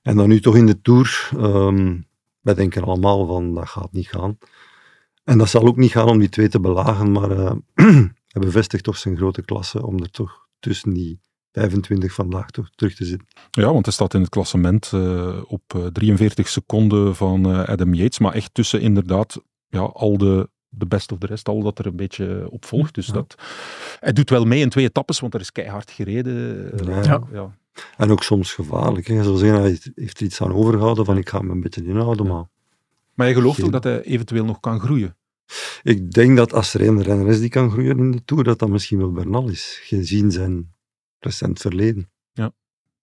En 0.01 0.15
dan 0.15 0.27
nu 0.29 0.39
toch 0.39 0.55
in 0.55 0.65
de 0.65 0.81
Tour, 0.81 1.29
ehm 1.37 1.97
wij 2.39 2.53
denken 2.53 2.83
allemaal 2.83 3.25
van 3.25 3.53
dat 3.53 3.67
gaat 3.69 3.91
niet 3.91 4.07
gaan. 4.07 4.37
En 5.29 5.37
dat 5.37 5.49
zal 5.49 5.65
ook 5.67 5.77
niet 5.77 5.91
gaan 5.91 6.07
om 6.09 6.19
die 6.19 6.29
twee 6.29 6.49
te 6.49 6.59
belagen, 6.59 7.11
maar 7.11 7.31
eh, 7.31 7.51
hij 8.33 8.41
bevestigt 8.41 8.83
toch 8.83 8.97
zijn 8.97 9.17
grote 9.17 9.41
klasse 9.41 9.85
om 9.85 9.99
er 9.99 10.11
toch 10.11 10.47
tussen 10.59 10.93
die 10.93 11.19
25 11.51 12.13
vandaag 12.13 12.49
toch 12.51 12.69
terug 12.75 12.95
te 12.95 13.05
zitten. 13.05 13.27
Ja, 13.51 13.73
want 13.73 13.85
hij 13.85 13.93
staat 13.93 14.13
in 14.13 14.19
het 14.21 14.29
klassement 14.29 14.91
eh, 14.93 15.41
op 15.47 15.61
eh, 15.75 15.85
43 15.85 16.47
seconden 16.47 17.15
van 17.15 17.45
eh, 17.45 17.63
Adam 17.63 17.93
Yates. 17.93 18.19
Maar 18.19 18.33
echt 18.33 18.53
tussen 18.53 18.81
inderdaad 18.81 19.41
ja, 19.69 19.79
al 19.79 20.17
de, 20.17 20.49
de 20.69 20.85
best 20.85 21.11
of 21.11 21.17
de 21.17 21.27
rest, 21.27 21.47
al 21.49 21.61
dat 21.63 21.79
er 21.79 21.85
een 21.85 21.95
beetje 21.95 22.47
op 22.49 22.65
volgt. 22.65 22.95
Dus 22.95 23.07
Ja. 23.07 23.13
dat, 23.13 23.35
hij 23.99 24.13
doet 24.13 24.29
wel 24.29 24.45
mee 24.45 24.59
in 24.61 24.69
twee 24.69 24.85
etappes, 24.85 25.19
want 25.19 25.33
er 25.33 25.39
is 25.39 25.51
keihard 25.51 25.91
gereden. 25.91 26.71
Eh, 26.79 26.87
Ja. 26.87 27.01
Ja. 27.03 27.21
ja. 27.31 27.57
En 27.97 28.11
ook 28.11 28.23
soms 28.23 28.53
gevaarlijk. 28.53 29.07
Hè. 29.07 29.23
Zo 29.23 29.35
zeggen, 29.35 29.59
hij 29.61 29.79
heeft 29.95 30.19
er 30.19 30.25
iets 30.25 30.41
aan 30.41 30.53
overgehouden 30.53 31.05
van 31.05 31.17
ik 31.17 31.29
ga 31.29 31.41
me 31.41 31.51
een 31.51 31.61
beetje 31.61 31.85
inhouden, 31.85 32.25
Ja. 32.25 32.31
maar 32.33 32.45
Maar 33.13 33.27
je 33.27 33.33
gelooft 33.33 33.55
Geen- 33.55 33.65
ook 33.65 33.71
dat 33.71 33.83
hij 33.83 34.01
eventueel 34.01 34.45
nog 34.45 34.59
kan 34.59 34.79
groeien. 34.79 35.15
Ik 35.83 36.11
denk 36.11 36.37
dat 36.37 36.53
als 36.53 36.73
er 36.73 36.87
een 36.87 37.01
renner 37.01 37.27
is 37.27 37.39
die 37.39 37.49
kan 37.49 37.71
groeien 37.71 37.97
in 37.97 38.11
de 38.11 38.23
Tour, 38.25 38.43
dat 38.43 38.59
dat 38.59 38.69
misschien 38.69 38.97
wel 38.97 39.11
Bernal 39.11 39.49
is, 39.49 39.79
gezien 39.83 40.31
zijn 40.31 40.73
recent 41.19 41.59
verleden. 41.59 42.09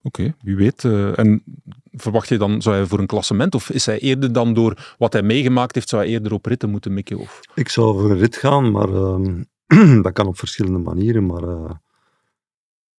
Oké, 0.07 0.35
wie 0.41 0.57
weet. 0.57 0.85
eh, 0.85 1.19
en 1.19 1.43
verwacht 1.91 2.29
je 2.29 2.39
dan, 2.39 2.63
zou 2.63 2.77
hij 2.77 2.87
voor 2.87 2.99
een 2.99 3.07
klassement, 3.07 3.55
of 3.55 3.71
is 3.71 3.87
hij 3.87 3.99
eerder 3.99 4.33
dan 4.33 4.55
door 4.55 4.95
wat 4.99 5.13
hij 5.13 5.23
meegemaakt 5.23 5.75
heeft, 5.75 5.89
zou 5.89 6.03
hij 6.03 6.11
eerder 6.11 6.33
op 6.33 6.47
ritten 6.47 6.71
moeten 6.71 6.95
mikken? 6.95 7.19
Of... 7.19 7.41
Ik 7.55 7.69
zou 7.69 8.01
voor 8.01 8.11
een 8.11 8.19
rit 8.19 8.37
gaan, 8.37 8.71
maar 8.71 8.89
ehm, 8.89 9.43
dat 10.03 10.13
kan 10.13 10.27
op 10.27 10.39
verschillende 10.39 10.79
manieren. 10.79 11.27
Maar 11.27 11.43
eh, 11.43 11.71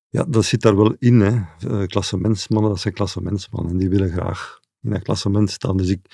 ja, 0.09 0.23
dat 0.23 0.45
zit 0.45 0.61
daar 0.61 0.75
wel 0.75 0.95
in. 0.99 1.19
Hè. 1.19 1.41
Eh, 1.69 1.85
klassementsmannen, 1.87 2.69
dat 2.71 2.79
zijn 2.79 2.93
klassementsmannen. 2.93 3.71
En 3.71 3.77
die 3.77 3.89
willen 3.89 4.11
graag 4.11 4.59
in 4.81 4.89
dat 4.89 5.01
klassement 5.01 5.49
staan. 5.49 5.77
Dus 5.77 5.89
ik, 5.89 6.05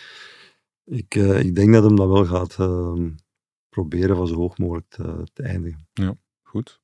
ik, 0.86 1.16
ik 1.16 1.56
denk 1.56 1.74
dat 1.74 1.84
hem 1.84 1.96
dat 1.96 2.08
wel 2.08 2.26
gaat 2.26 2.56
ehm, 2.60 3.10
proberen 3.74 4.16
van 4.16 4.28
zo 4.28 4.36
hoog 4.36 4.58
mogelijk 4.58 4.86
te, 4.90 5.24
te 5.34 5.44
eindigen. 5.44 5.88
Goed. 6.42 6.82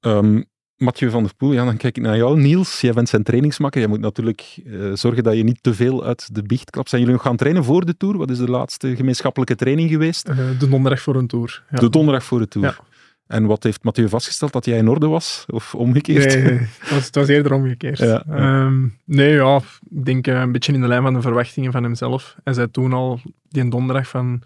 Ehm 0.00 0.42
Mathieu 0.76 1.10
van 1.10 1.22
der 1.22 1.34
Poel, 1.34 1.52
ja, 1.52 1.64
dan 1.64 1.76
kijk 1.76 1.96
ik 1.96 2.02
naar 2.02 2.16
jou. 2.16 2.40
Niels, 2.40 2.80
jij 2.80 2.92
bent 2.92 3.08
zijn 3.08 3.22
trainingsmakker. 3.22 3.80
Jij 3.80 3.88
moet 3.88 4.00
natuurlijk 4.00 4.58
eh, 4.66 4.92
zorgen 4.92 5.22
dat 5.22 5.36
je 5.36 5.44
niet 5.44 5.62
te 5.62 5.74
veel 5.74 6.04
uit 6.04 6.34
de 6.34 6.42
biecht 6.42 6.70
klapt. 6.70 6.88
Zijn 6.88 7.00
jullie 7.00 7.16
nog 7.16 7.26
gaan 7.26 7.36
trainen 7.36 7.64
voor 7.64 7.84
de 7.84 7.96
Tour? 7.96 8.16
Wat 8.16 8.30
is 8.30 8.38
de 8.38 8.50
laatste 8.50 8.96
gemeenschappelijke 8.96 9.54
training 9.54 9.90
geweest? 9.90 10.28
Eh, 10.28 10.36
de 10.58 10.68
donderdag 10.68 11.00
voor 11.00 11.16
een 11.16 11.26
tour. 11.26 11.64
Ja. 11.70 11.78
De 11.78 11.90
donderdag 11.90 12.24
voor 12.24 12.38
de 12.38 12.48
Tour. 12.48 12.66
Ja. 12.66 12.76
En 13.26 13.46
wat 13.46 13.62
heeft 13.62 13.84
Mathieu 13.84 14.08
vastgesteld? 14.08 14.52
Dat 14.52 14.64
jij 14.64 14.78
in 14.78 14.88
orde 14.88 15.06
was? 15.06 15.44
Of 15.46 15.74
omgekeerd? 15.74 16.34
Nee, 16.34 16.58
het 16.78 16.90
was, 16.90 17.06
het 17.06 17.14
was 17.14 17.28
eerder 17.28 17.52
omgekeerd. 17.52 17.98
Ja, 17.98 18.06
ja. 18.06 18.24
Ehm, 18.26 18.86
nee, 19.04 19.32
ja, 19.32 19.56
ik 19.90 20.04
denk 20.04 20.26
eh, 20.26 20.40
een 20.40 20.52
beetje 20.52 20.72
in 20.72 20.80
de 20.80 20.86
lijn 20.86 21.02
van 21.02 21.14
de 21.14 21.20
verwachtingen 21.20 21.72
van 21.72 21.82
hemzelf. 21.82 22.36
Hij 22.44 22.52
zei 22.52 22.70
toen 22.70 22.92
al, 22.92 23.20
die 23.48 23.70
donderdag, 23.70 24.08
van 24.08 24.42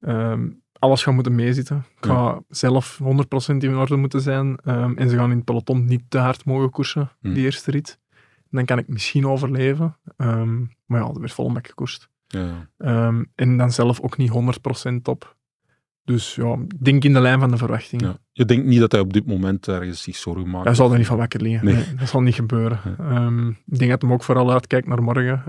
ehm, 0.00 0.48
alles 0.80 1.02
gaat 1.02 1.14
moeten 1.14 1.34
meezitten. 1.34 1.84
Ik 2.00 2.06
ga 2.06 2.40
zelf 2.48 2.98
100% 3.02 3.56
in 3.64 3.76
orde 3.76 3.96
moeten 3.96 4.20
zijn. 4.20 4.56
ehm, 4.64 4.92
en 4.96 5.08
ze 5.10 5.16
gaan 5.16 5.30
in 5.30 5.36
het 5.36 5.44
peloton 5.44 5.84
niet 5.84 6.02
te 6.08 6.18
hard 6.18 6.44
mogen 6.44 6.70
koersen, 6.70 7.10
Hm. 7.20 7.32
die 7.32 7.44
eerste 7.44 7.70
rit. 7.70 7.98
Dan 8.50 8.64
kan 8.64 8.78
ik 8.78 8.88
misschien 8.88 9.26
overleven. 9.26 9.96
Ehm, 10.16 10.58
maar 10.86 11.00
ja, 11.00 11.06
er 11.08 11.20
werd 11.20 11.32
volle 11.32 11.52
bek 11.52 11.66
gekoerst. 11.66 12.08
Ja. 12.26 12.68
Ehm, 12.78 13.24
en 13.34 13.56
dan 13.56 13.70
zelf 13.72 14.00
ook 14.00 14.16
niet 14.16 14.30
100% 14.30 15.08
op. 15.08 15.36
Dus 16.04 16.34
ja, 16.34 16.56
denk 16.80 17.04
in 17.04 17.12
de 17.12 17.20
lijn 17.20 17.40
van 17.40 17.50
de 17.50 17.56
verwachtingen. 17.56 18.06
Ja. 18.08 18.18
Je 18.32 18.44
denkt 18.44 18.66
niet 18.66 18.80
dat 18.80 18.92
hij 18.92 19.00
op 19.00 19.12
dit 19.12 19.26
moment 19.26 19.68
ergens 19.68 20.02
zich 20.02 20.16
zorgen 20.16 20.50
maakt? 20.50 20.64
Hij 20.64 20.74
zal 20.74 20.92
er 20.92 20.98
niet 20.98 21.06
van 21.06 21.16
wakker 21.16 21.42
liggen. 21.42 21.64
Nee. 21.64 21.74
Nee. 21.74 21.94
dat 21.94 22.08
zal 22.08 22.20
niet 22.20 22.34
gebeuren. 22.34 22.78
Ik 23.66 23.78
denk 23.78 23.90
dat 23.90 24.02
hem 24.02 24.12
ook 24.12 24.22
vooral 24.22 24.52
uitkijkt 24.52 24.86
naar 24.86 25.02
morgen. 25.02 25.42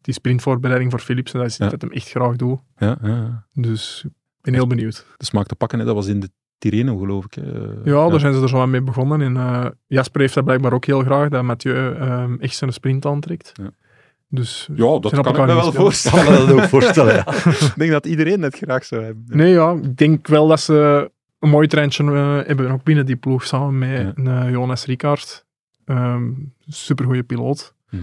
Die 0.00 0.14
sprintvoorbereiding 0.14 0.90
voor 0.90 1.00
Philipsen, 1.00 1.38
dat 1.38 1.48
is 1.48 1.56
Ja. 1.56 1.68
dat 1.68 1.80
hem 1.80 1.90
echt 1.90 2.08
graag 2.10 2.36
doet. 2.36 2.60
Ja. 2.76 3.46
Dus 3.52 4.04
ben 4.42 4.54
heel 4.54 4.66
benieuwd. 4.66 5.06
De 5.16 5.24
smaak 5.24 5.46
te 5.46 5.54
pakken, 5.54 5.78
hè, 5.78 5.84
dat 5.84 5.94
was 5.94 6.06
in 6.06 6.20
de 6.20 6.30
Tirreno, 6.58 6.96
geloof 6.96 7.24
ik. 7.24 7.34
hè. 7.34 7.42
Ja, 7.84 8.08
daar 8.08 8.20
zijn 8.20 8.34
ze 8.34 8.42
er 8.42 8.48
zo 8.48 8.60
aan 8.60 8.70
mee 8.70 8.82
begonnen. 8.82 9.20
En 9.20 9.36
eh, 9.36 9.66
Jasper 9.86 10.20
heeft 10.20 10.34
dat 10.34 10.44
blijkbaar 10.44 10.72
ook 10.72 10.84
heel 10.84 11.02
graag, 11.02 11.28
dat 11.28 11.42
Mathieu 11.42 11.94
ehm, 11.94 12.36
echt 12.40 12.56
zijn 12.56 12.72
sprint 12.72 13.06
aantrekt. 13.06 13.52
Ja. 13.54 13.70
Dus 14.28 14.68
Ja, 14.74 14.98
dat 14.98 15.10
kan 15.20 15.26
ik 15.26 15.36
me 15.36 15.46
wel 15.46 15.72
voorstellen. 15.72 16.24
kan 16.24 16.32
me 16.32 16.38
dat 16.46 16.52
ook 16.62 16.68
voorstellen, 16.68 17.14
ja. 17.14 17.26
ik 17.66 17.72
denk 17.76 17.90
dat 17.90 18.06
iedereen 18.06 18.42
het 18.42 18.56
graag 18.56 18.84
zou 18.84 19.02
hebben. 19.04 19.24
Nee, 19.26 19.52
ja, 19.52 19.72
ik 19.72 19.96
denk 19.96 20.26
wel 20.26 20.48
dat 20.48 20.60
ze 20.60 21.10
een 21.38 21.50
mooi 21.50 21.66
treintje 21.66 22.04
eh, 22.04 22.46
hebben, 22.46 22.70
ook 22.70 22.82
binnen 22.82 23.06
die 23.06 23.16
ploeg, 23.16 23.44
samen 23.46 23.78
met 23.78 24.26
eh, 24.26 24.50
Jonas 24.50 24.84
Rickaert. 24.84 25.44
Ehm 25.84 26.28
supergoeie 26.66 27.22
piloot. 27.22 27.74
Hm. 27.88 27.96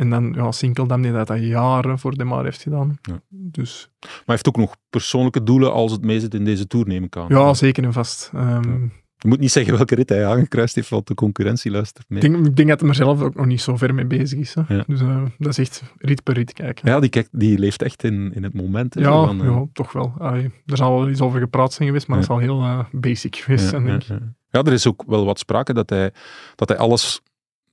En 0.00 0.10
dan 0.10 0.32
ja, 0.36 0.52
Sinkeldam, 0.52 1.02
die 1.02 1.12
dat, 1.12 1.26
dat 1.26 1.40
jaren 1.40 1.98
voor 1.98 2.16
de 2.16 2.24
maar 2.24 2.44
heeft 2.44 2.62
gedaan. 2.62 2.98
Ja. 3.02 3.20
Dus 3.30 3.90
Maar 4.00 4.10
hij 4.10 4.22
heeft 4.34 4.48
ook 4.48 4.56
nog 4.56 4.76
persoonlijke 4.90 5.42
doelen 5.42 5.72
als 5.72 5.92
het 5.92 6.02
meezit 6.04 6.34
in 6.34 6.44
deze 6.44 6.66
tour, 6.66 6.86
neem 6.86 7.04
ik 7.04 7.16
aan. 7.16 7.26
ja, 7.28 7.54
zeker 7.54 7.84
en 7.84 7.92
vast. 7.92 8.30
Ehm, 8.34 8.82
Je 9.18 9.28
moet 9.28 9.38
niet 9.38 9.50
zeggen 9.50 9.74
welke 9.76 9.94
rit 9.94 10.08
hij 10.08 10.26
aangekruist 10.26 10.74
heeft, 10.74 10.88
want 10.88 11.06
de 11.06 11.14
concurrentie 11.14 11.70
luistert 11.70 12.04
mee. 12.08 12.20
ik, 12.22 12.30
denk, 12.32 12.46
ik 12.46 12.56
denk 12.56 12.68
dat 12.68 12.80
hij 12.80 12.88
er 12.88 12.94
zelf 12.94 13.20
ook 13.22 13.34
nog 13.34 13.46
niet 13.46 13.60
zo 13.60 13.76
ver 13.76 13.94
mee 13.94 14.06
bezig 14.06 14.38
is. 14.38 14.54
Hè. 14.54 14.74
Ja. 14.74 14.84
Dus 14.86 15.00
eh, 15.00 15.22
dat 15.38 15.48
is 15.48 15.58
echt 15.58 15.82
rit 15.98 16.22
per 16.22 16.34
rit 16.34 16.52
kijken. 16.52 16.88
Ja, 16.88 17.00
die, 17.00 17.10
kijkt, 17.10 17.28
die 17.32 17.58
leeft 17.58 17.82
echt 17.82 18.04
in, 18.04 18.32
in 18.34 18.42
het 18.42 18.54
moment. 18.54 18.94
hè, 18.94 19.00
Ja, 19.00 19.26
van, 19.26 19.40
eh, 19.40 19.46
ja, 19.46 19.66
toch 19.72 19.92
wel. 19.92 20.12
Allee, 20.18 20.50
er 20.66 20.76
zal 20.76 20.98
wel 20.98 21.08
iets 21.08 21.20
over 21.20 21.40
gepraat 21.40 21.72
zijn 21.72 21.88
geweest, 21.88 22.06
maar 22.06 22.16
Ja. 22.16 22.22
het 22.22 22.32
zal 22.32 22.40
heel 22.40 22.60
eh, 22.62 22.84
basic 22.92 23.36
geweest 23.36 23.68
zijn, 23.68 23.84
denk 23.84 24.02
ik. 24.02 24.08
ja, 24.08 24.14
ja. 24.20 24.32
Ja, 24.50 24.62
er 24.62 24.72
is 24.72 24.86
ook 24.86 25.04
wel 25.06 25.24
wat 25.24 25.38
sprake 25.38 25.72
dat 25.74 25.90
hij, 25.90 26.10
dat 26.56 26.68
hij 26.68 26.78
alles, 26.78 27.20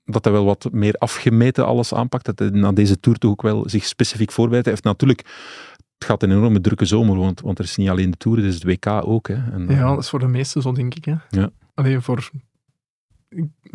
dat 0.09 0.23
hij 0.23 0.33
wel 0.33 0.45
wat 0.45 0.67
meer 0.71 0.93
afgemeten 0.93 1.65
alles 1.65 1.93
aanpakt. 1.93 2.25
Dat 2.25 2.39
hij 2.39 2.49
na 2.49 2.71
deze 2.71 2.99
tour 2.99 3.17
toch 3.17 3.31
ook 3.31 3.41
wel 3.41 3.69
zich 3.69 3.85
specifiek 3.85 4.31
voorbereidt. 4.31 4.65
Hij 4.65 4.73
heeft 4.73 4.87
natuurlijk, 4.87 5.19
het 5.97 6.07
gaat 6.07 6.23
een 6.23 6.31
enorme 6.31 6.61
drukke 6.61 6.85
zomer, 6.85 7.17
want, 7.17 7.41
want 7.41 7.59
er 7.59 7.65
is 7.65 7.75
niet 7.75 7.89
alleen 7.89 8.11
de 8.11 8.17
tour, 8.17 8.37
het 8.37 8.45
is 8.45 8.53
het 8.53 8.63
WK 8.63 8.87
ook. 8.87 9.27
Hè. 9.27 9.51
En, 9.51 9.65
Ja, 9.69 9.75
eh, 9.81 9.89
dat 9.89 9.97
is 9.97 10.09
voor 10.09 10.19
de 10.19 10.27
meesten 10.27 10.61
zo, 10.61 10.71
denk 10.71 10.95
ik. 10.95 11.05
Hè. 11.05 11.15
Ja. 11.29 11.49
Alleen 11.73 12.01
voor 12.01 12.29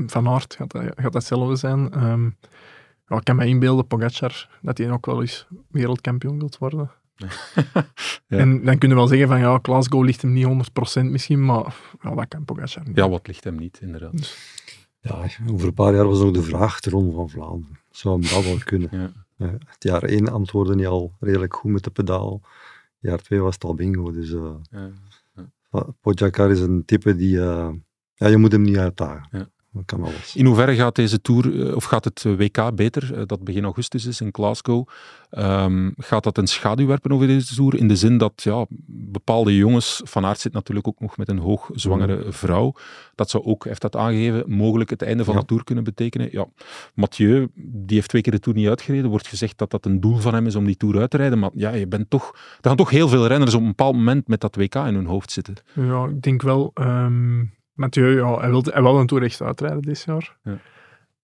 Van 0.06 0.28
Aert 0.28 0.56
gaat 0.58 0.72
dat, 1.12 1.24
gaat 1.24 1.58
zijn. 1.58 1.92
Ehm, 1.92 2.24
ja, 3.08 3.16
ik 3.16 3.24
kan 3.24 3.36
me 3.36 3.46
inbeelden, 3.46 3.86
Pogacar, 3.86 4.48
dat 4.62 4.78
hij 4.78 4.90
ook 4.90 5.06
wel 5.06 5.20
eens 5.20 5.46
wereldkampioen 5.70 6.38
wilt 6.38 6.58
worden. 6.58 6.90
Ja. 8.26 8.38
En 8.38 8.64
dan 8.64 8.78
kunnen 8.78 8.96
we 8.96 9.02
wel 9.04 9.06
zeggen 9.06 9.28
van, 9.28 9.38
ja, 9.38 9.58
Glasgow 9.62 10.04
ligt 10.04 10.22
hem 10.22 10.32
niet 10.32 10.46
100% 11.00 11.10
misschien, 11.10 11.44
maar 11.44 11.74
ja, 12.02 12.14
dat 12.14 12.28
kan 12.28 12.44
Pogacar 12.44 12.86
niet. 12.86 12.96
ja, 12.96 13.08
wat 13.08 13.26
ligt 13.26 13.44
hem 13.44 13.56
niet, 13.56 13.78
inderdaad. 13.82 14.36
Ja, 15.02 15.26
over 15.50 15.66
een 15.66 15.74
paar 15.74 15.94
jaar 15.94 16.06
was 16.08 16.18
nog 16.20 16.30
de 16.32 16.42
vraag 16.42 16.80
de 16.80 16.90
Ronde 16.90 17.12
van 17.12 17.30
Vlaanderen. 17.30 17.78
Zou 17.90 18.20
hem 18.20 18.30
dat 18.30 18.44
wel 18.44 18.58
kunnen? 18.64 18.88
Ja. 19.36 19.50
Het 19.66 19.82
jaar 19.82 20.02
1 20.02 20.28
antwoordde 20.28 20.74
hij 20.74 20.86
al 20.86 21.12
redelijk 21.20 21.54
goed 21.54 21.70
met 21.72 21.84
de 21.84 21.90
pedaal. 21.90 22.40
Jaar 22.98 23.18
2 23.22 23.40
was 23.40 23.54
het 23.54 23.64
al 23.64 23.74
bingo. 23.74 24.12
Dus 24.12 24.32
eh 24.32 24.54
Ja. 24.70 25.86
Pogacar 26.00 26.50
is 26.50 26.60
een 26.60 26.84
type 26.84 27.16
die... 27.16 27.40
eh, 27.40 27.70
ja, 28.14 28.26
je 28.26 28.36
moet 28.36 28.52
hem 28.52 28.62
niet 28.62 28.76
uitdagen. 28.76 29.50
Dat 29.74 29.84
kan 29.84 30.02
alles. 30.02 30.36
In 30.36 30.46
hoeverre 30.46 30.74
gaat 30.74 30.94
deze 30.94 31.20
tour, 31.20 31.66
eh, 31.68 31.74
of 31.74 31.84
gaat 31.84 32.04
het 32.04 32.22
WK 32.22 32.74
beter, 32.74 33.14
eh, 33.14 33.22
dat 33.26 33.44
begin 33.44 33.64
augustus 33.64 34.06
is 34.06 34.20
in 34.20 34.28
Glasgow, 34.32 34.88
ehm, 35.30 35.90
gaat 35.96 36.24
dat 36.24 36.38
een 36.38 36.46
schaduw 36.46 36.86
werpen 36.86 37.12
over 37.12 37.26
deze 37.26 37.54
tour? 37.54 37.74
In 37.76 37.88
de 37.88 37.96
zin 37.96 38.18
dat 38.18 38.32
ja, 38.42 38.66
bepaalde 38.86 39.56
jongens, 39.56 40.00
Van 40.04 40.24
Aert 40.24 40.38
zit 40.40 40.52
natuurlijk 40.52 40.88
ook 40.88 41.00
nog 41.00 41.16
met 41.16 41.28
een 41.28 41.38
hoogzwangere 41.38 42.32
vrouw, 42.32 42.72
dat 43.14 43.30
zou 43.30 43.44
ook, 43.44 43.64
heeft 43.64 43.80
dat 43.80 43.96
aangegeven, 43.96 44.44
mogelijk 44.50 44.90
het 44.90 45.02
einde 45.02 45.24
van 45.24 45.34
Ja. 45.34 45.40
de 45.40 45.46
tour 45.46 45.64
kunnen 45.64 45.84
betekenen. 45.84 46.28
Ja, 46.32 46.46
Mathieu, 46.94 47.48
die 47.54 47.96
heeft 47.96 48.08
twee 48.08 48.22
keer 48.22 48.32
de 48.32 48.40
tour 48.40 48.58
niet 48.58 48.68
uitgereden, 48.68 49.10
wordt 49.10 49.28
gezegd 49.28 49.58
dat 49.58 49.70
dat 49.70 49.84
een 49.86 50.00
doel 50.00 50.16
van 50.16 50.34
hem 50.34 50.46
is 50.46 50.56
om 50.56 50.64
die 50.64 50.76
tour 50.76 50.98
uit 51.00 51.10
te 51.10 51.16
rijden, 51.16 51.38
maar 51.38 51.50
ja, 51.54 51.70
je 51.70 51.86
bent 51.86 52.10
toch, 52.10 52.30
er 52.60 52.68
gaan 52.68 52.76
toch 52.76 52.90
heel 52.90 53.08
veel 53.08 53.26
renners 53.26 53.54
op 53.54 53.60
een 53.60 53.66
bepaald 53.66 53.94
moment 53.94 54.28
met 54.28 54.40
dat 54.40 54.56
WK 54.56 54.74
in 54.74 54.94
hun 54.94 55.06
hoofd 55.06 55.30
zitten. 55.30 55.54
Ja, 55.74 56.04
ik 56.06 56.22
denk 56.22 56.42
wel, 56.42 56.70
ehm 56.74 57.40
Mathieu, 57.82 58.16
ja, 58.16 58.38
hij 58.38 58.50
wil 58.50 58.62
hij 58.64 58.82
wil 58.82 58.98
een 59.00 59.06
Tour 59.06 59.22
echt 59.24 59.40
uitrijden 59.42 59.82
dit 59.82 60.02
jaar. 60.06 60.36
Ja. 60.42 60.58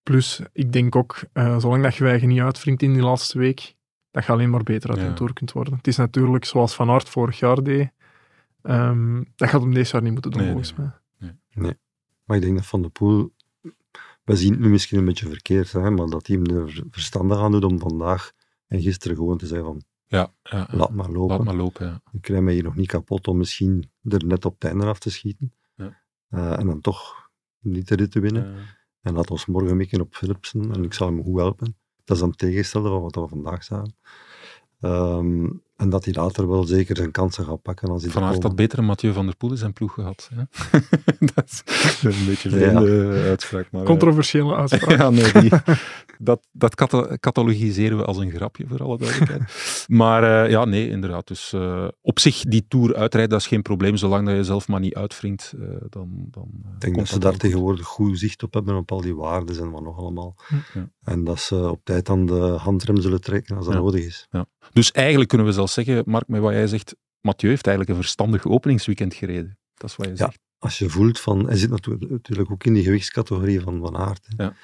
Plus, 0.03 0.41
ik 0.53 0.73
denk 0.73 0.97
ook, 0.97 1.21
eh, 1.33 1.59
zolang 1.59 1.83
dat 1.83 1.95
je 1.95 2.07
eigen 2.07 2.29
niet 2.29 2.41
uitwringt 2.41 2.83
in 2.83 2.93
die 2.93 3.03
laatste 3.03 3.39
week, 3.39 3.75
dat 4.11 4.25
je 4.25 4.33
alleen 4.33 4.51
maar 4.51 4.63
beter 4.63 4.91
uit 4.91 4.99
Ja. 5.01 5.07
een 5.07 5.15
Tour 5.15 5.33
kunt 5.33 5.53
worden. 5.53 5.75
Het 5.77 5.87
is 5.87 5.97
natuurlijk 5.97 6.45
zoals 6.45 6.75
Van 6.75 6.91
Aert 6.91 7.09
vorig 7.09 7.39
jaar 7.39 7.63
deed. 7.63 7.91
ehm, 8.63 9.23
dat 9.37 9.49
gaat 9.49 9.61
hem 9.61 9.75
deze 9.75 9.93
jaar 9.93 10.03
niet 10.03 10.13
moeten 10.13 10.31
doen, 10.31 10.41
Nee, 10.41 10.51
volgens 10.51 10.75
nee. 10.77 10.89
mij. 11.55 11.75
Maar 12.25 12.37
ik 12.37 12.43
denk 12.43 12.57
dat 12.57 12.67
Van 12.67 12.83
de 12.83 12.89
Poel... 12.89 13.33
We 14.25 14.37
zien 14.37 14.51
het 14.53 14.61
nu 14.61 14.69
misschien 14.69 14.99
een 14.99 15.05
beetje 15.05 15.29
verkeerd, 15.29 15.73
hè, 15.73 15.91
maar 15.91 16.07
dat 16.07 16.27
hij 16.27 16.37
hem 16.37 16.57
er 16.57 16.83
verstandig 16.91 17.39
aan 17.39 17.53
doet 17.53 17.65
om 17.65 17.79
vandaag 17.79 18.33
en 18.67 18.81
gisteren 18.81 19.17
gewoon 19.17 19.39
te 19.39 19.47
zeggen 19.47 19.67
van 19.67 19.83
Ja, 20.07 20.33
ja, 20.43 20.57
ja. 20.59 20.67
laat 20.71 20.91
maar 20.91 21.11
lopen. 21.11 21.37
laat 21.37 21.45
maar 21.45 21.55
lopen. 21.55 21.87
Ja. 21.87 22.01
Ik 22.13 22.21
krijg 22.23 22.43
mij 22.43 22.55
hier 22.55 22.63
nog 22.63 22.75
niet 22.77 22.87
kapot 22.87 23.29
om 23.29 23.37
misschien 23.37 23.91
er 24.03 24.25
net 24.27 24.45
op 24.45 24.55
het 24.55 24.65
einde 24.71 24.87
af 24.87 24.99
te 24.99 25.11
schieten. 25.11 25.53
Eh, 26.29 26.59
en 26.59 26.67
dan 26.67 26.81
toch 26.81 27.31
niet 27.59 27.89
de 27.89 27.95
rit 27.95 28.11
te 28.11 28.21
winnen. 28.21 28.57
En 29.01 29.15
laat 29.15 29.31
ons 29.31 29.47
morgen 29.47 29.77
mikken 29.77 30.01
op 30.01 30.15
Philipsen 30.15 30.73
en 30.73 30.85
ik 30.85 30.93
zal 30.93 31.07
hem 31.07 31.23
goed 31.23 31.39
helpen. 31.39 31.77
Dat 32.05 32.17
is 32.17 32.23
dan 32.23 32.29
het 32.29 32.39
tegenstelde 32.39 32.89
van 32.89 33.01
wat 33.01 33.15
we 33.15 33.29
vandaag 33.29 33.65
zagen. 33.65 33.97
Ehm, 34.81 35.49
en 35.79 35.91
dat 35.91 36.05
hij 36.05 36.15
later 36.15 36.49
wel 36.49 36.65
zeker 36.65 36.97
zijn 36.97 37.11
kansen 37.11 37.45
gaat 37.45 37.63
pakken 37.63 37.89
als 37.89 38.03
hij 38.03 38.11
Van 38.11 38.23
er 38.23 38.29
Aert 38.29 38.43
had 38.43 38.57
beter 38.57 38.79
een 38.79 38.85
Mathieu 38.85 39.13
van 39.13 39.27
der 39.27 39.37
Poel 39.37 39.51
in 39.51 39.57
zijn 39.57 39.73
ploeg 39.73 39.93
gehad. 39.95 40.31
Hè? 40.35 40.43
dat 41.35 41.45
is 41.45 41.63
een 42.03 42.27
beetje 42.27 42.51
een 42.51 42.59
Ja. 42.59 42.81
vreemde 42.81 43.23
uitspraak. 43.29 43.69
Maar, 43.71 43.81
eh, 43.81 43.87
Controversiële 43.87 44.55
uitspraak. 44.55 44.99
ja, 45.01 45.11
nee, 45.11 45.33
die, 45.33 45.51
dat, 46.19 46.47
dat 46.53 46.75
cata- 46.75 47.17
catalogiseren 47.21 47.97
we 47.99 48.05
als 48.05 48.17
een 48.19 48.31
grapje, 48.31 48.65
voor 48.69 48.83
alle 48.83 48.99
duidelijkheid. 48.99 49.85
maar 49.89 50.45
eh, 50.45 50.51
ja, 50.51 50.65
nee, 50.65 50.89
inderdaad. 50.89 51.27
Dus 51.27 51.53
eh, 51.53 51.89
op 52.01 52.19
zich, 52.19 52.43
die 52.43 52.65
Tour 52.69 52.97
uitrijden, 52.97 53.31
dat 53.33 53.41
is 53.41 53.47
geen 53.47 53.63
probleem. 53.63 53.97
Zolang 53.97 54.27
dat 54.27 54.37
je 54.37 54.45
zelf 54.45 54.69
maar 54.69 54.81
niet 54.81 54.95
uitwringt, 54.95 55.53
eh, 55.61 55.67
dan, 55.89 56.27
dan 56.31 56.49
eh, 56.65 56.71
Ik 56.75 56.81
denk 56.81 56.97
dat 56.97 57.09
ze 57.09 57.19
daar 57.19 57.31
goed. 57.31 57.41
tegenwoordig 57.41 57.87
goed 57.87 58.19
zicht 58.19 58.43
op 58.43 58.55
hebben 58.55 58.77
op 58.77 58.93
al 58.93 59.01
die 59.01 59.15
waarden 59.17 59.59
en 59.61 59.71
wat 59.71 59.83
nog 59.83 59.99
allemaal. 59.99 60.35
Ja. 60.75 60.89
En 61.05 61.25
dat 61.25 61.41
ze 61.41 61.71
op 61.71 61.81
tijd 61.85 62.09
aan 62.09 62.27
de 62.27 62.35
handrem 62.41 63.01
zullen 63.01 63.21
trekken 63.21 63.57
als 63.57 63.65
dat 63.65 63.75
Ja. 63.75 63.81
nodig 63.81 64.05
is. 64.05 64.29
Dus 64.73 64.93
eigenlijk 64.93 65.29
kunnen 65.29 65.47
we 65.47 65.53
zelfs 65.53 65.68
zeggen, 65.73 66.03
Mark, 66.07 66.29
met 66.29 66.41
wat 66.41 66.53
jij 66.53 66.67
zegt, 66.67 66.97
Mathieu 67.21 67.51
heeft 67.51 67.67
eigenlijk 67.67 67.97
een 67.97 68.03
verstandig 68.03 68.47
openingsweekend 68.47 69.15
gereden. 69.15 69.59
Dat 69.75 69.91
is 69.91 69.97
wat 69.97 70.07
je 70.07 70.13
Ja. 70.13 70.19
zegt. 70.19 70.39
Als 70.59 70.79
je 70.79 70.89
voelt 70.89 71.21
van, 71.21 71.47
hij 71.47 71.57
zit 71.57 71.71
natu- 71.71 71.97
natuurlijk 72.09 72.51
ook 72.51 72.65
in 72.65 72.75
die 72.75 72.83
gewichtscategorie 72.85 73.61
van 73.61 73.81
Van 73.81 73.97
Aert. 73.97 74.27
hè. 74.37 74.45
Ja. 74.45 74.55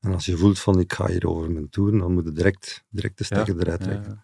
En 0.00 0.12
als 0.12 0.26
je 0.26 0.36
voelt 0.36 0.58
van, 0.58 0.80
ik 0.80 0.92
ga 0.92 1.06
hier 1.06 1.28
over 1.28 1.50
mijn 1.50 1.68
toer, 1.68 1.98
dan 1.98 2.12
moet 2.12 2.24
je 2.24 2.32
direct, 2.32 2.84
direct 2.88 3.18
de 3.18 3.24
stekker 3.24 3.58
eruit 3.58 3.80
trekken. 3.80 4.22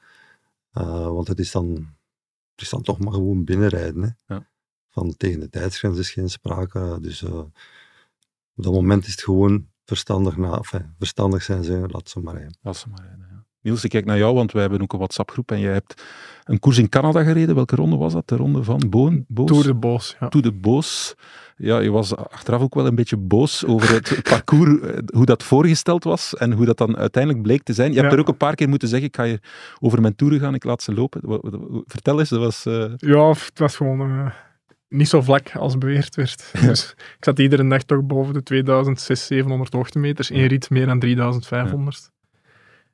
Eh, 0.72 1.06
want 1.06 1.28
het 1.28 1.38
is, 1.38 1.50
dan, 1.50 1.68
het 2.52 2.60
is 2.62 2.68
dan 2.68 2.82
toch 2.82 2.98
maar 2.98 3.12
gewoon 3.12 3.44
binnenrijden. 3.44 4.02
Hè. 4.02 4.34
Ja. 4.34 4.48
Van 4.88 5.16
tegen 5.16 5.40
de 5.40 5.48
tijdsgrens 5.48 5.98
is 5.98 6.10
geen 6.10 6.30
sprake. 6.30 6.98
Dus 7.00 7.22
eh, 7.22 7.38
op 8.54 8.62
dat 8.64 8.72
moment 8.72 9.04
is 9.06 9.10
het 9.10 9.22
gewoon 9.22 9.68
verstandig, 9.84 10.36
na, 10.36 10.56
enfin, 10.56 10.94
verstandig 10.98 11.42
zijn, 11.42 11.64
zeggen, 11.64 11.90
laat 11.90 12.08
ze 12.08 12.20
maar 12.20 12.34
rijden. 12.34 12.56
Laat 12.62 12.76
ze 12.76 12.88
maar 12.88 13.00
rijden. 13.02 13.28
Niels, 13.62 13.84
ik 13.84 13.90
kijk 13.90 14.04
naar 14.04 14.18
jou, 14.18 14.34
want 14.34 14.52
wij 14.52 14.60
hebben 14.62 14.80
ook 14.82 14.92
een 14.92 14.98
WhatsApp-groep 14.98 15.50
en 15.52 15.60
jij 15.60 15.72
hebt 15.72 16.02
een 16.44 16.58
koers 16.58 16.78
in 16.78 16.88
Canada 16.88 17.22
gereden. 17.22 17.54
Welke 17.54 17.76
ronde 17.76 17.96
was 17.96 18.12
dat? 18.12 18.28
De 18.28 18.36
ronde 18.36 18.62
van 18.64 18.82
Boon? 18.88 19.24
Boos? 19.28 19.46
Tour 19.48 19.64
de 19.64 19.74
Boos, 19.74 20.16
ja. 20.20 20.28
Tour 20.28 20.46
de 20.46 20.52
Boos. 20.52 21.14
Ja, 21.56 21.78
je 21.78 21.90
was 21.90 22.16
achteraf 22.16 22.60
ook 22.62 22.74
wel 22.74 22.86
een 22.86 22.94
beetje 22.94 23.16
boos 23.16 23.66
over 23.66 23.92
het 23.94 24.20
parcours, 24.30 24.80
eh, 24.80 24.98
hoe 25.14 25.24
dat 25.24 25.42
voorgesteld 25.42 26.04
was 26.04 26.36
en 26.36 26.52
hoe 26.52 26.64
dat 26.66 26.76
dan 26.78 26.96
uiteindelijk 26.96 27.42
bleek 27.42 27.62
te 27.62 27.72
zijn. 27.72 27.92
Je 27.92 28.00
hebt 28.00 28.12
er 28.12 28.18
ook 28.18 28.28
een 28.28 28.36
paar 28.36 28.54
keer 28.54 28.68
moeten 28.68 28.88
zeggen, 28.88 29.08
ik 29.08 29.16
ga 29.16 29.24
hier 29.24 29.42
over 29.80 30.00
mijn 30.00 30.16
toeren 30.16 30.40
gaan, 30.40 30.54
ik 30.54 30.64
laat 30.64 30.82
ze 30.82 30.94
lopen. 30.94 31.20
Vertel 31.86 32.18
eens, 32.18 32.28
dat 32.28 32.38
was... 32.40 32.66
eh, 32.66 32.84
Ja, 32.96 33.28
het 33.28 33.58
was 33.58 33.76
gewoon 33.76 34.00
eh, 34.00 34.26
niet 34.88 35.08
zo 35.08 35.20
vlak 35.20 35.56
als 35.56 35.78
beweerd 35.78 36.14
werd. 36.16 36.52
Dus 36.60 36.90
ik 36.96 37.24
zat 37.24 37.38
iedere 37.38 37.68
dag 37.68 37.82
toch 37.82 38.02
boven 38.02 38.34
de 38.34 38.42
2600, 38.42 39.18
700 39.28 39.72
hoogtemeters. 39.72 40.30
Eén 40.30 40.46
rit 40.46 40.70
meer 40.70 40.86
dan 40.86 40.98
3500. 40.98 42.10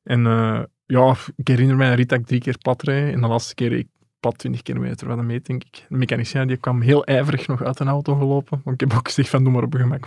En 0.07 0.27
eh, 0.27 0.63
ja, 0.87 1.17
ik 1.37 1.49
herinner 1.49 1.77
mij 1.77 1.95
dat 2.09 2.19
ik 2.19 2.27
drie 2.27 2.41
keer 2.41 2.57
reed. 2.81 3.13
En 3.13 3.21
de 3.21 3.27
laatste 3.27 3.55
keer, 3.55 3.73
ik, 3.73 3.89
pad 4.21 4.39
20 4.39 4.63
kilometer 4.63 5.07
van 5.07 5.17
de 5.17 5.23
meet, 5.23 5.47
denk 5.47 5.65
ik. 5.65 5.85
De 5.89 5.97
mechanicien 5.97 6.47
die 6.47 6.57
kwam 6.57 6.81
heel 6.81 7.05
ijverig 7.05 7.47
nog 7.47 7.63
uit 7.63 7.81
een 7.81 7.89
auto 7.89 8.15
gelopen. 8.15 8.61
Want 8.65 8.83
ik 8.83 8.89
heb 8.89 8.99
ook 8.99 9.07
gezegd 9.07 9.29
van, 9.29 9.45
doe 9.45 9.53
maar 9.53 9.63
op 9.63 9.73
je 9.73 9.79
gemak. 9.79 10.07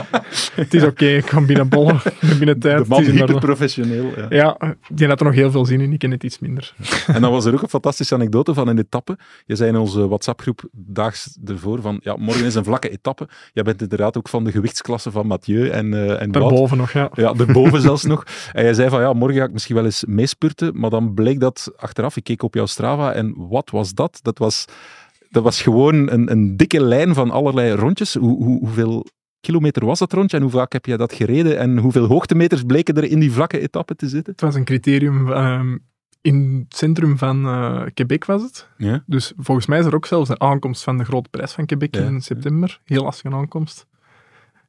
het 0.62 0.74
is 0.74 0.82
oké, 0.82 1.06
ik 1.06 1.24
kan 1.24 1.46
binnen 1.46 1.68
bollen, 1.68 2.00
binnen 2.38 2.58
tijd. 2.58 2.78
De 2.78 2.88
man 2.88 3.00
is 3.00 3.10
hyperprofessioneel. 3.10 4.04
Ja. 4.16 4.26
Ja, 4.28 4.74
die 4.88 5.08
had 5.08 5.20
er 5.20 5.26
nog 5.26 5.34
heel 5.34 5.50
veel 5.50 5.64
zin 5.64 5.80
in, 5.80 5.92
ik 5.92 5.98
ken 5.98 6.10
het 6.10 6.24
iets 6.24 6.38
minder. 6.38 6.74
En 7.06 7.20
dan 7.20 7.30
was 7.30 7.44
er 7.44 7.54
ook 7.54 7.62
een 7.62 7.68
fantastische 7.68 8.14
anekdote 8.14 8.54
van 8.54 8.68
een 8.68 8.78
etappe. 8.78 9.18
Je 9.46 9.56
zei 9.56 9.70
in 9.70 9.76
onze 9.76 10.08
WhatsApp-groep 10.08 10.68
daags 10.72 11.38
ervoor 11.44 11.80
van, 11.80 11.98
ja, 12.02 12.16
morgen 12.16 12.44
is 12.44 12.54
een 12.54 12.64
vlakke 12.64 12.88
etappe. 12.88 13.28
Jij 13.52 13.62
bent 13.62 13.82
inderdaad 13.82 14.16
ook 14.16 14.28
van 14.28 14.44
de 14.44 14.50
gewichtsklasse 14.50 15.10
van 15.10 15.26
Mathieu 15.26 15.68
en, 15.68 15.94
eh 15.94 16.22
en. 16.22 16.32
Daarboven 16.32 16.76
nog, 16.76 16.90
ja. 16.90 17.10
Ja, 17.14 17.34
erboven 17.38 17.80
zelfs 17.80 18.04
nog. 18.04 18.26
En 18.52 18.64
jij 18.64 18.74
zei 18.74 18.88
van, 18.88 19.00
ja, 19.00 19.12
morgen 19.12 19.38
ga 19.38 19.44
ik 19.44 19.52
misschien 19.52 19.74
wel 19.74 19.84
eens 19.84 20.04
meespurten. 20.04 20.80
Maar 20.80 20.90
dan 20.90 21.14
bleek 21.14 21.40
dat 21.40 21.72
achteraf, 21.76 22.16
ik 22.16 22.24
keek 22.24 22.42
op 22.42 22.54
jouw 22.54 22.66
Strava 22.66 23.12
en 23.12 23.34
wat 23.48 23.70
was 23.70 23.94
dat? 23.94 24.18
Dat 24.22 24.38
was, 24.38 24.64
dat 25.30 25.42
was 25.42 25.62
gewoon 25.62 26.10
een, 26.10 26.30
een 26.30 26.56
dikke 26.56 26.80
lijn 26.80 27.14
van 27.14 27.30
allerlei 27.30 27.72
rondjes. 27.72 28.14
Hoe, 28.14 28.44
hoe, 28.44 28.58
hoeveel 28.58 29.06
kilometer 29.40 29.84
was 29.84 29.98
dat 29.98 30.12
rondje 30.12 30.36
en 30.36 30.42
hoe 30.42 30.52
vaak 30.52 30.72
heb 30.72 30.86
jij 30.86 30.96
dat 30.96 31.12
gereden? 31.12 31.58
En 31.58 31.78
hoeveel 31.78 32.06
hoogtemeters 32.06 32.62
bleken 32.62 32.94
er 32.94 33.04
in 33.04 33.18
die 33.18 33.32
vlakke 33.32 33.58
etappe 33.60 33.96
te 33.96 34.08
zitten? 34.08 34.32
Het 34.32 34.40
was 34.40 34.54
een 34.54 34.64
criterium 34.64 35.32
ehm, 35.32 35.76
in 36.20 36.64
het 36.68 36.76
centrum 36.76 37.18
van 37.18 37.46
eh, 37.46 37.82
Quebec 37.94 38.24
was 38.24 38.42
het. 38.42 38.68
Ja. 38.76 39.02
Dus 39.06 39.32
volgens 39.36 39.66
mij 39.66 39.78
is 39.78 39.84
er 39.84 39.94
ook 39.94 40.06
zelfs 40.06 40.28
een 40.28 40.40
aankomst 40.40 40.82
van 40.82 40.98
de 40.98 41.04
grote 41.04 41.30
prijs 41.30 41.52
van 41.52 41.66
Quebec 41.66 41.94
Ja, 41.94 42.02
in 42.02 42.20
september. 42.20 42.80
Heel 42.84 43.02
lastige 43.02 43.34
aankomst. 43.34 43.86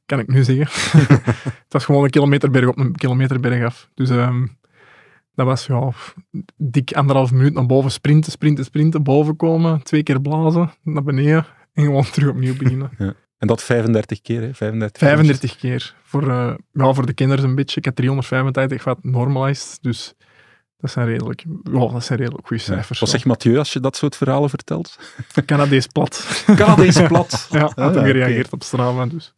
Kan 0.06 0.18
ik 0.18 0.28
nu 0.28 0.44
zeggen. 0.44 0.66
het 1.64 1.72
was 1.72 1.84
gewoon 1.84 2.04
een 2.04 2.10
kilometer 2.10 2.50
berg 2.50 2.68
op, 2.68 2.78
een 2.78 2.94
kilometer 2.94 3.40
berg 3.40 3.64
af. 3.64 3.90
Dus 3.94 4.10
ehm, 4.10 4.46
dat 5.38 5.46
was 5.46 5.66
ja, 5.66 5.92
dik 6.56 6.92
anderhalf 6.92 7.32
minuut 7.32 7.54
naar 7.54 7.66
boven 7.66 7.90
sprinten, 7.90 8.32
sprinten, 8.32 8.64
sprinten, 8.64 9.02
boven 9.02 9.36
komen, 9.36 9.82
twee 9.82 10.02
keer 10.02 10.20
blazen, 10.20 10.70
naar 10.82 11.02
beneden 11.02 11.46
en 11.72 11.84
gewoon 11.84 12.04
terug 12.10 12.30
opnieuw 12.30 12.56
beginnen. 12.56 12.90
En 13.38 13.46
dat 13.46 13.62
35 13.62 14.20
keer, 14.20 14.40
hè? 14.40 14.54
35, 14.54 14.98
35 15.08 15.56
keer. 15.56 15.94
Voor, 16.02 16.30
eh, 16.30 16.54
ja, 16.72 16.92
voor 16.92 17.06
de 17.06 17.12
kenners 17.12 17.42
een 17.42 17.54
beetje. 17.54 17.78
Ik 17.78 17.84
had 17.84 17.96
385 17.96 18.84
wat 18.84 18.98
normalized, 19.02 19.78
dus 19.80 20.14
dat 20.76 20.90
zijn 20.90 21.06
redelijk, 21.06 21.44
ja, 21.72 21.86
dat 21.88 22.04
zijn 22.04 22.18
redelijk 22.18 22.46
goede 22.46 22.62
Ja. 22.62 22.68
cijfers. 22.72 22.98
Wat 23.00 23.08
zegt 23.08 23.24
Mathieu 23.24 23.58
als 23.58 23.72
je 23.72 23.80
dat 23.80 23.96
soort 23.96 24.16
verhalen 24.16 24.48
vertelt? 24.50 24.98
Canadees 25.46 25.86
plat. 25.86 26.42
Canadees 26.56 27.02
plat. 27.02 27.46
ja, 27.50 27.58
had 27.60 27.74
Ah, 27.76 27.84
hem 27.84 27.96
oké. 27.96 28.04
gereageerd 28.06 28.52
op 28.52 28.62
Strava, 28.62 29.06
dus. 29.06 29.34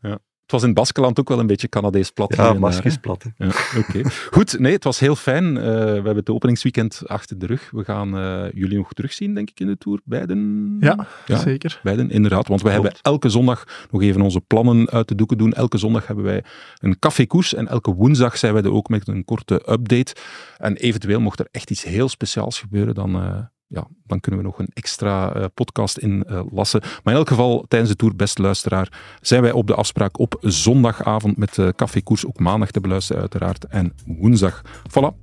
Het 0.51 0.61
was 0.61 0.69
in 0.69 0.75
Baskeland 0.75 1.21
ook 1.21 1.29
wel 1.29 1.39
een 1.39 1.47
beetje 1.47 1.69
Canadees 1.69 2.11
plat. 2.11 2.37
Ja, 2.37 2.53
daar, 2.53 2.99
plat. 3.01 3.25
Ja, 3.37 3.47
Oké. 3.79 4.03
Goed, 4.31 4.59
nee, 4.59 4.73
het 4.73 4.85
was 4.85 4.99
heel 4.99 5.17
fijn. 5.17 5.57
Eh, 5.57 5.63
we 5.65 5.71
hebben 5.81 6.17
het 6.17 6.31
openingsweekend 6.31 7.03
achter 7.07 7.39
de 7.39 7.47
rug. 7.47 7.71
We 7.71 7.85
gaan 7.85 8.19
eh, 8.19 8.53
jullie 8.55 8.77
nog 8.77 8.93
terugzien, 8.93 9.35
denk 9.35 9.51
ik, 9.51 9.61
in 9.61 9.67
de 9.67 9.79
Tour. 9.79 10.01
Beiden? 10.05 10.77
Ja, 10.81 11.07
Ja. 11.27 11.37
zeker. 11.37 11.81
Beiden, 11.83 12.11
inderdaad. 12.11 12.49
Want 12.49 12.63
we 12.63 12.69
Klopt. 12.69 12.83
hebben 12.83 13.03
elke 13.03 13.29
zondag 13.29 13.65
nog 13.91 14.03
even 14.03 14.21
onze 14.21 14.41
plannen 14.41 14.91
uit 14.91 15.09
de 15.09 15.15
doeken 15.15 15.39
doen. 15.39 15.53
Elke 15.53 15.79
zondag 15.79 16.07
hebben 16.07 16.25
wij 16.25 16.45
een 16.79 16.99
cafékoers 16.99 17.55
en 17.55 17.69
elke 17.69 17.95
woensdag 17.95 18.37
zijn 18.39 18.53
wij 18.53 18.63
er 18.63 18.73
ook 18.73 18.89
met 18.89 19.09
een 19.09 19.25
korte 19.25 19.55
update. 19.73 20.15
En 20.57 20.77
eventueel 20.77 21.21
mocht 21.21 21.41
er 21.41 21.49
echt 21.51 21.71
iets 21.71 21.83
heel 21.85 22.09
speciaals 22.09 22.59
gebeuren, 22.61 22.95
dan, 22.95 23.15
eh, 23.15 23.39
ja, 23.73 23.85
dan 24.07 24.21
kunnen 24.21 24.41
we 24.41 24.47
nog 24.47 24.59
een 24.59 24.69
extra 24.75 25.33
eh, 25.33 25.45
podcast 25.55 25.99
in 25.99 26.25
eh, 26.25 26.41
lassen. 26.53 26.81
Maar 26.81 27.13
in 27.13 27.19
elk 27.19 27.29
geval, 27.29 27.65
tijdens 27.69 27.91
de 27.91 27.97
Tour, 27.97 28.17
beste 28.17 28.43
luisteraar, 28.43 28.89
zijn 29.21 29.43
wij 29.43 29.53
op 29.53 29.67
de 29.67 29.75
afspraak 29.75 30.19
op 30.19 30.37
zondagavond 30.41 31.37
met 31.37 31.55
de 31.55 31.73
cafékoers. 31.77 32.27
Ook 32.27 32.39
maandag 32.39 32.71
te 32.71 32.81
beluisteren 32.81 33.21
uiteraard. 33.21 33.65
En 33.65 33.93
woensdag. 34.07 34.63
Voilà. 34.89 35.15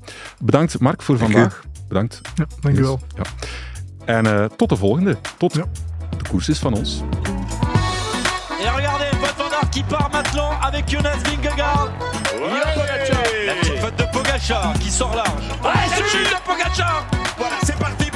Bedankt 0.44 0.80
Mark 0.80 1.02
voor 1.02 1.18
Dank 1.18 1.30
u. 1.30 1.34
vandaag. 1.34 1.64
Bedankt. 1.88 2.22
Ja, 2.36 2.46
dankjewel. 2.62 3.00
Ja. 3.16 3.24
En 4.06 4.26
eh, 4.26 4.46
tot 4.46 4.70
de 4.70 4.76
volgende. 4.76 5.18
Tot 5.38 5.54
Ja. 5.54 5.66
de 6.18 6.30
koers 6.30 6.50
is 6.50 6.60
van 6.60 6.74
ons. 6.74 7.02
Et 8.60 8.76
regardez, 8.76 9.12
Wout 9.20 9.34
van 9.38 9.52
Aert 9.54 9.70
qui 9.70 9.84
part 9.84 10.12
maintenant 10.12 10.52
avec 10.62 10.90
Jonas 10.90 11.18
Vingegaard. 11.24 11.90
Il 12.34 12.44
a 12.44 12.74
Pogacar. 12.74 13.24
La 13.46 13.54
petite 13.54 13.80
faute 13.80 13.98
de 13.98 14.08
Pogacar 14.12 14.74
qui 14.80 14.90
sort 14.92 15.16
large. 15.16 15.44
Ouais, 15.64 15.88
c'est 15.90 16.24
de 16.36 16.40
Pogacar. 16.46 17.06
Voilà, 17.38 17.56
c'est 17.66 17.78
parti 17.78 18.10